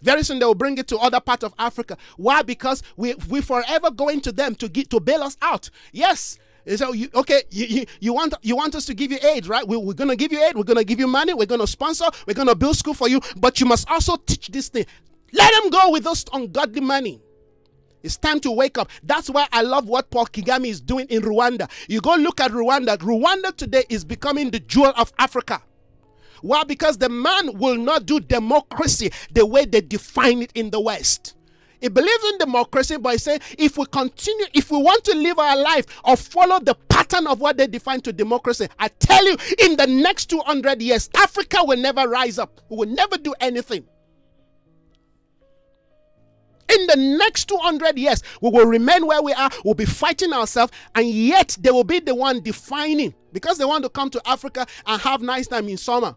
[0.00, 1.96] Very soon they will bring it to other parts of Africa.
[2.16, 2.42] Why?
[2.42, 5.70] Because we we forever going to them to get to bail us out.
[5.92, 6.38] Yes,
[6.76, 9.46] so oh, you, okay, you, you, you, want you want us to give you aid,
[9.46, 9.66] right?
[9.66, 10.56] We, we're gonna give you aid.
[10.56, 11.34] We're gonna give you money.
[11.34, 12.06] We're gonna sponsor.
[12.26, 13.20] We're gonna build school for you.
[13.36, 14.86] But you must also teach this thing.
[15.32, 17.20] Let them go with those ungodly money.
[18.02, 18.90] It's time to wake up.
[19.02, 21.70] That's why I love what Paul Kagame is doing in Rwanda.
[21.88, 22.96] You go look at Rwanda.
[22.98, 25.62] Rwanda today is becoming the jewel of Africa.
[26.42, 26.64] Why?
[26.64, 31.36] Because the man will not do democracy the way they define it in the West.
[31.80, 35.38] He believes in democracy, but he said if we continue, if we want to live
[35.38, 39.36] our life or follow the pattern of what they define to democracy, I tell you,
[39.58, 42.60] in the next 200 years, Africa will never rise up.
[42.68, 43.84] We will never do anything.
[46.74, 50.72] In the next 200 years, we will remain where we are, we'll be fighting ourselves,
[50.94, 54.66] and yet they will be the one defining because they want to come to Africa
[54.86, 56.14] and have nice time in summer.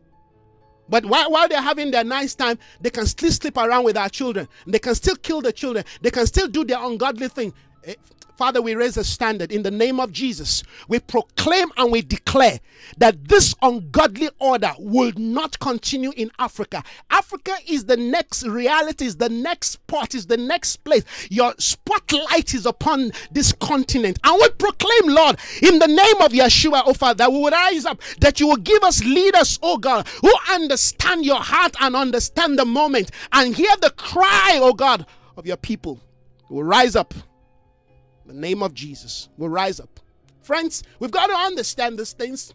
[0.88, 4.10] But while, while they're having their nice time, they can still sleep around with our
[4.10, 4.48] children.
[4.68, 5.84] They can still kill the children.
[6.02, 7.54] They can still do their ungodly thing.
[7.86, 7.96] Eh,
[8.38, 10.64] Father, we raise a standard in the name of Jesus.
[10.90, 12.60] We proclaim and we declare
[12.98, 16.84] that this ungodly order will not continue in Africa.
[17.10, 21.04] Africa is the next reality, is the next spot, is the next place.
[21.30, 24.20] Your spotlight is upon this continent.
[24.24, 27.86] And we proclaim, Lord, in the name of Yeshua, oh Father, that we will rise
[27.86, 32.60] up, that you will give us leaders, oh God, who understand your heart and understand
[32.60, 35.06] the moment and hear the cry, oh God,
[35.38, 36.02] of your people.
[36.50, 37.14] We will rise up
[38.26, 40.00] the name of Jesus will rise up.
[40.42, 42.54] Friends, we've got to understand these things.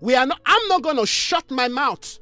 [0.00, 2.18] We are not, I'm not going to shut my mouth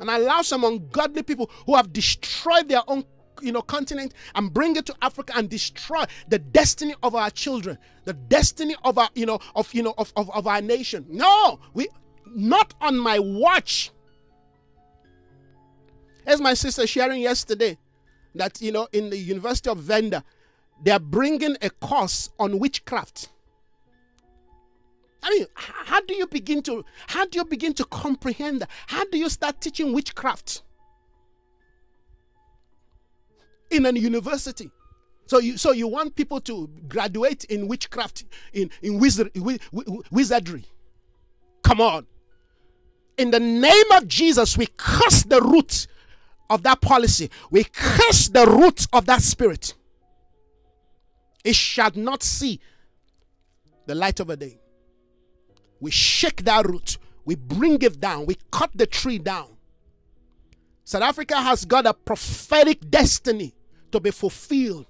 [0.00, 3.04] and allow some ungodly people who have destroyed their own
[3.42, 7.78] you know continent and bring it to Africa and destroy the destiny of our children,
[8.04, 11.06] the destiny of our you know of you know of, of, of our nation.
[11.08, 11.88] No, we
[12.26, 13.90] not on my watch.
[16.26, 17.76] As my sister sharing yesterday,
[18.34, 20.24] that you know in the University of Venda,
[20.84, 23.30] they are bringing a course on witchcraft.
[25.22, 28.66] I mean, how do you begin to how do you begin to comprehend?
[28.86, 30.62] How do you start teaching witchcraft
[33.70, 34.70] in a university?
[35.24, 39.30] So you so you want people to graduate in witchcraft in in wizard,
[40.10, 40.66] wizardry?
[41.62, 42.06] Come on!
[43.16, 45.86] In the name of Jesus, we curse the root
[46.50, 47.30] of that policy.
[47.50, 49.74] We curse the root of that spirit
[51.44, 52.58] it shall not see
[53.86, 54.58] the light of a day.
[55.80, 59.48] We shake that root, we bring it down, we cut the tree down.
[60.84, 63.54] South Africa has got a prophetic destiny
[63.92, 64.86] to be fulfilled.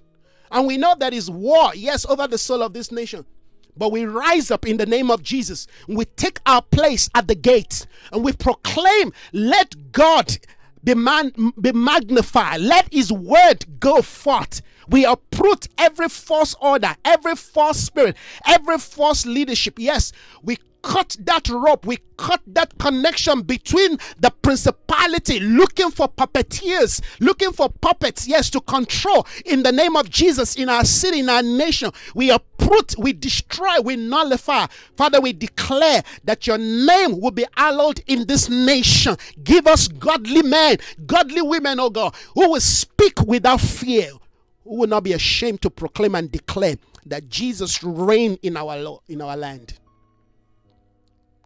[0.51, 3.25] And we know there is war, yes, over the soul of this nation.
[3.77, 5.67] But we rise up in the name of Jesus.
[5.87, 10.37] We take our place at the gate and we proclaim, let God
[10.83, 12.61] be, man, be magnified.
[12.61, 19.25] Let his word go forth We uproot every false order, every false spirit, every false
[19.25, 19.75] leadership.
[19.77, 20.11] Yes,
[20.43, 27.51] we cut that rope, we cut that connection between the principality looking for puppeteers, looking
[27.51, 31.41] for puppets, yes, to control in the name of Jesus in our city, in our
[31.41, 31.91] nation.
[32.13, 34.67] We uproot, we destroy, we nullify.
[34.95, 39.17] Father, we declare that your name will be hallowed in this nation.
[39.43, 44.11] Give us godly men, godly women, oh God, who will speak without fear,
[44.65, 46.75] who will not be ashamed to proclaim and declare
[47.05, 49.77] that Jesus reign in our law, in our land.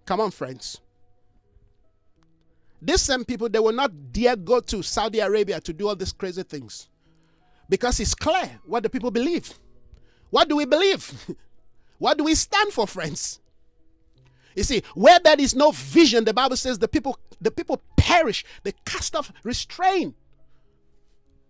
[0.06, 0.80] Come on, friends.
[2.82, 6.14] These same people, they will not dare go to Saudi Arabia to do all these
[6.14, 6.88] crazy things.
[7.68, 9.54] Because it's clear what the people believe.
[10.30, 11.36] What do we believe?
[12.00, 13.40] what do we stand for, friends?
[14.56, 18.44] You see, where there is no vision, the Bible says the people the people perish,
[18.64, 20.16] they cast off restraint.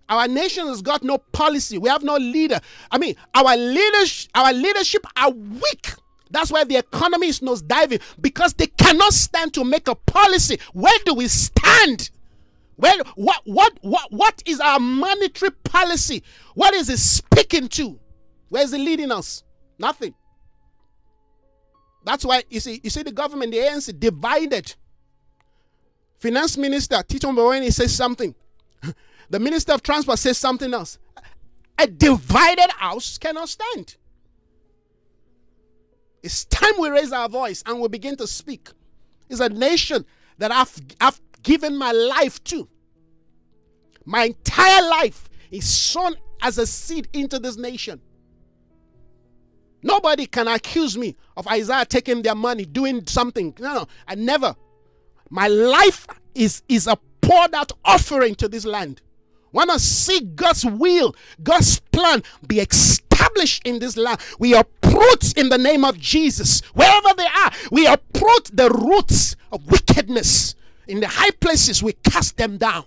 [0.09, 1.77] Our nation has got no policy.
[1.77, 2.59] We have no leader.
[2.91, 5.93] I mean, our leaders, our leadership are weak.
[6.31, 10.59] That's why the economy is nosediving because they cannot stand to make a policy.
[10.73, 12.09] Where do we stand?
[12.75, 16.23] Where what what what what is our monetary policy?
[16.55, 17.99] What is it speaking to?
[18.49, 19.43] Where is it leading us?
[19.77, 20.13] Nothing.
[22.05, 24.73] That's why you see you see the government, the ANC divided.
[26.19, 28.33] Finance Minister Tito Mboweni says something.
[29.29, 30.97] The Minister of Transport says something else.
[31.77, 33.95] A divided house cannot stand.
[36.21, 38.69] It's time we raise our voice and we begin to speak.
[39.29, 40.05] It's a nation
[40.37, 42.67] that I've, I've given my life to.
[44.03, 48.01] My entire life is sown as a seed into this nation.
[49.81, 53.53] Nobody can accuse me of Isaiah taking their money, doing something.
[53.59, 54.55] No, no, I never.
[55.29, 59.01] My life is, is a poured out offering to this land.
[59.51, 64.19] Want to see God's will, God's plan be established in this land.
[64.37, 69.65] We uproot in the name of Jesus, wherever they are, we uproot the roots of
[69.69, 70.55] wickedness.
[70.87, 72.85] In the high places, we cast them down.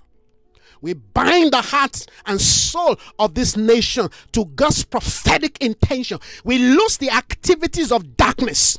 [0.81, 6.19] We bind the heart and soul of this nation to God's prophetic intention.
[6.45, 8.79] We lose the activities of darkness.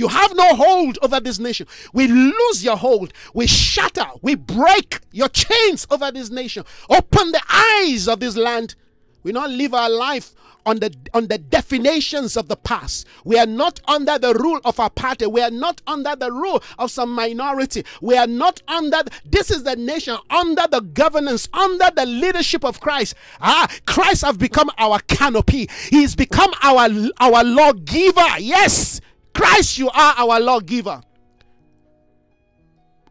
[0.00, 1.66] You have no hold over this nation.
[1.92, 3.12] We lose your hold.
[3.34, 4.06] We shatter.
[4.22, 6.64] We break your chains over this nation.
[6.88, 8.76] Open the eyes of this land.
[9.22, 10.32] We not live our life
[10.64, 13.06] on the on the definitions of the past.
[13.24, 15.26] We are not under the rule of our party.
[15.26, 17.84] We are not under the rule of some minority.
[18.00, 22.80] We are not under this is the nation under the governance, under the leadership of
[22.80, 23.14] Christ.
[23.42, 25.68] Ah, Christ have become our canopy.
[25.90, 26.88] He's become our
[27.20, 28.38] our lawgiver.
[28.38, 29.02] Yes.
[29.40, 31.00] Christ, you are our lawgiver.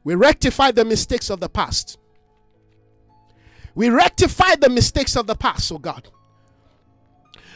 [0.04, 1.98] We rectify the mistakes of the past.
[3.74, 6.08] We rectify the mistakes of the past, oh God.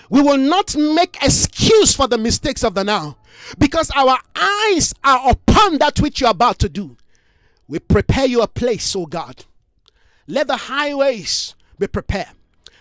[0.09, 3.17] We will not make excuse for the mistakes of the now
[3.59, 6.97] because our eyes are upon that which you're about to do.
[7.67, 9.45] We prepare you a place, oh God.
[10.25, 12.31] Let the highways be prepared.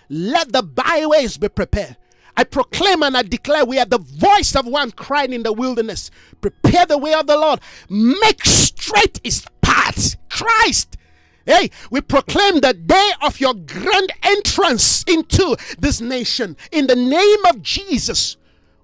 [0.09, 1.98] Let the byways be prepared.
[2.36, 6.10] I proclaim and I declare we are the voice of one crying in the wilderness.
[6.40, 7.60] Prepare the way of the Lord.
[7.88, 10.16] Make straight his path.
[10.28, 10.96] Christ.
[11.44, 17.44] Hey, we proclaim the day of your grand entrance into this nation in the name
[17.46, 18.36] of Jesus.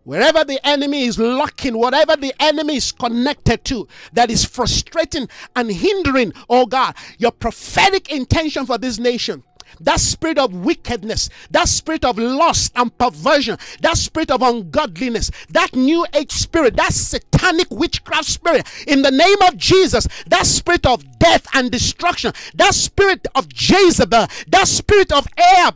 [0.04, 5.70] Wherever the enemy is locking, whatever the enemy is connected to that is frustrating and
[5.70, 9.44] hindering, oh God, your prophetic intention for this nation
[9.80, 15.74] that spirit of wickedness, that spirit of lust and perversion, that spirit of ungodliness, that
[15.74, 21.17] new age spirit, that satanic witchcraft spirit, in the name of Jesus, that spirit of
[21.18, 25.70] death and destruction, that spirit of Jezebel, that spirit of air,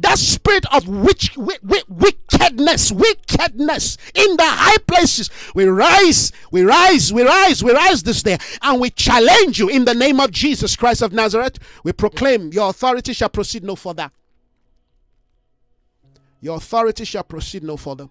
[0.00, 5.30] that spirit of witch, wickedness, wickedness in the high places.
[5.54, 9.84] We rise, we rise, we rise, we rise this day, and we challenge you in
[9.84, 11.58] the name of Jesus Christ of Nazareth.
[11.84, 14.10] We proclaim your authority shall proceed no further.
[16.40, 18.08] Your authority shall proceed no further.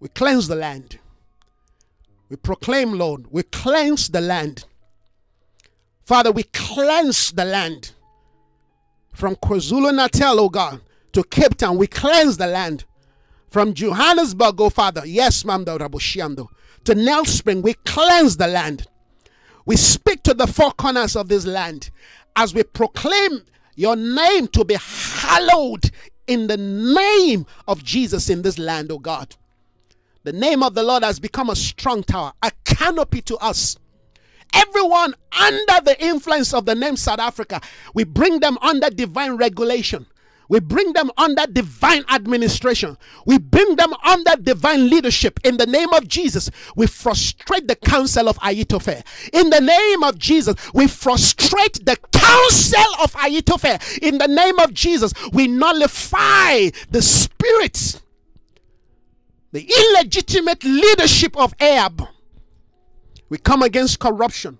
[0.00, 0.98] We cleanse the land.
[2.34, 4.64] We proclaim, Lord, we cleanse the land.
[6.04, 7.92] Father, we cleanse the land.
[9.12, 10.80] From KwaZulu Natal, oh God,
[11.12, 12.86] to Cape Town, we cleanse the land.
[13.50, 16.48] From Johannesburg, oh Father, yes, Mamda Rabushiando,
[16.82, 18.88] to Nelspruit, we cleanse the land.
[19.64, 21.92] We speak to the four corners of this land
[22.34, 23.42] as we proclaim
[23.76, 25.88] your name to be hallowed
[26.26, 29.36] in the name of Jesus in this land, oh God.
[30.24, 33.76] The name of the Lord has become a strong tower, a canopy to us,
[34.54, 37.60] everyone under the influence of the name South Africa,
[37.92, 40.06] we bring them under divine regulation.
[40.48, 42.98] We bring them under divine administration.
[43.24, 45.40] We bring them under divine leadership.
[45.42, 49.02] In the name of Jesus, we frustrate the counsel of Ahithophel.
[49.32, 53.78] In the name of Jesus, we frustrate the counsel of Ahithophel.
[54.02, 58.02] In the name of Jesus, we nullify the spirits,
[59.54, 62.06] the illegitimate leadership of Ahab.
[63.30, 64.58] We come against corruption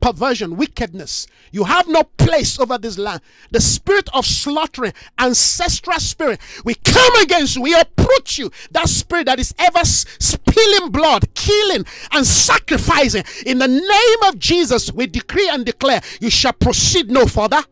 [0.00, 1.26] perversion, wickedness.
[1.52, 3.20] You have no place over this land.
[3.50, 7.62] The spirit of slaughtering, ancestral spirit, we come against you.
[7.62, 8.50] We approach you.
[8.70, 13.24] That spirit that is ever spilling blood, killing, and sacrificing.
[13.46, 17.62] In the name of Jesus, we decree and declare you shall proceed no further.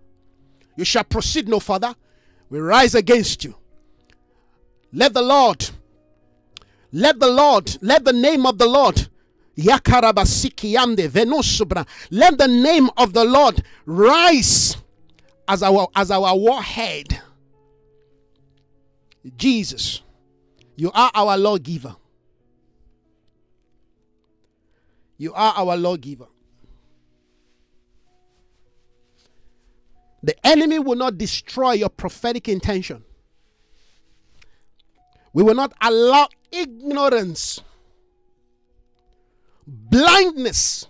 [0.77, 1.95] You shall proceed no further.
[2.51, 3.55] We rise against you.
[4.93, 5.69] Let the Lord,
[6.93, 9.09] let the Lord, let the name of the Lord
[9.61, 9.85] let
[12.39, 14.77] the name of the Lord rise
[15.49, 17.21] as our as our warhead.
[19.37, 20.03] Jesus,
[20.77, 21.97] you are our lawgiver.
[25.17, 26.29] You are our lawgiver.
[30.23, 33.03] The enemy will not destroy your prophetic intention.
[35.39, 37.61] We will not allow ignorance
[39.65, 40.89] blindness,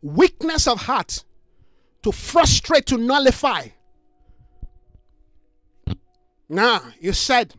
[0.00, 1.24] weakness of heart
[2.04, 3.66] to frustrate, to nullify.
[6.48, 7.56] Now, you said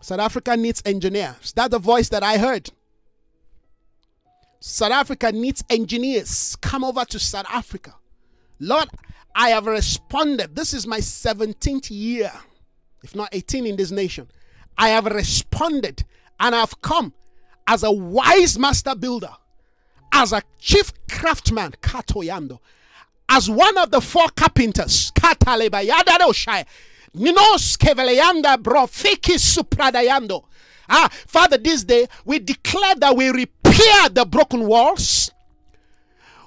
[0.00, 1.52] South Africa needs engineers.
[1.56, 2.70] That's the voice that I heard.
[4.60, 6.54] South Africa needs engineers.
[6.60, 7.96] Come over to South Africa.
[8.60, 8.90] Lord,
[9.34, 10.54] I have responded.
[10.54, 12.30] This is my 17th year,
[13.02, 14.28] if not 18 in this nation.
[14.76, 16.04] I have responded
[16.40, 17.12] and I've come
[17.66, 19.30] as a wise master builder,
[20.12, 22.58] as a chief craftsman, Katoyando,
[23.28, 26.66] as one of the four carpenters, Katalebayadadoshai,
[27.14, 30.44] Ninos Keveleyanda Brofiki Supradayando.
[30.88, 35.30] Ah, Father, this day we declare that we repair the broken walls.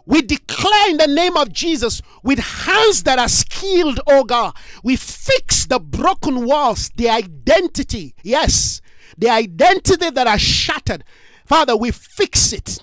[0.07, 4.55] We declare in the name of Jesus with hands that are skilled, oh God.
[4.81, 8.15] We fix the broken walls, the identity.
[8.23, 8.81] Yes,
[9.17, 11.03] the identity that are shattered.
[11.45, 12.79] Father, we fix it.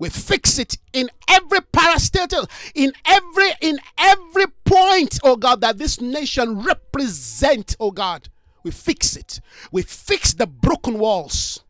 [0.00, 6.00] We fix it in every parastatal, in every in every point, oh God, that this
[6.00, 8.28] nation represent, oh God.
[8.64, 9.40] We fix it.
[9.70, 11.62] We fix the broken walls.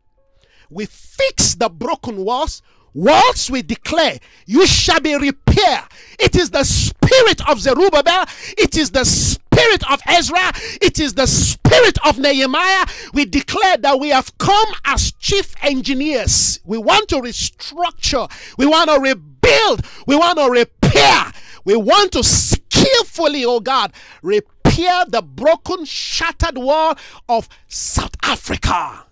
[0.71, 2.63] We fix the broken walls.
[2.97, 4.17] Walls we declare,
[4.47, 5.83] you shall be repaired.
[6.17, 8.25] It is the spirit of Zerubbabel.
[8.57, 10.51] It is the spirit of Ezra,
[10.81, 12.87] it is the spirit of Nehemiah.
[13.13, 16.59] We declare that we have come as chief engineers.
[16.65, 21.31] We want to restructure, we want to rebuild, we want to repair,
[21.65, 23.93] we want to skillfully, oh God,
[24.23, 26.97] repair the broken, shattered wall
[27.29, 29.06] of South Africa.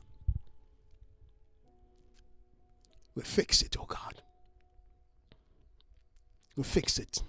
[3.16, 4.22] We fix it, oh God.
[6.56, 7.24] We fix it.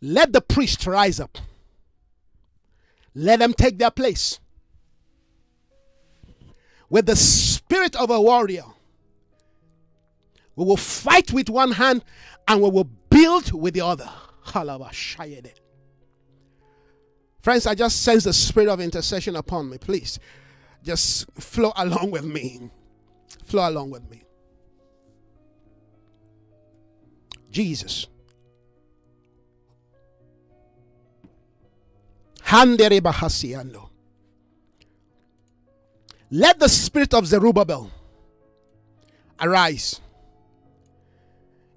[0.00, 1.38] Let the priest rise up.
[3.14, 4.40] Let them take their place.
[6.90, 8.64] With the spirit of a warrior,
[10.56, 12.04] we will fight with one hand
[12.48, 14.10] and we will build with the other.
[17.40, 19.78] Friends, I just sense the spirit of intercession upon me.
[19.78, 20.18] Please,
[20.84, 22.70] just flow along with me.
[23.44, 24.21] Flow along with me.
[27.52, 28.06] Jesus.
[36.30, 37.90] Let the spirit of Zerubbabel
[39.40, 40.00] arise.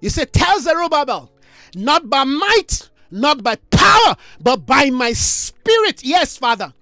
[0.00, 1.30] He said, Tell Zerubbabel,
[1.74, 6.04] not by might, not by power, but by my spirit.
[6.04, 6.72] Yes, Father.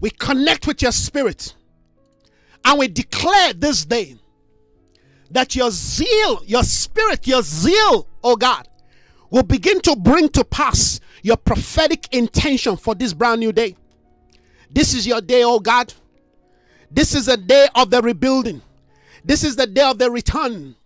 [0.00, 1.54] We connect with your spirit
[2.64, 4.16] and we declare this day
[5.32, 8.68] that your zeal, your spirit, your zeal, oh God,
[9.30, 13.76] will begin to bring to pass your prophetic intention for this brand new day.
[14.70, 15.92] This is your day, oh God.
[16.90, 18.60] This is a day of the rebuilding.
[19.24, 20.76] This is the day of the return.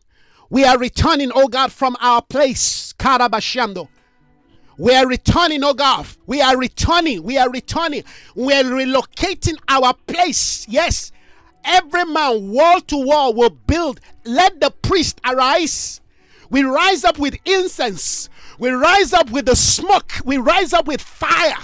[0.51, 3.89] We are returning, oh God, from our place, Karabashando.
[4.78, 6.06] We are returning, oh God.
[6.27, 7.23] We are returning.
[7.23, 8.05] We are returning.
[8.35, 10.66] We are relocating our place.
[10.68, 11.12] Yes.
[11.66, 14.01] Every man, wall to wall, will build.
[14.24, 16.01] Let the priest arise.
[16.48, 18.28] We rise up with incense.
[18.59, 20.12] We rise up with the smoke.
[20.24, 21.59] We rise up with fire.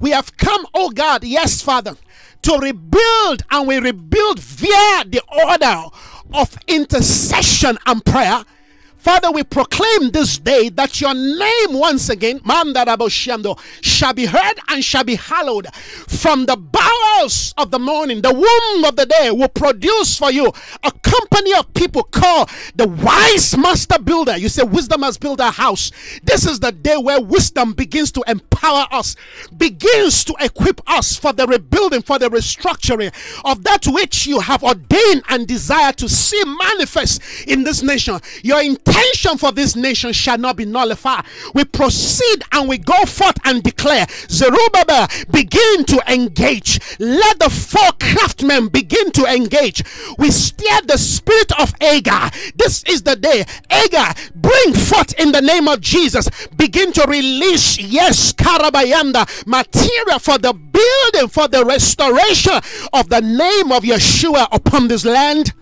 [0.00, 1.96] We have come, oh God, yes, Father,
[2.42, 5.88] to rebuild, and we rebuild via the order
[6.34, 8.44] of intercession and prayer.
[9.08, 14.84] Father, we proclaim this day that your name once again, Mandaraboshiando, shall be heard and
[14.84, 15.66] shall be hallowed.
[15.74, 20.52] From the bowels of the morning, the womb of the day will produce for you
[20.84, 24.36] a company of people called the wise master builder.
[24.36, 25.90] You say wisdom has built a house.
[26.22, 29.16] This is the day where wisdom begins to empower us,
[29.56, 33.14] begins to equip us for the rebuilding, for the restructuring
[33.46, 38.20] of that which you have ordained and desire to see manifest in this nation.
[38.42, 38.97] Your intention
[39.38, 41.24] for this nation shall not be nullified.
[41.54, 46.80] We proceed and we go forth and declare, Zerubbabel, begin to engage.
[46.98, 49.82] Let the four craftsmen begin to engage.
[50.18, 52.30] We steer the spirit of Agar.
[52.56, 53.44] This is the day.
[53.70, 56.28] Agar, bring forth in the name of Jesus.
[56.56, 62.60] Begin to release, yes, Karabayanda, material for the building, for the restoration
[62.92, 65.52] of the name of Yeshua upon this land.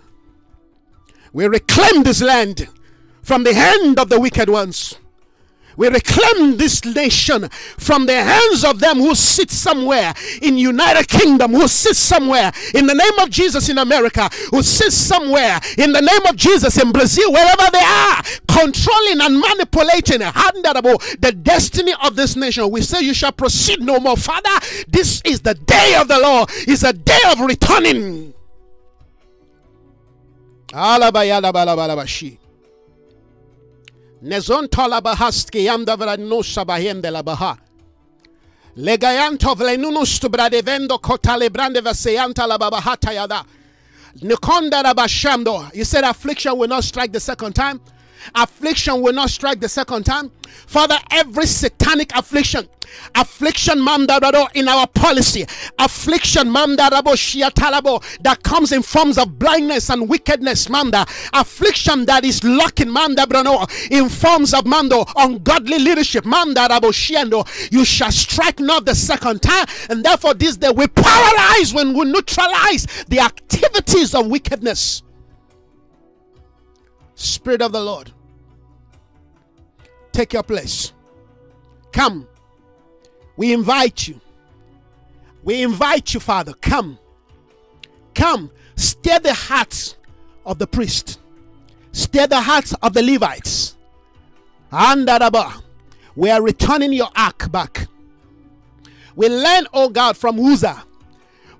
[1.32, 2.68] We reclaim this land
[3.26, 4.94] from the hand of the wicked ones.
[5.76, 11.50] We reclaim this nation from the hands of them who sit somewhere in United Kingdom,
[11.50, 16.00] who sit somewhere in the name of Jesus in America, who sit somewhere in the
[16.00, 22.36] name of Jesus in Brazil, wherever they are, controlling and manipulating the destiny of this
[22.36, 22.70] nation.
[22.70, 24.16] We say you shall proceed no more.
[24.16, 26.48] Father, this is the day of the Lord.
[26.68, 28.32] It's a day of returning.
[30.68, 32.45] Alaba Nezon
[34.68, 35.64] tola bahaski
[36.64, 37.58] bahende la baha.
[38.76, 42.58] Legayanto vlenunus tu bradevendo kotale brande vaseyanta la
[43.12, 43.44] yada.
[44.22, 45.74] Nikonda rabashando.
[45.74, 47.80] You said affliction will not strike the second time.
[48.34, 50.30] Affliction will not strike the second time.
[50.66, 52.68] Father, every satanic affliction
[53.14, 55.42] affliction mandarado in our policy
[55.78, 62.42] affliction mandarabo shiatalabo that comes in forms of blindness and wickedness manda affliction that is
[62.44, 68.94] locking mandabrano in forms of mando ungodly leadership mandarabo shiando you shall strike not the
[68.94, 75.02] second time and therefore this day we paralyze when we neutralize the activities of wickedness.
[77.14, 78.12] Spirit of the lord
[80.16, 80.92] take your place
[81.92, 82.26] come
[83.36, 84.20] we invite you.
[85.42, 86.54] We invite you, Father.
[86.54, 86.98] Come.
[88.14, 88.50] Come.
[88.76, 89.96] Stir the hearts
[90.44, 91.20] of the priest.
[91.92, 93.76] Stir the hearts of the Levites.
[94.72, 95.62] Andaraba.
[96.16, 97.86] We are returning your ark back.
[99.14, 100.84] We learn, oh God, from Uzzah.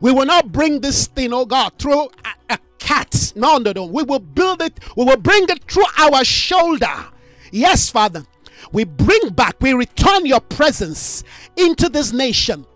[0.00, 3.32] We will not bring this thing, oh God, through a, a cat.
[3.36, 3.86] No, no, no.
[3.86, 4.78] We will build it.
[4.96, 7.06] We will bring it through our shoulder.
[7.50, 8.26] Yes, Father.
[8.72, 11.24] We bring back, we return your presence
[11.56, 12.66] into this nation.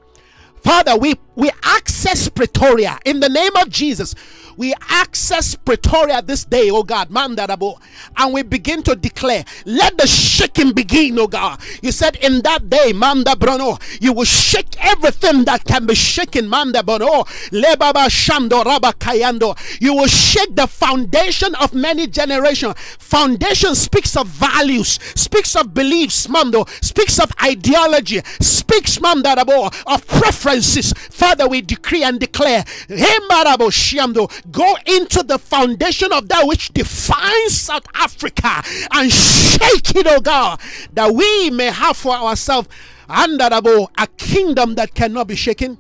[0.63, 4.15] Father, we, we access Pretoria in the name of Jesus
[4.61, 7.81] we access Pretoria this day, oh God, Mandarabo,
[8.19, 11.59] and we begin to declare, let the shaking begin, oh God.
[11.83, 16.47] You said in that day, Manda Bruno, you will shake everything that can be shaken,
[16.47, 19.57] Manda Bruno, Lebaba Shando Raba Kayando.
[19.81, 22.75] You will shake the foundation of many generations.
[22.99, 30.93] Foundation speaks of values, speaks of beliefs, Mando, speaks of ideology, speaks, Mandarabo, of preferences.
[31.31, 38.61] Father, we decree and declare, go into the foundation of that which defines South Africa
[38.91, 40.61] and shake it, oh God,
[40.93, 42.69] that we may have for ourselves
[43.09, 45.79] a kingdom that cannot be shaken.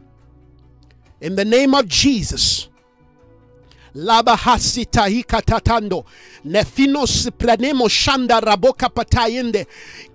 [1.20, 2.69] In the name of Jesus.
[3.94, 6.04] Labahasita hikatatando
[6.44, 9.66] nefinos planemo shanda raboka patayende.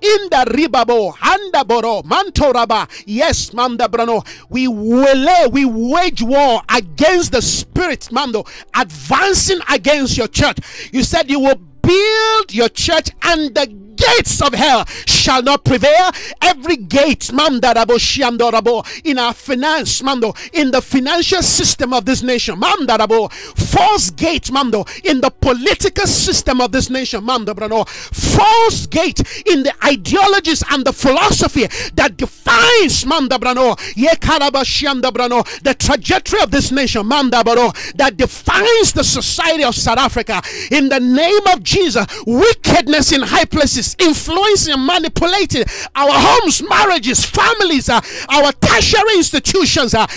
[0.01, 4.25] Inda ribabo handa boro mantoraba yes manda brano.
[4.49, 8.45] We will we wage war against the spirit mando.
[8.73, 10.57] Advancing against your church.
[10.91, 16.11] You said you will build your church and the gates of hell shall not prevail.
[16.41, 22.59] Every gate, mandarabo shiandorabo, in our finance, mando, in the financial system of this nation,
[22.59, 29.63] mandarabo, false gate, mando, in the political system of this nation, mandabrano, false gate in
[29.63, 37.73] the ideologies and the philosophy that defines mandabrano, yekarabashiandabrano, the trajectory of this nation, mandabaro,
[37.93, 40.41] that defines the society of South Africa.
[40.71, 47.23] In the name of Jesus, wickedness in high places influencing and manipulating our homes, marriages,
[47.23, 49.93] families, uh, our tertiary institutions.
[49.93, 50.07] Uh,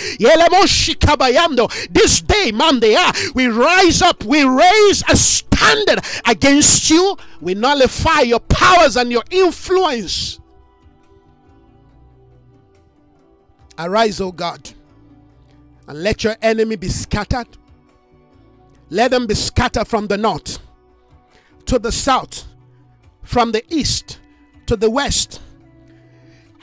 [1.91, 8.21] this day, Monday, uh, we rise up, we raise a standard against you, we nullify
[8.21, 10.39] your powers and your influence.
[13.77, 14.71] Arise, O God,
[15.87, 17.47] and let your enemy be scattered.
[18.89, 20.59] Let them be scattered from the north
[21.65, 22.48] to the south
[23.29, 24.19] from the east
[24.65, 25.39] to the west.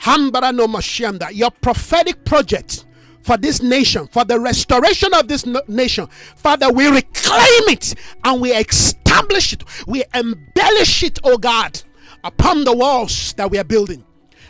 [0.01, 2.85] Hambara no Mashianda, your prophetic project
[3.21, 6.07] for this nation, for the restoration of this nation.
[6.35, 7.95] Father, we reclaim it
[8.25, 11.81] and we establish it, we embellish it, oh God,
[12.25, 14.03] upon the walls that we are building.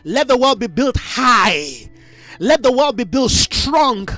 [0.03, 1.88] Let the wall be built high,
[2.39, 4.10] let the wall be built strong,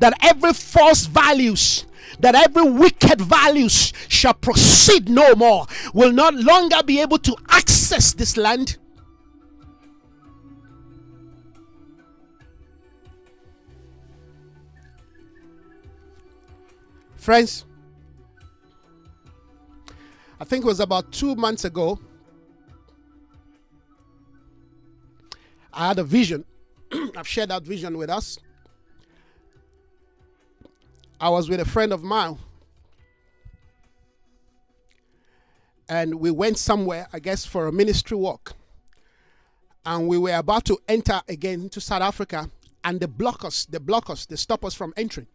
[0.00, 1.84] that every false values
[2.22, 8.12] that every wicked values shall proceed no more, will not longer be able to access
[8.14, 8.78] this land.
[17.16, 17.64] Friends,
[20.40, 21.98] I think it was about two months ago.
[25.72, 26.44] I had a vision.
[27.16, 28.38] I've shared that vision with us.
[31.22, 32.36] I was with a friend of mine.
[35.88, 38.54] And we went somewhere, I guess, for a ministry walk.
[39.86, 42.50] And we were about to enter again to South Africa,
[42.82, 45.28] and they block us, they block us, they stop us from entering.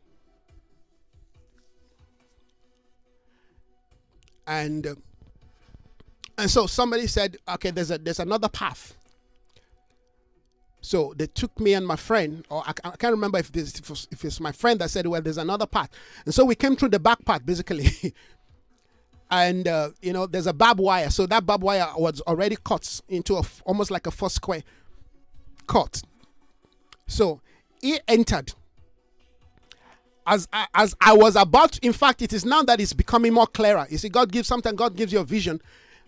[4.45, 4.95] And uh,
[6.38, 8.95] and so somebody said, okay, there's a there's another path.
[10.81, 13.89] So they took me and my friend, or I, I can't remember if this if,
[13.89, 15.89] was, if it's my friend that said, well, there's another path.
[16.25, 18.13] And so we came through the back path basically.
[19.31, 21.09] and uh, you know, there's a barbed wire.
[21.09, 24.63] So that barbed wire was already cut into a, almost like a four square
[25.67, 26.01] cut.
[27.07, 27.41] So
[27.81, 28.53] he entered.
[30.29, 33.87] As, as I was about, in fact, it is now that it's becoming more clearer.
[33.89, 35.61] You see, God gives sometimes God gives you a vision,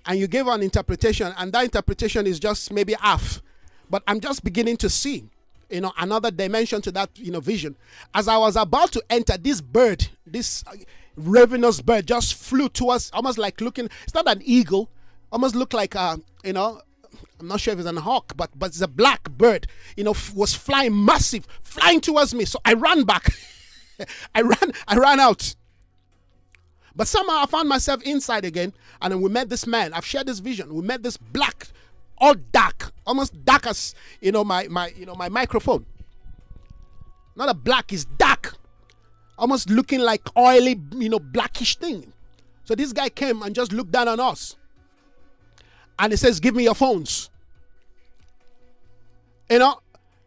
[0.05, 3.41] and you give an interpretation, and that interpretation is just maybe half
[3.90, 5.26] but I'm just beginning to see,
[5.70, 7.76] you know, another dimension to that, you know, vision.
[8.14, 10.74] As I was about to enter, this bird, this uh,
[11.16, 13.90] ravenous bird, just flew towards, almost like looking.
[14.03, 14.90] It's not an eagle,
[15.32, 16.82] almost looked like a, you know,
[17.40, 19.68] I'm not sure if it's an hawk, but but it's a black bird.
[19.95, 22.45] You know, f- was flying massive, flying towards me.
[22.45, 23.34] So I ran back.
[24.36, 24.72] I ran.
[24.88, 25.56] I ran out.
[26.95, 29.94] But somehow I found myself inside again, and then we met this man.
[29.94, 30.74] I've shared this vision.
[30.74, 31.68] We met this black
[32.19, 35.85] all dark, almost dark as you know my my you know my microphone.
[37.35, 38.57] Not a black, is dark,
[39.37, 42.11] almost looking like oily, you know, blackish thing.
[42.65, 44.57] So this guy came and just looked down on us,
[45.97, 47.29] and he says, "Give me your phones."
[49.49, 49.79] You know,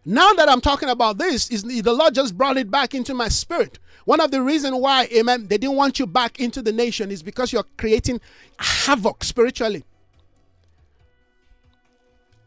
[0.04, 3.28] now that I'm talking about this, is the Lord just brought it back into my
[3.28, 3.78] spirit.
[4.04, 7.22] One of the reasons why, amen, they didn't want you back into the nation is
[7.22, 8.20] because you're creating
[8.58, 9.84] havoc spiritually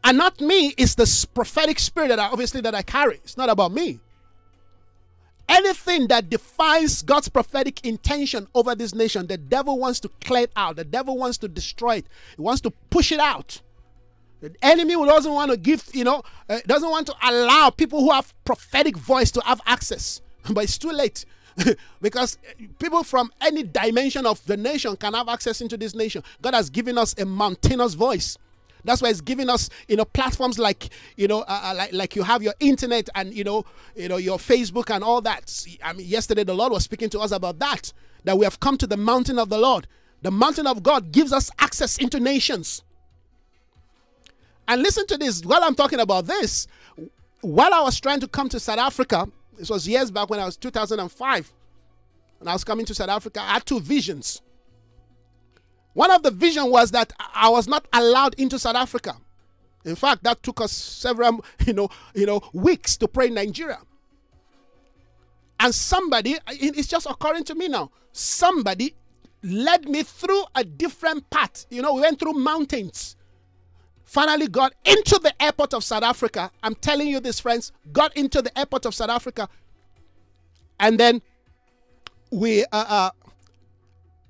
[0.06, 3.16] and not me it's the prophetic spirit that I, obviously that i carry.
[3.16, 3.98] It's not about me.
[5.48, 10.52] Anything that defines god's prophetic intention over this nation the devil wants to clear it
[10.56, 10.76] out.
[10.76, 12.06] The devil wants to destroy it.
[12.36, 13.60] He wants to push it out.
[14.40, 18.12] The enemy doesn't want to give you know uh, doesn't want to allow people who
[18.12, 20.22] have prophetic voice to have access.
[20.50, 21.24] But it's too late.
[22.00, 22.38] Because
[22.78, 26.22] people from any dimension of the nation can have access into this nation.
[26.40, 28.38] God has given us a mountainous voice
[28.86, 32.16] that's why it's giving us, you know, platforms like, you know, uh, uh, like, like
[32.16, 33.64] you have your internet and, you know,
[33.94, 35.66] you know, your Facebook and all that.
[35.82, 37.92] I mean, yesterday the Lord was speaking to us about that,
[38.24, 39.86] that we have come to the mountain of the Lord.
[40.22, 42.82] The mountain of God gives us access into nations.
[44.68, 46.66] And listen to this while I'm talking about this,
[47.40, 50.44] while I was trying to come to South Africa, this was years back when I
[50.44, 51.52] was 2005,
[52.40, 54.42] and I was coming to South Africa, I had two visions.
[55.96, 59.16] One of the vision was that I was not allowed into South Africa.
[59.86, 63.78] In fact, that took us several, you know, you know, weeks to pray in Nigeria.
[65.58, 67.90] And somebody, it's just occurring to me now.
[68.12, 68.94] Somebody
[69.42, 71.64] led me through a different path.
[71.70, 73.16] You know, we went through mountains.
[74.04, 76.50] Finally got into the airport of South Africa.
[76.62, 77.72] I'm telling you this, friends.
[77.94, 79.48] Got into the airport of South Africa.
[80.78, 81.22] And then
[82.30, 83.10] we uh, uh,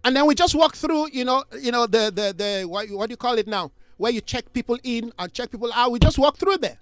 [0.07, 3.09] and then we just walk through, you know, you know the the the what, what
[3.09, 3.73] do you call it now?
[3.97, 5.91] Where you check people in and check people out.
[5.91, 6.79] We just walk through there,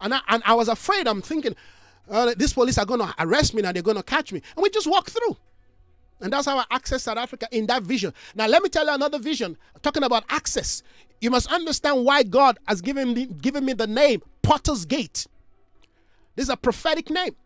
[0.00, 1.06] and I, and I was afraid.
[1.06, 1.54] I'm thinking,
[2.10, 4.62] uh, these police are going to arrest me and they're going to catch me, and
[4.62, 5.36] we just walk through.
[6.22, 8.14] And that's how I access South Africa in that vision.
[8.34, 10.82] Now, let me tell you another vision talking about access.
[11.20, 15.26] You must understand why God has given me, given me the name Potter's Gate.
[16.36, 17.36] This is a prophetic name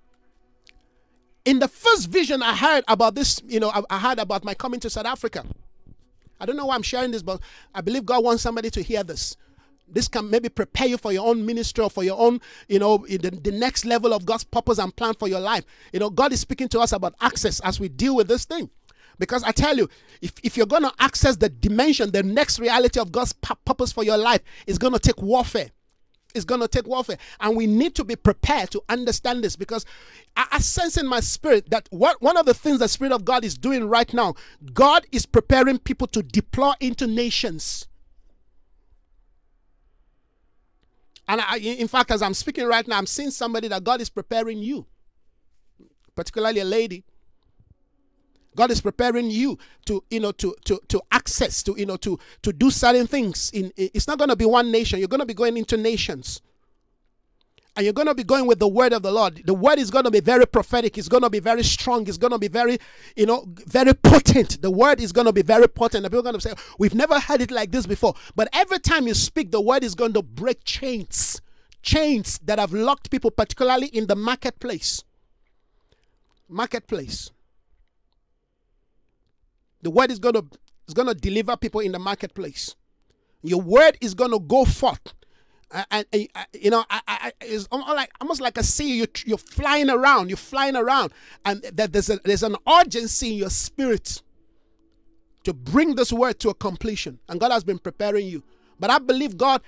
[1.46, 4.52] in the first vision I heard about this, you know, I, I heard about my
[4.52, 5.44] coming to South Africa.
[6.38, 7.40] I don't know why I'm sharing this, but
[7.74, 9.36] I believe God wants somebody to hear this.
[9.88, 13.06] This can maybe prepare you for your own ministry or for your own, you know,
[13.08, 15.64] the, the next level of God's purpose and plan for your life.
[15.92, 18.68] You know, God is speaking to us about access as we deal with this thing.
[19.18, 19.88] Because I tell you,
[20.20, 24.02] if, if you're going to access the dimension, the next reality of God's purpose for
[24.02, 25.70] your life is going to take warfare.
[26.36, 27.18] It's going to take warfare.
[27.40, 29.84] And we need to be prepared to understand this because
[30.36, 33.24] I, I sense in my spirit that what, one of the things the Spirit of
[33.24, 34.34] God is doing right now,
[34.72, 37.88] God is preparing people to deploy into nations.
[41.28, 44.08] And I, in fact, as I'm speaking right now, I'm seeing somebody that God is
[44.08, 44.86] preparing you,
[46.14, 47.04] particularly a lady.
[48.56, 52.18] God is preparing you to, you know, to to to access, to you know, to
[52.42, 53.50] to do certain things.
[53.54, 54.98] In it's not going to be one nation.
[54.98, 56.40] You're going to be going into nations
[57.76, 59.42] and you're going to be going with the word of the Lord.
[59.44, 60.96] The word is going to be very prophetic.
[60.96, 62.08] It's going to be very strong.
[62.08, 62.78] It's going to be very,
[63.16, 64.62] you know, very potent.
[64.62, 66.06] The word is going to be very potent.
[66.06, 68.14] And people are going to say, We've never heard it like this before.
[68.34, 71.42] But every time you speak, the word is going to break chains,
[71.82, 75.04] chains that have locked people, particularly in the marketplace.
[76.48, 77.30] Marketplace.
[79.86, 80.44] The word is going to
[80.88, 82.74] is going to deliver people in the marketplace.
[83.42, 85.14] Your word is going to go forth
[85.90, 86.04] and,
[86.52, 88.98] you know, I, I, it's like almost like a sea.
[88.98, 90.28] You're, you're flying around.
[90.28, 91.12] You're flying around,
[91.44, 94.22] and that there's a, there's an urgency in your spirit
[95.44, 97.20] to bring this word to a completion.
[97.28, 98.42] And God has been preparing you.
[98.80, 99.60] But I believe God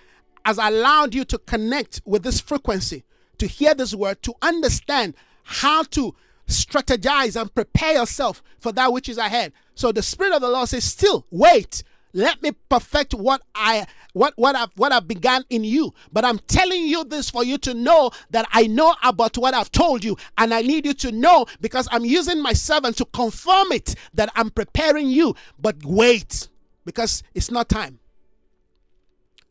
[0.45, 3.05] has allowed you to connect with this frequency,
[3.39, 5.15] to hear this word, to understand
[5.45, 6.13] how to
[6.49, 9.53] strategize and prepare yourself for that which is ahead.
[9.75, 14.33] So the Spirit of the Lord says, Still, wait let me perfect what I what
[14.37, 15.93] what I've what I've begun in you.
[16.13, 19.71] But I'm telling you this for you to know that I know about what I've
[19.71, 23.73] told you, and I need you to know because I'm using my servant to confirm
[23.73, 25.35] it that I'm preparing you.
[25.59, 26.49] But wait,
[26.85, 27.99] because it's not time.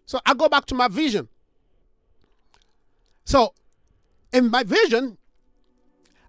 [0.05, 1.27] So I go back to my vision.
[3.25, 3.53] So
[4.33, 5.17] in my vision,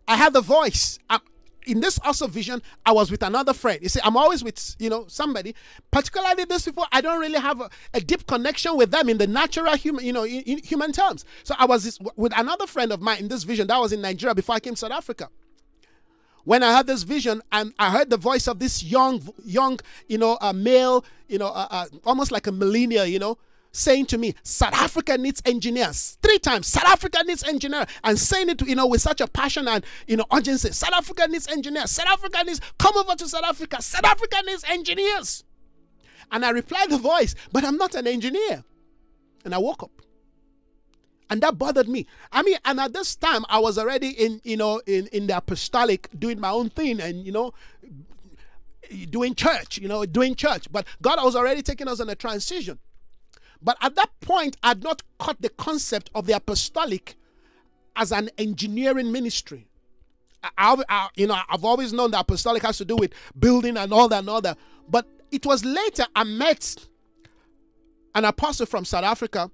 [0.08, 0.98] I have the voice.
[1.08, 1.20] I,
[1.66, 3.78] in this also vision, I was with another friend.
[3.82, 5.54] You see, I'm always with, you know, somebody,
[5.90, 9.26] particularly these people, I don't really have a, a deep connection with them in the
[9.26, 11.26] natural human, you know, in, in human terms.
[11.44, 14.00] So I was this, with another friend of mine in this vision that was in
[14.00, 15.28] Nigeria before I came to South Africa.
[16.44, 19.78] When I had this vision and I heard the voice of this young, young,
[20.08, 21.52] you know, a male, you know,
[22.04, 23.36] almost like a millennial, you know,
[23.72, 26.18] saying to me, South Africa needs engineers.
[26.22, 27.86] Three times, South Africa needs engineers.
[28.04, 30.72] And saying it, you know, with such a passion and, you know, urgency.
[30.72, 31.90] South Africa needs engineers.
[31.90, 33.80] South Africa needs, come over to South Africa.
[33.82, 35.44] South Africa needs engineers.
[36.30, 38.64] And I replied the voice, but I'm not an engineer.
[39.44, 39.90] And I woke up.
[41.30, 42.06] And that bothered me.
[42.32, 45.36] I mean, and at this time, I was already in, you know, in, in the
[45.36, 47.52] apostolic, doing my own thing and, you know,
[49.10, 50.70] doing church, you know, doing church.
[50.72, 52.78] But God was already taking us on a transition.
[53.62, 57.16] But at that point, I'd not caught the concept of the apostolic
[57.96, 59.66] as an engineering ministry.
[60.56, 63.92] I, I, you know, I've always known that apostolic has to do with building and
[63.92, 64.56] all that and all that.
[64.88, 66.76] But it was later I met
[68.14, 69.50] an apostle from South Africa,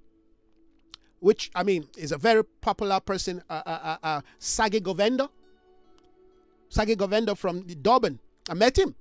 [1.21, 5.29] which I mean is a very popular person, uh, uh, uh, uh Sage Govende.
[6.69, 6.99] Sage
[7.39, 8.19] from Durban.
[8.51, 8.95] I met him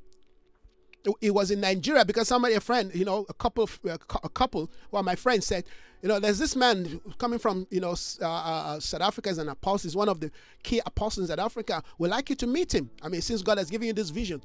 [1.21, 5.03] it was in Nigeria because somebody, a friend, you know, a couple, a couple, well,
[5.03, 5.65] my friend said,
[6.01, 9.49] you know, there's this man coming from, you know, uh, uh, South Africa as an
[9.49, 9.87] apostle.
[9.87, 10.31] He's one of the
[10.61, 11.81] key apostles in Africa.
[11.97, 12.89] We'd like you to meet him.
[13.01, 14.41] I mean, since God has given you this vision.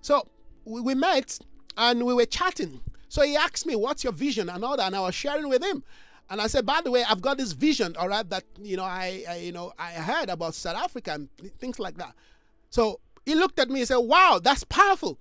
[0.00, 0.26] So
[0.64, 1.38] we, we met
[1.76, 2.80] and we were chatting.
[3.08, 4.86] So he asked me, what's your vision and all that.
[4.86, 5.84] And I was sharing with him.
[6.30, 8.84] And I said, by the way, I've got this vision, all right, that, you know,
[8.84, 11.28] I, I you know, I heard about South Africa and
[11.58, 12.14] things like that.
[12.70, 15.18] So he looked at me and said, wow, that's powerful.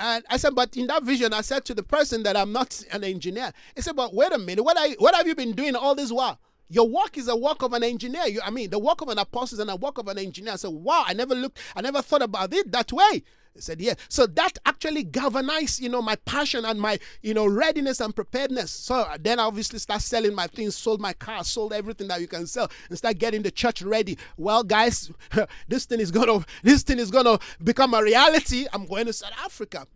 [0.00, 2.82] And I said, but in that vision, I said to the person that I'm not
[2.90, 3.52] an engineer.
[3.76, 5.94] He said, but wait a minute, what, are you, what have you been doing all
[5.94, 6.40] this while?
[6.70, 8.26] Your work is a work of an engineer.
[8.26, 10.52] You, I mean, the work of an apostle is a work of an engineer.
[10.52, 13.24] I said, wow, I never looked, I never thought about it that way.
[13.54, 13.94] He said, yeah.
[14.08, 18.70] So that actually galvanized, you know, my passion and my, you know, readiness and preparedness.
[18.70, 22.28] So then I obviously start selling my things, sold my car, sold everything that you
[22.28, 24.16] can sell, and start getting the church ready.
[24.36, 25.10] Well, guys,
[25.68, 28.66] this thing is gonna, this thing is gonna become a reality.
[28.72, 29.88] I'm going to South Africa.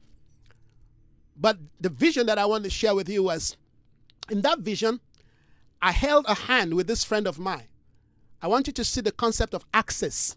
[1.36, 3.56] But the vision that I want to share with you was
[4.28, 4.98] in that vision,
[5.80, 7.68] I held a hand with this friend of mine.
[8.40, 10.36] I want you to see the concept of access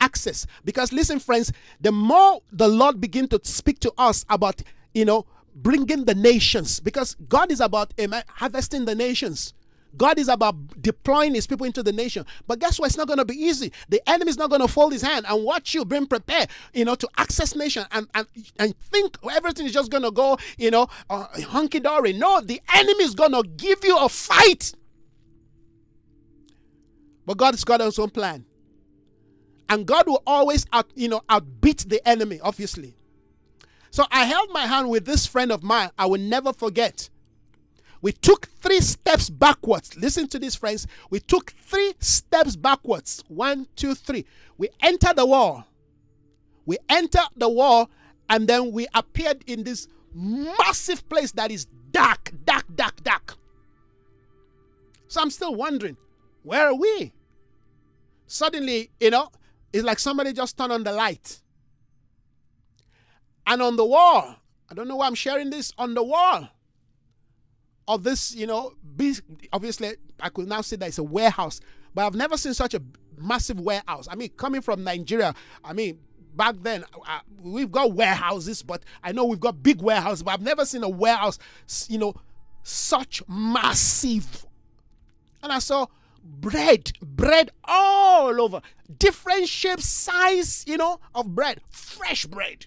[0.00, 0.46] access.
[0.64, 4.62] Because listen, friends, the more the Lord begin to speak to us about,
[4.94, 9.54] you know, bringing the nations, because God is about amen, harvesting the nations.
[9.96, 12.24] God is about deploying his people into the nation.
[12.46, 12.86] But guess what?
[12.86, 13.72] It's not going to be easy.
[13.88, 16.84] The enemy is not going to fold his hand and watch you being prepared, you
[16.84, 18.26] know, to access nation and, and,
[18.58, 22.12] and think everything is just going to go, you know, uh, hunky dory.
[22.12, 24.72] No, the enemy is going to give you a fight.
[27.24, 28.44] But God has got his own plan.
[29.68, 32.94] And God will always out, you know, outbeat the enemy, obviously.
[33.90, 35.90] So I held my hand with this friend of mine.
[35.98, 37.08] I will never forget.
[38.02, 39.96] We took three steps backwards.
[39.96, 40.86] Listen to this, friends.
[41.10, 43.24] We took three steps backwards.
[43.28, 44.26] One, two, three.
[44.58, 45.66] We entered the wall.
[46.66, 47.90] We entered the wall,
[48.28, 53.36] and then we appeared in this massive place that is dark, dark, dark, dark.
[55.08, 55.96] So I'm still wondering,
[56.42, 57.12] where are we?
[58.26, 59.30] Suddenly, you know,
[59.72, 61.40] it's like somebody just turned on the light.
[63.46, 64.36] And on the wall,
[64.68, 66.48] I don't know why I'm sharing this, on the wall
[67.88, 68.72] of this, you know,
[69.52, 71.60] obviously I could now say that it's a warehouse,
[71.94, 72.82] but I've never seen such a
[73.16, 74.08] massive warehouse.
[74.10, 75.34] I mean, coming from Nigeria,
[75.64, 75.98] I mean,
[76.34, 76.84] back then
[77.42, 80.88] we've got warehouses, but I know we've got big warehouses, but I've never seen a
[80.88, 81.38] warehouse,
[81.88, 82.14] you know,
[82.62, 84.46] such massive.
[85.42, 85.86] And I saw
[86.24, 88.60] bread, bread all over,
[88.98, 92.66] different shapes, size, you know, of bread, fresh bread.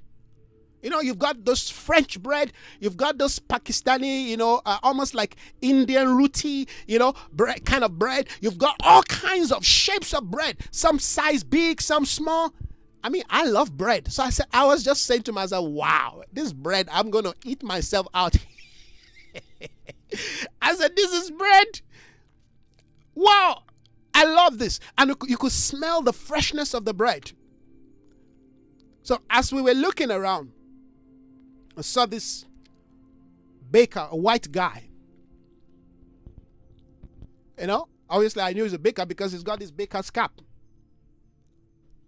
[0.82, 5.14] You know, you've got those French bread, you've got those Pakistani, you know, uh, almost
[5.14, 8.30] like Indian roti, you know, bread kind of bread.
[8.42, 12.54] You've got all kinds of shapes of bread, some size big, some small.
[13.04, 14.12] I mean, I love bread.
[14.12, 17.36] So I said, I was just saying to myself, wow, this bread, I'm going to
[17.46, 18.36] eat myself out.
[20.62, 21.82] I said, this is bread.
[23.16, 23.64] Wow,
[24.14, 24.80] I love this.
[24.98, 27.32] And you could smell the freshness of the bread.
[29.04, 30.52] So as we were looking around,
[31.80, 32.46] I saw this
[33.72, 34.84] baker, a white guy.
[37.60, 40.34] You know, obviously I knew he's a baker because he's got this baker's cap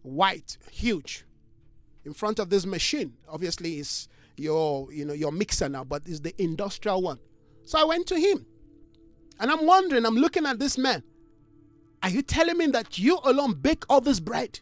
[0.03, 1.26] white, huge,
[2.06, 3.14] in front of this machine.
[3.30, 4.07] Obviously, it's
[4.38, 7.19] your you know your mixer now, but it's the industrial one.
[7.64, 8.45] So I went to him,
[9.39, 10.06] and I'm wondering.
[10.06, 11.03] I'm looking at this man.
[12.03, 14.60] Are you telling me that you alone bake all this bread?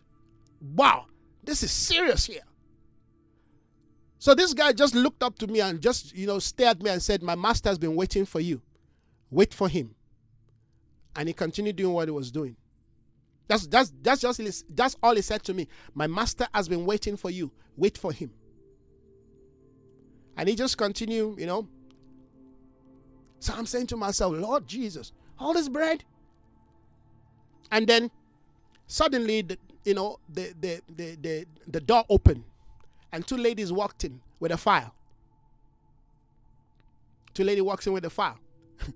[0.62, 1.06] Wow,
[1.44, 2.42] this is serious here.
[4.20, 6.90] So this guy just looked up to me and just you know stared at me
[6.92, 8.62] and said, "My master has been waiting for you.
[9.32, 9.96] Wait for him."
[11.16, 12.58] And he continued doing what he was doing.
[13.48, 15.68] That's that's that's just that's all he said to me.
[15.94, 17.52] My master has been waiting for you.
[17.78, 18.32] Wait for him.
[20.36, 21.68] And he just continued, you know.
[23.40, 26.04] So I'm saying to myself, Lord Jesus, all this bread.
[27.72, 28.12] And then
[28.86, 32.44] suddenly the you know the the the the, the door opened
[33.12, 34.94] and two ladies walked in with a file.
[37.34, 38.40] Two ladies walked in with a file.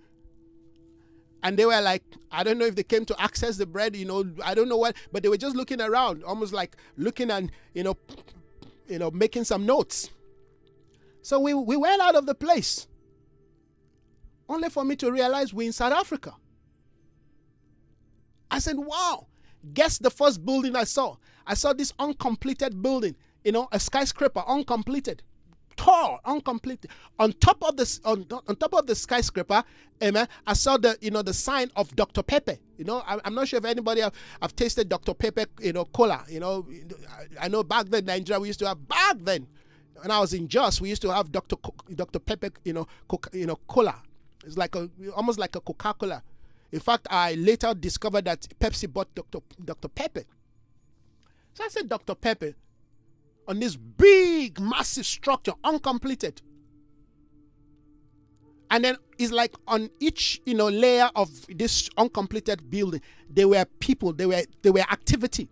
[1.44, 4.06] And they were like i don't know if they came to access the bread you
[4.06, 7.52] know i don't know what but they were just looking around almost like looking and
[7.74, 7.98] you know
[8.88, 10.10] you know making some notes.
[11.22, 12.88] So we, we went out of the place
[14.50, 16.34] only for me to realize we're in south africa.
[18.52, 19.28] I said wow
[19.74, 21.16] guess the first building i saw.
[21.46, 25.24] I saw this uncompleted building you know a skyscraper uncompleted
[25.76, 26.90] tall, uncompleted.
[27.20, 29.64] On top of this, on, on top of the skyscraper,
[30.02, 30.28] amen.
[30.46, 32.24] I saw the you know the sign of Dr.
[32.24, 32.58] Pepper.
[32.78, 35.14] You know, I, am not sure if anybody have, have tasted Dr.
[35.14, 36.24] Pepper, you know, cola.
[36.30, 36.68] You know,
[37.40, 39.48] I, I know back then Nigeria we used to have back then.
[40.02, 41.56] When I was in Jos, we used to have Dr.
[41.56, 42.20] Co- Dr.
[42.20, 44.02] Pepper, you know, coca, you know, cola.
[44.46, 46.22] It's like a almost like a Coca-Cola.
[46.74, 49.40] In fact, I later discovered that Pepsi bought Dr.
[49.64, 49.88] Dr.
[49.88, 50.24] Pepper.
[51.54, 52.16] So I said, Dr.
[52.16, 52.54] Pepper,
[53.48, 56.42] on this big, massive structure, uncompleted.
[58.72, 63.66] And then it's like on each, you know, layer of this uncompleted building, there were
[63.80, 65.48] people, there were there were activity.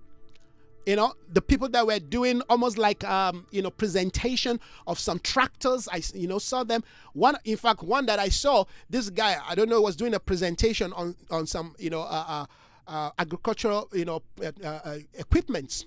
[0.88, 5.20] You know, the people that were doing almost like um, you know, presentation of some
[5.20, 5.88] tractors.
[5.92, 6.84] I you know saw them.
[7.14, 10.20] One, in fact, one that I saw, this guy, I don't know, was doing a
[10.20, 12.46] presentation on on some you know uh, uh,
[12.88, 15.86] uh, agricultural you know uh, uh, equipments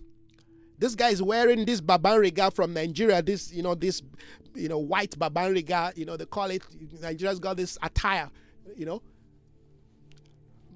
[0.79, 3.23] this guy is wearing this babban riga from Nigeria.
[3.23, 4.03] This, you know, this,
[4.55, 5.93] you know, white babban riga.
[5.95, 6.63] You know, they call it.
[7.01, 8.31] Nigeria's got this attire.
[8.77, 9.03] You know.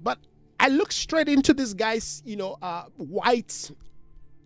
[0.01, 0.19] But
[0.59, 3.71] I look straight into this guy's, you know, uh, white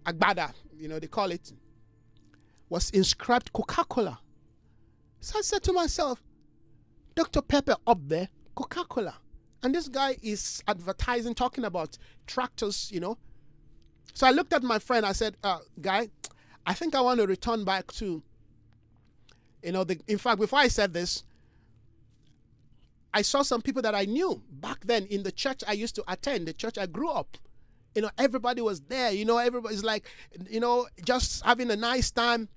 [0.06, 0.54] agbada.
[0.78, 1.54] You know, they call it.
[2.70, 4.20] Was inscribed Coca-Cola.
[5.20, 6.24] So I said to myself,
[7.14, 7.44] Dr.
[7.44, 9.16] Pepper up there, Coca-Cola.
[9.62, 13.18] And this guy is advertising, talking about tractors, you know,
[14.14, 15.06] so I looked at my friend.
[15.06, 16.10] I said, uh, "Guy,
[16.66, 18.22] I think I want to return back to,
[19.64, 20.00] you know, the.
[20.08, 21.24] In fact, before I said this,
[23.14, 26.04] I saw some people that I knew back then in the church I used to
[26.12, 27.38] attend, the church I grew up.
[27.96, 29.12] You know, everybody was there.
[29.12, 30.06] You know, everybody's like,
[30.50, 32.50] you know, just having a nice time.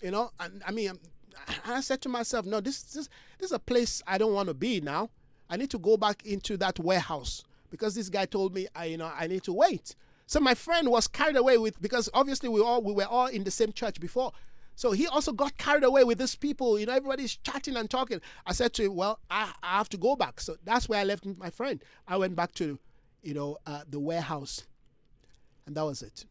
[0.00, 0.98] You know, and I mean,
[1.66, 4.54] I said to myself, no, this this this is a place I don't want to
[4.54, 5.10] be now.
[5.50, 8.96] I need to go back into that warehouse because this guy told me, I you
[8.96, 9.94] know, I need to wait.
[10.32, 13.44] So my friend was carried away with because obviously we all we were all in
[13.44, 14.32] the same church before.
[14.76, 16.78] So he also got carried away with these people.
[16.78, 18.18] You know, everybody's chatting and talking.
[18.46, 21.04] I said to him, "Well, I, I have to go back." So that's where I
[21.04, 21.84] left my friend.
[22.08, 22.78] I went back to,
[23.22, 24.64] you know, uh, the warehouse,
[25.66, 26.24] and that was it.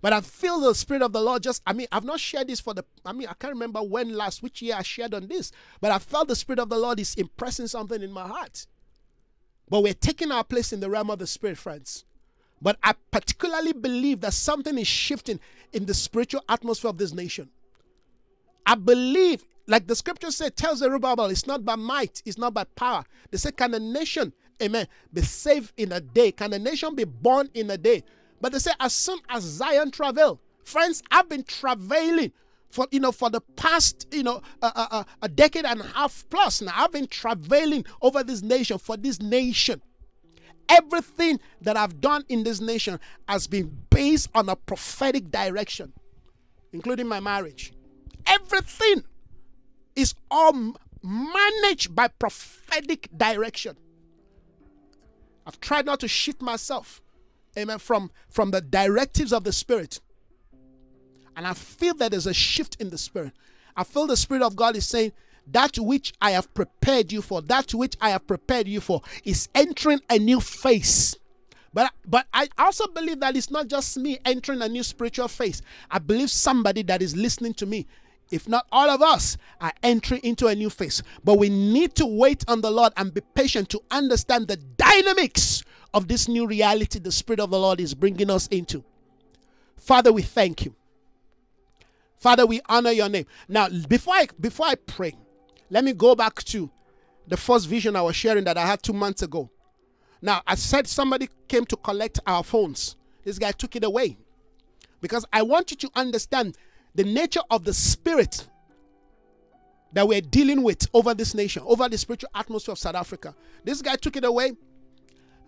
[0.00, 2.60] But I feel the Spirit of the Lord just, I mean, I've not shared this
[2.60, 5.50] for the, I mean, I can't remember when last, which year I shared on this,
[5.80, 8.66] but I felt the Spirit of the Lord is impressing something in my heart.
[9.70, 12.04] But we're taking our place in the realm of the Spirit, friends.
[12.60, 15.40] But I particularly believe that something is shifting
[15.72, 17.48] in the spiritual atmosphere of this nation.
[18.66, 22.52] I believe, like the scripture said, tells the Zerubbabel, it's not by might, it's not
[22.52, 23.04] by power.
[23.30, 24.32] They say, Can a nation,
[24.62, 26.32] amen, be saved in a day?
[26.32, 28.02] Can a nation be born in a day?
[28.40, 32.32] But they say, as soon as Zion travel, friends, I've been traveling
[32.70, 36.62] for you know for the past you know a, a decade and a half plus
[36.62, 36.72] now.
[36.74, 39.82] I've been traveling over this nation for this nation.
[40.68, 45.92] Everything that I've done in this nation has been based on a prophetic direction,
[46.72, 47.72] including my marriage.
[48.24, 49.02] Everything
[49.96, 53.76] is all managed by prophetic direction.
[55.44, 57.02] I've tried not to shift myself
[57.56, 60.00] amen, from, from the directives of the Spirit.
[61.40, 63.32] And I feel that there's a shift in the Spirit.
[63.74, 65.12] I feel the Spirit of God is saying,
[65.46, 69.48] that which I have prepared you for, that which I have prepared you for, is
[69.54, 71.16] entering a new phase.
[71.72, 75.62] But but I also believe that it's not just me entering a new spiritual phase.
[75.90, 77.86] I believe somebody that is listening to me,
[78.30, 81.02] if not all of us, are entering into a new phase.
[81.24, 85.62] But we need to wait on the Lord and be patient to understand the dynamics
[85.94, 88.84] of this new reality the Spirit of the Lord is bringing us into.
[89.78, 90.74] Father, we thank you.
[92.20, 93.24] Father, we honor your name.
[93.48, 95.14] Now, before I before I pray,
[95.70, 96.70] let me go back to
[97.26, 99.50] the first vision I was sharing that I had two months ago.
[100.20, 102.96] Now, I said somebody came to collect our phones.
[103.24, 104.18] This guy took it away.
[105.00, 106.58] Because I want you to understand
[106.94, 108.46] the nature of the spirit
[109.94, 113.34] that we're dealing with over this nation, over the spiritual atmosphere of South Africa.
[113.64, 114.52] This guy took it away.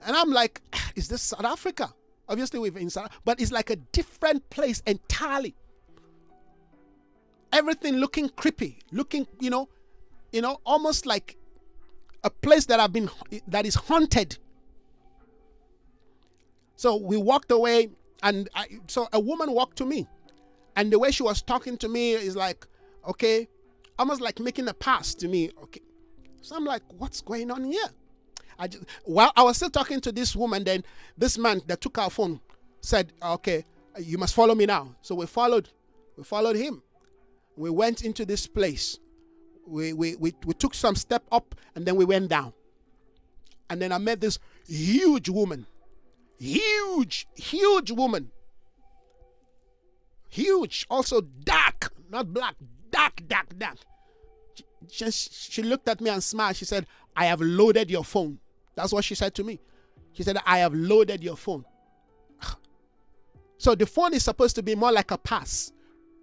[0.07, 1.93] And I'm like, ah, is this South Africa?
[2.29, 5.55] Obviously, we've in South, but it's like a different place entirely.
[7.53, 9.69] Everything looking creepy, looking, you know,
[10.33, 11.37] you know, almost like
[12.25, 13.11] a place that I've been
[13.49, 14.39] that is haunted.
[16.77, 17.91] So we walked away,
[18.23, 20.09] and I, so a woman walked to me,
[20.77, 22.67] and the way she was talking to me is like,
[23.07, 23.49] okay,
[23.99, 25.51] almost like making a pass to me.
[25.63, 25.81] Okay,
[26.41, 27.87] so I'm like, what's going on here?
[28.59, 30.85] I just, while I was still talking to this woman, then
[31.19, 32.41] this man that took our phone
[32.81, 33.65] said, "Okay,
[33.99, 35.69] you must follow me now." So we followed,
[36.17, 36.83] we followed him.
[37.57, 38.99] We went into this place.
[39.67, 42.53] We we we, we took some step up, and then we went down.
[43.71, 45.67] And then I met this huge woman,
[46.39, 48.31] huge, huge woman,
[50.29, 52.57] huge, also dark, not black,
[52.91, 53.79] dark, dark, dark.
[54.91, 56.57] She, she looked at me and smiled.
[56.57, 58.39] She said, I have loaded your phone.
[58.75, 59.61] That's what she said to me.
[60.13, 61.65] She said, I have loaded your phone.
[63.59, 65.73] So the phone is supposed to be more like a pass,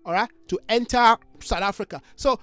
[0.06, 2.02] all right, to enter South Africa.
[2.16, 2.40] So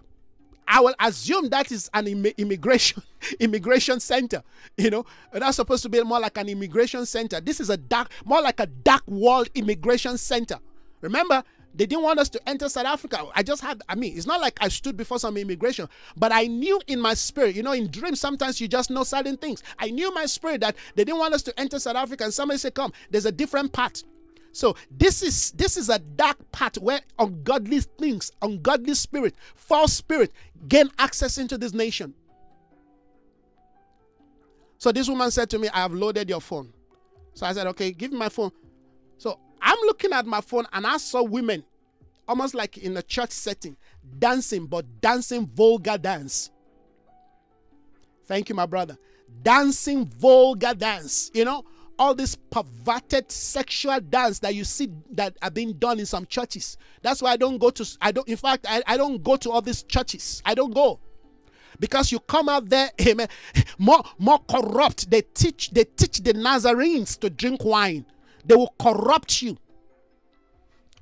[0.69, 3.03] I will assume that is an Im- immigration
[3.41, 4.43] immigration center.
[4.77, 7.41] You know, and that's supposed to be more like an immigration center.
[7.41, 10.59] This is a dark, more like a dark world immigration center.
[11.01, 11.43] Remember,
[11.77, 13.27] they didn't want us to enter South Africa.
[13.35, 16.47] I just had, I mean, it's not like I stood before some immigration, but I
[16.47, 19.62] knew in my spirit, you know, in dreams, sometimes you just know certain things.
[19.78, 22.59] I knew my spirit that they didn't want us to enter South Africa, and somebody
[22.59, 24.03] said, Come, there's a different path.
[24.57, 30.33] So this is this is a dark path where ungodly things, ungodly spirit, false spirit
[30.66, 32.15] gain access into this nation.
[34.78, 36.73] So this woman said to me, I have loaded your phone.
[37.35, 38.51] So I said, okay, give me my phone.
[39.19, 41.62] So I'm looking at my phone and I saw women,
[42.27, 43.77] almost like in a church setting,
[44.19, 46.51] dancing, but dancing vulgar dance.
[48.24, 48.97] Thank you, my brother.
[49.43, 51.31] Dancing vulgar dance.
[51.35, 51.62] You know,
[51.98, 56.77] all this perverted sexual dance that you see that are being done in some churches.
[57.02, 59.51] That's why I don't go to I don't in fact I, I don't go to
[59.51, 60.43] all these churches.
[60.44, 61.01] I don't go.
[61.78, 63.28] Because you come out there, amen,
[63.78, 65.10] more more corrupt.
[65.10, 68.06] They teach they teach the Nazarenes to drink wine
[68.47, 69.59] they will corrupt you.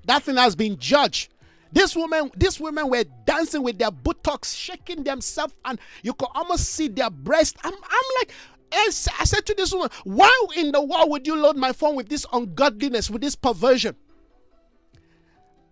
[0.06, 1.30] That thing has been judged.
[1.72, 6.66] This woman, these women were dancing with their buttocks, shaking themselves, and you could almost
[6.70, 7.56] see their breast.
[7.64, 8.32] I'm, I'm like,
[8.72, 12.08] I said to this woman, why in the world would you load my phone with
[12.08, 13.96] this ungodliness, with this perversion?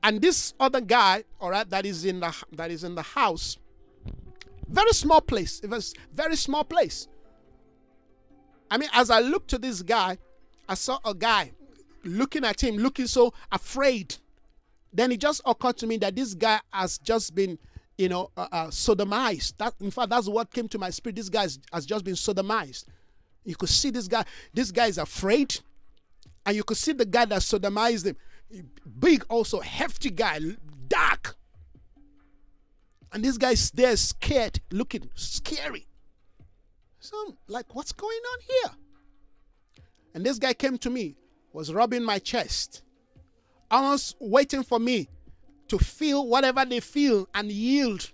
[0.05, 3.56] And this other guy, all right, that is in the that is in the house,
[4.69, 5.60] very small place.
[5.60, 7.06] It was very small place.
[8.70, 10.19] I mean, as I looked to this guy,
[10.69, 11.52] I saw a guy
[12.05, 14.16] looking at him, looking so afraid.
[14.93, 17.59] Then it just occurred to me that this guy has just been,
[17.98, 19.56] you know, uh, uh, sodomized.
[19.59, 21.16] That, in fact, that's what came to my spirit.
[21.16, 22.86] This guy has just been sodomized.
[23.44, 24.24] You could see this guy.
[24.52, 25.59] This guy is afraid,
[26.47, 28.16] and you could see the guy that sodomized him.
[28.98, 30.39] Big, also hefty guy,
[30.89, 31.36] dark.
[33.12, 35.86] And this guy's there, scared, looking scary.
[36.98, 38.70] So I'm like, what's going on here?
[40.14, 41.16] And this guy came to me,
[41.52, 42.82] was rubbing my chest,
[43.70, 45.09] almost waiting for me
[45.72, 48.10] to feel whatever they feel and yield.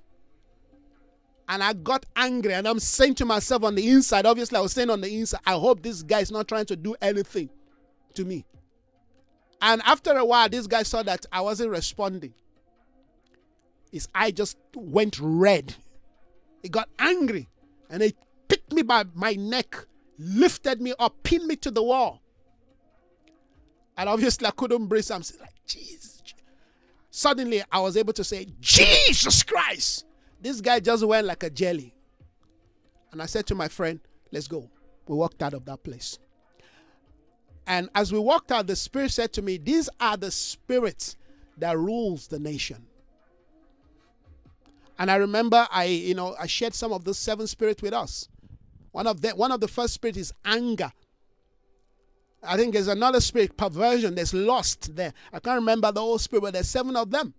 [1.49, 4.73] And I got angry, and I'm saying to myself on the inside, obviously, I was
[4.73, 7.51] saying on the inside, I hope this guy is not trying to do anything
[8.15, 8.45] to me.
[9.61, 12.33] And after a while, this guy saw that I wasn't responding.
[13.91, 15.75] His eye just went red.
[16.63, 17.49] He got angry
[17.91, 18.15] and he
[18.47, 19.85] picked me by my neck,
[20.17, 22.23] lifted me up, pinned me to the wall.
[23.97, 25.11] And obviously, I couldn't breathe.
[25.11, 26.23] I'm saying, like, Jesus.
[27.19, 30.05] Suddenly, I was able to say, Jesus Christ.
[30.41, 31.93] This guy just went like a jelly.
[33.11, 33.99] And I said to my friend,
[34.31, 34.71] let's go.
[35.09, 36.21] We walked out of that place.
[37.67, 41.17] And as we walked out, the Spirit said to me, These are the spirits
[41.57, 42.87] that rules the nation.
[44.97, 48.29] And I remember I, you know, I shared some of those seven spirits with us.
[48.93, 50.93] One of the one of the first spirits is anger.
[52.43, 54.15] I think there's another spirit, perversion.
[54.15, 55.13] There's lost there.
[55.33, 57.35] I can't remember the whole spirit, but there's seven of them.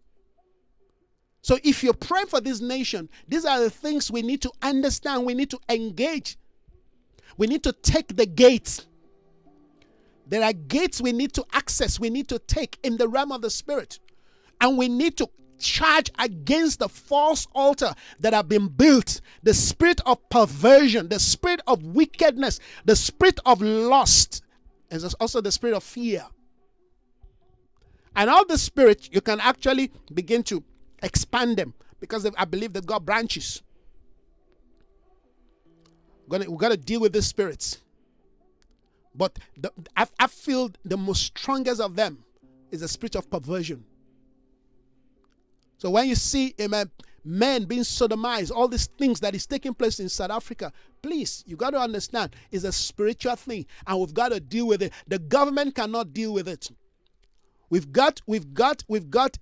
[1.41, 5.25] So if you're praying for this nation, these are the things we need to understand.
[5.25, 6.37] We need to engage.
[7.37, 8.85] We need to take the gates.
[10.27, 13.41] There are gates we need to access, we need to take in the realm of
[13.41, 13.99] the spirit.
[14.61, 20.01] And we need to charge against the false altar that have been built the spirit
[20.05, 24.43] of perversion, the spirit of wickedness, the spirit of lust,
[24.91, 26.25] and there's also the spirit of fear.
[28.15, 30.63] And all the spirits, you can actually begin to
[31.03, 33.61] expand them because I believe they've got branches.
[36.27, 37.79] We're gonna, we're gonna deal with the spirits.
[39.15, 42.23] But the, I, I feel the most strongest of them
[42.71, 43.83] is the spirit of perversion.
[45.77, 46.91] So when you see amen,
[47.29, 51.55] men being sodomized, all these things that is taking place in South Africa, please, you
[51.55, 54.91] got to understand, it's a spiritual thing, and we've got to deal with it.
[55.07, 56.69] The government cannot deal with it.
[57.69, 59.37] We've got, we've got, we've got,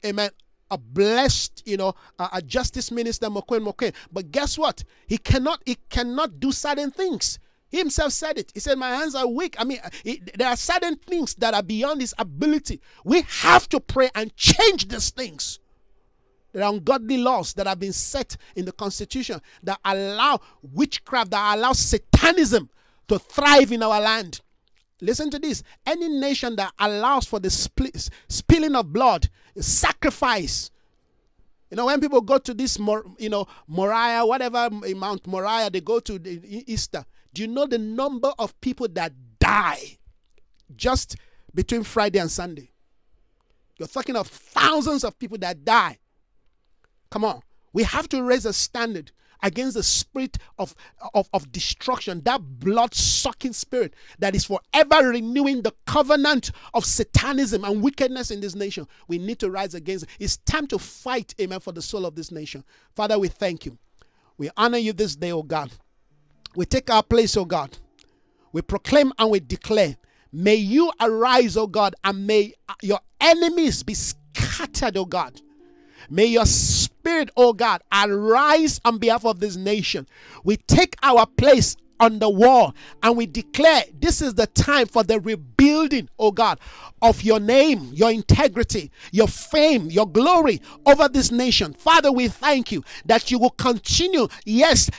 [0.70, 3.94] a blessed, you know, a, a justice minister, Mogoeng Mogoeng.
[4.12, 4.84] But guess what?
[5.08, 7.40] He cannot, he cannot do certain things.
[7.70, 8.52] He himself said it.
[8.54, 9.56] He said, My hands are weak.
[9.60, 12.82] I mean, it, there are certain things that are beyond his ability.
[13.04, 15.60] We have to pray and change these things.
[16.64, 22.70] Ungodly laws that have been set in the constitution that allow witchcraft, that allow satanism
[23.08, 24.42] to thrive in our land.
[25.00, 29.30] Listen to this any nation that allows for the spilling of blood,
[29.60, 30.72] sacrifice,
[31.70, 32.80] you know, when people go to this,
[33.18, 37.06] you know, Moriah, whatever Mount Moriah, they go to the Easter.
[37.34, 39.98] Do you know the number of people that die
[40.76, 41.18] just
[41.54, 42.72] between Friday and Sunday?
[43.78, 45.98] You're talking of thousands of people that die.
[47.10, 47.42] Come on.
[47.74, 49.12] We have to raise a standard
[49.44, 50.76] against the spirit of,
[51.14, 57.64] of, of destruction, that blood sucking spirit that is forever renewing the covenant of satanism
[57.64, 58.88] and wickedness in this nation.
[59.08, 60.10] We need to rise against it.
[60.20, 62.64] It's time to fight, amen, for the soul of this nation.
[62.96, 63.78] Father, we thank you.
[64.38, 65.72] We honor you this day, oh God.
[66.56, 67.78] We take our place, oh God.
[68.52, 69.98] We proclaim and we declare,
[70.32, 75.42] may you arise, oh God, and may your enemies be scattered, oh God.
[76.10, 80.08] May your spirit, oh God, arise on behalf of this nation.
[80.44, 85.04] We take our place on the wall and we declare this is the time for
[85.04, 86.60] the rebuilding, oh God,
[87.02, 91.74] of your name, your integrity, your fame, your glory over this nation.
[91.74, 94.90] Father, we thank you that you will continue, yes,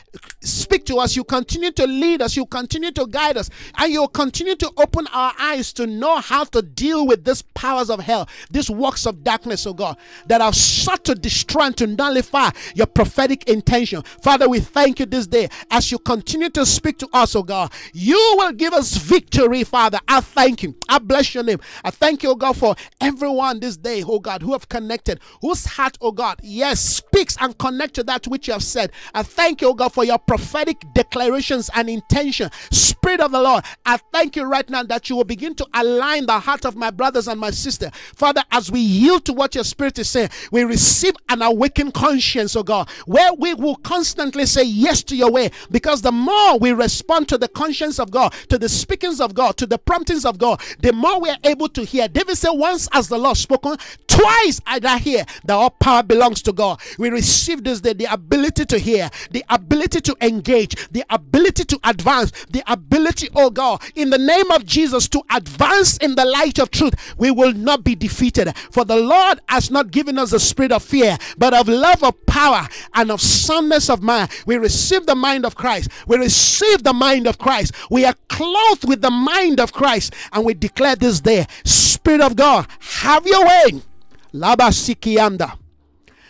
[0.41, 1.17] speak to us.
[1.17, 2.37] You continue to lead us.
[2.37, 3.51] You continue to guide us.
[3.77, 7.91] And you'll continue to open our eyes to know how to deal with these powers
[7.91, 9.97] of hell, these works of darkness, oh God,
[10.27, 14.03] that are sought to destroy and to nullify your prophetic intention.
[14.23, 17.73] Father, we thank you this day as you continue to speak to us, oh God.
[17.93, 19.99] You will give us victory, Father.
[20.09, 20.75] I thank you.
[20.89, 21.61] I bless your name.
[21.85, 25.65] I thank you, oh God, for everyone this day, oh God, who have connected, whose
[25.65, 28.93] heart, oh God, yes, speaks and connect to that which you have said.
[29.15, 32.51] I thank you, oh God, for your prophetic declarations and intention.
[32.71, 36.27] Spirit of the Lord, I thank you right now that you will begin to align
[36.27, 37.91] the heart of my brothers and my sister.
[37.93, 42.57] Father, as we yield to what your spirit is saying, we receive an awakened conscience,
[42.57, 46.73] oh God, where we will constantly say yes to your way because the more we
[46.79, 50.39] respond to the conscience of God, to the speakings of God, to the promptings of
[50.39, 52.09] God, the more we are able to hear.
[52.09, 53.77] David said, Once as the Lord spoken,
[54.07, 56.81] twice I that hear that all power belongs to God.
[56.99, 61.81] We receive this day the ability to hear, the ability to engage, the ability to
[61.85, 66.59] advance, the ability, oh God, in the name of Jesus to advance in the light
[66.59, 66.95] of truth.
[67.19, 68.57] We will not be defeated.
[68.71, 72.27] For the Lord has not given us a spirit of fear, but of love, of
[72.27, 74.31] power, and of soundness of mind.
[74.47, 75.91] We receive the mind of Christ.
[76.07, 77.75] We receive the mind of Christ.
[77.91, 82.37] We are clothed with the mind of Christ, and we declare this day, Spirit of
[82.37, 83.83] God, have your way.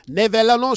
[0.09, 0.75] Nevelano.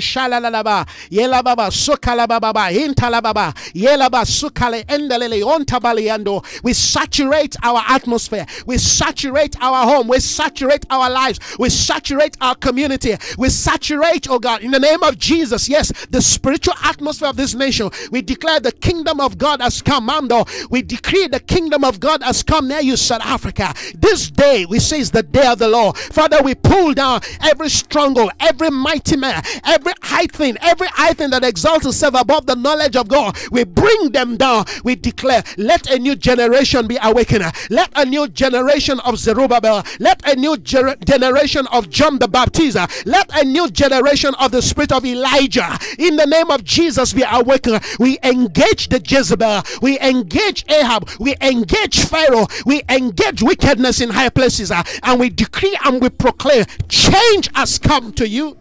[0.00, 0.88] Shalalaba.
[1.10, 3.54] Yela baba sukala baba intala baba.
[3.74, 6.44] Yela ba sukale ontabaliando.
[6.62, 8.46] We saturate our atmosphere.
[8.66, 10.08] We saturate our home.
[10.08, 11.38] We saturate our lives.
[11.58, 13.16] We saturate our community.
[13.36, 15.68] We saturate, oh God, in the name of Jesus.
[15.68, 17.90] Yes, the spiritual atmosphere of this nation.
[18.10, 20.08] We declare the kingdom of God has come.
[20.08, 20.46] Mando.
[20.70, 23.74] We decree the kingdom of God has come near you, South Africa.
[23.94, 25.98] This day, we say, is the day of the Lord.
[25.98, 27.68] Father, we pull down every
[27.98, 32.54] stronghold, every mighty man, every high thing, every high thing that exalts itself above the
[32.54, 33.36] knowledge of God.
[33.50, 34.66] We bring them down.
[34.84, 37.44] We declare, let a new generation be awakened.
[37.70, 42.76] Let a new generation of Zerubbabel, let a new ger- generation of John the Baptist,
[43.04, 47.24] let a new generation of the spirit of Elijah, in the name of Jesus, be
[47.28, 47.80] awakened.
[47.98, 54.28] We engage the Jezebel, we engage Ahab, we engage Pharaoh, we engage wickedness in high
[54.28, 58.54] places, and we decree and we proclaim change has come to you.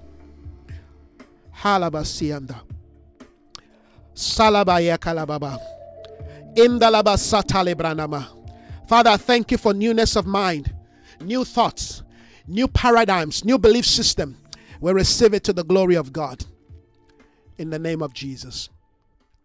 [1.62, 2.62] Halabasianda.
[4.16, 5.60] Salabaya kalababa.
[6.56, 8.26] Indalaba satalebranama.
[8.88, 10.74] Father, thank you for newness of mind,
[11.20, 12.04] new thoughts,
[12.48, 14.38] new paradigms, new belief system.
[14.80, 16.46] We receive it to the glory of God.
[17.58, 18.70] In the name of Jesus.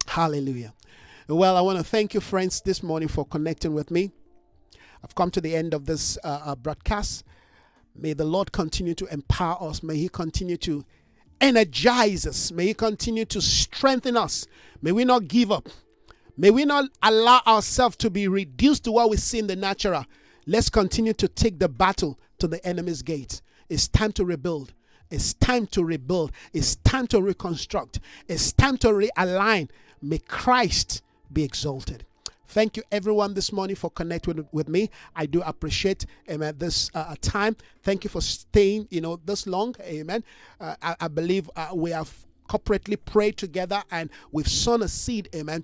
[0.07, 0.73] Hallelujah.
[1.27, 4.11] Well, I want to thank you, friends, this morning for connecting with me.
[5.03, 7.25] I've come to the end of this uh, uh, broadcast.
[7.95, 9.83] May the Lord continue to empower us.
[9.83, 10.83] May He continue to
[11.39, 12.51] energize us.
[12.51, 14.47] May He continue to strengthen us.
[14.81, 15.69] May we not give up.
[16.35, 20.05] May we not allow ourselves to be reduced to what we see in the natural.
[20.47, 23.41] Let's continue to take the battle to the enemy's gate.
[23.69, 24.73] It's time to rebuild.
[25.09, 26.31] It's time to rebuild.
[26.53, 27.99] It's time to reconstruct.
[28.27, 29.69] It's time to realign.
[30.01, 32.05] May Christ be exalted.
[32.53, 34.91] Thank you, everyone, this morning for connecting with, me.
[35.15, 37.57] I do appreciate, amen, this uh, time.
[37.81, 40.23] Thank you for staying, you know, this long, amen.
[40.61, 42.13] Uh, I, I, believe uh, we have
[42.47, 45.63] corporately prayed together and we've sown a seed, amen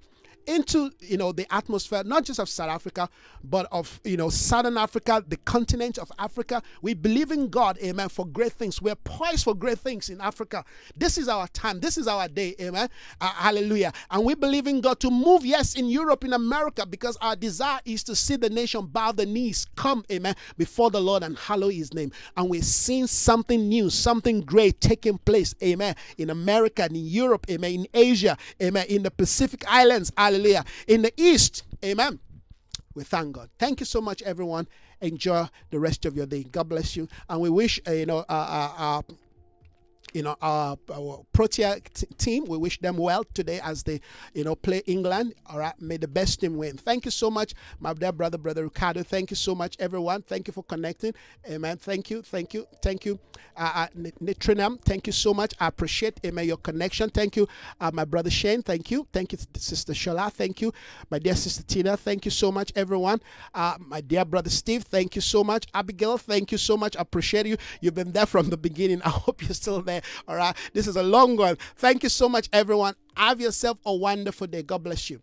[0.50, 3.08] into you know the atmosphere not just of South Africa
[3.44, 6.62] but of you know Southern Africa the continent of Africa.
[6.82, 8.82] We believe in God amen for great things.
[8.82, 10.66] We're poised for great things in Africa.
[10.96, 11.80] This is our time.
[11.80, 12.90] This is our day amen.
[13.22, 13.94] Uh, hallelujah.
[14.10, 17.80] And we believe in God to move yes in Europe in America because our desire
[17.86, 21.70] is to see the nation bow the knees come amen before the Lord and hallow
[21.70, 22.12] his name.
[22.36, 27.72] And we're seeing something new something great taking place amen in America in Europe amen
[27.72, 30.12] in Asia amen in the Pacific Islands.
[30.18, 30.64] Hallelujah Hallelujah.
[30.88, 32.18] In the east, amen.
[32.96, 33.50] We thank God.
[33.60, 34.70] Thank you so much, everyone.
[35.02, 36.44] Enjoy the rest of your day.
[36.44, 37.10] God bless you.
[37.30, 39.02] And we wish, uh, you know, uh, uh, uh
[40.14, 42.46] you know our, our Protea t- team.
[42.46, 44.02] We wish them well today as they
[44.34, 45.34] you know play England.
[45.48, 46.78] All right, may the best team win.
[46.78, 49.04] Thank you so much, my dear brother, brother Ricardo.
[49.04, 50.22] Thank you so much, everyone.
[50.24, 51.14] Thank you for connecting.
[51.50, 51.78] Amen.
[51.78, 53.20] Thank you, thank you, thank you,
[53.58, 53.88] uh, uh,
[54.22, 54.82] Nitrinam.
[54.82, 55.54] Thank you so much.
[55.60, 57.10] I appreciate amen your connection.
[57.10, 57.48] Thank you,
[57.80, 58.62] uh, my brother Shane.
[58.62, 60.32] Thank you, thank you, sister Shola.
[60.32, 60.74] Thank you,
[61.10, 61.98] my dear sister Tina.
[61.98, 63.22] Thank you so much, everyone.
[63.54, 64.84] Uh, my dear brother Steve.
[64.84, 66.18] Thank you so much, Abigail.
[66.18, 66.96] Thank you so much.
[66.98, 67.58] I appreciate you.
[67.82, 69.02] You've been there from the beginning.
[69.06, 70.12] I hope you're still there.
[70.28, 70.56] All right.
[70.74, 71.58] This is a long one.
[71.76, 72.96] Thank you so much, everyone.
[73.16, 74.64] Have yourself a wonderful day.
[74.64, 75.22] God bless you.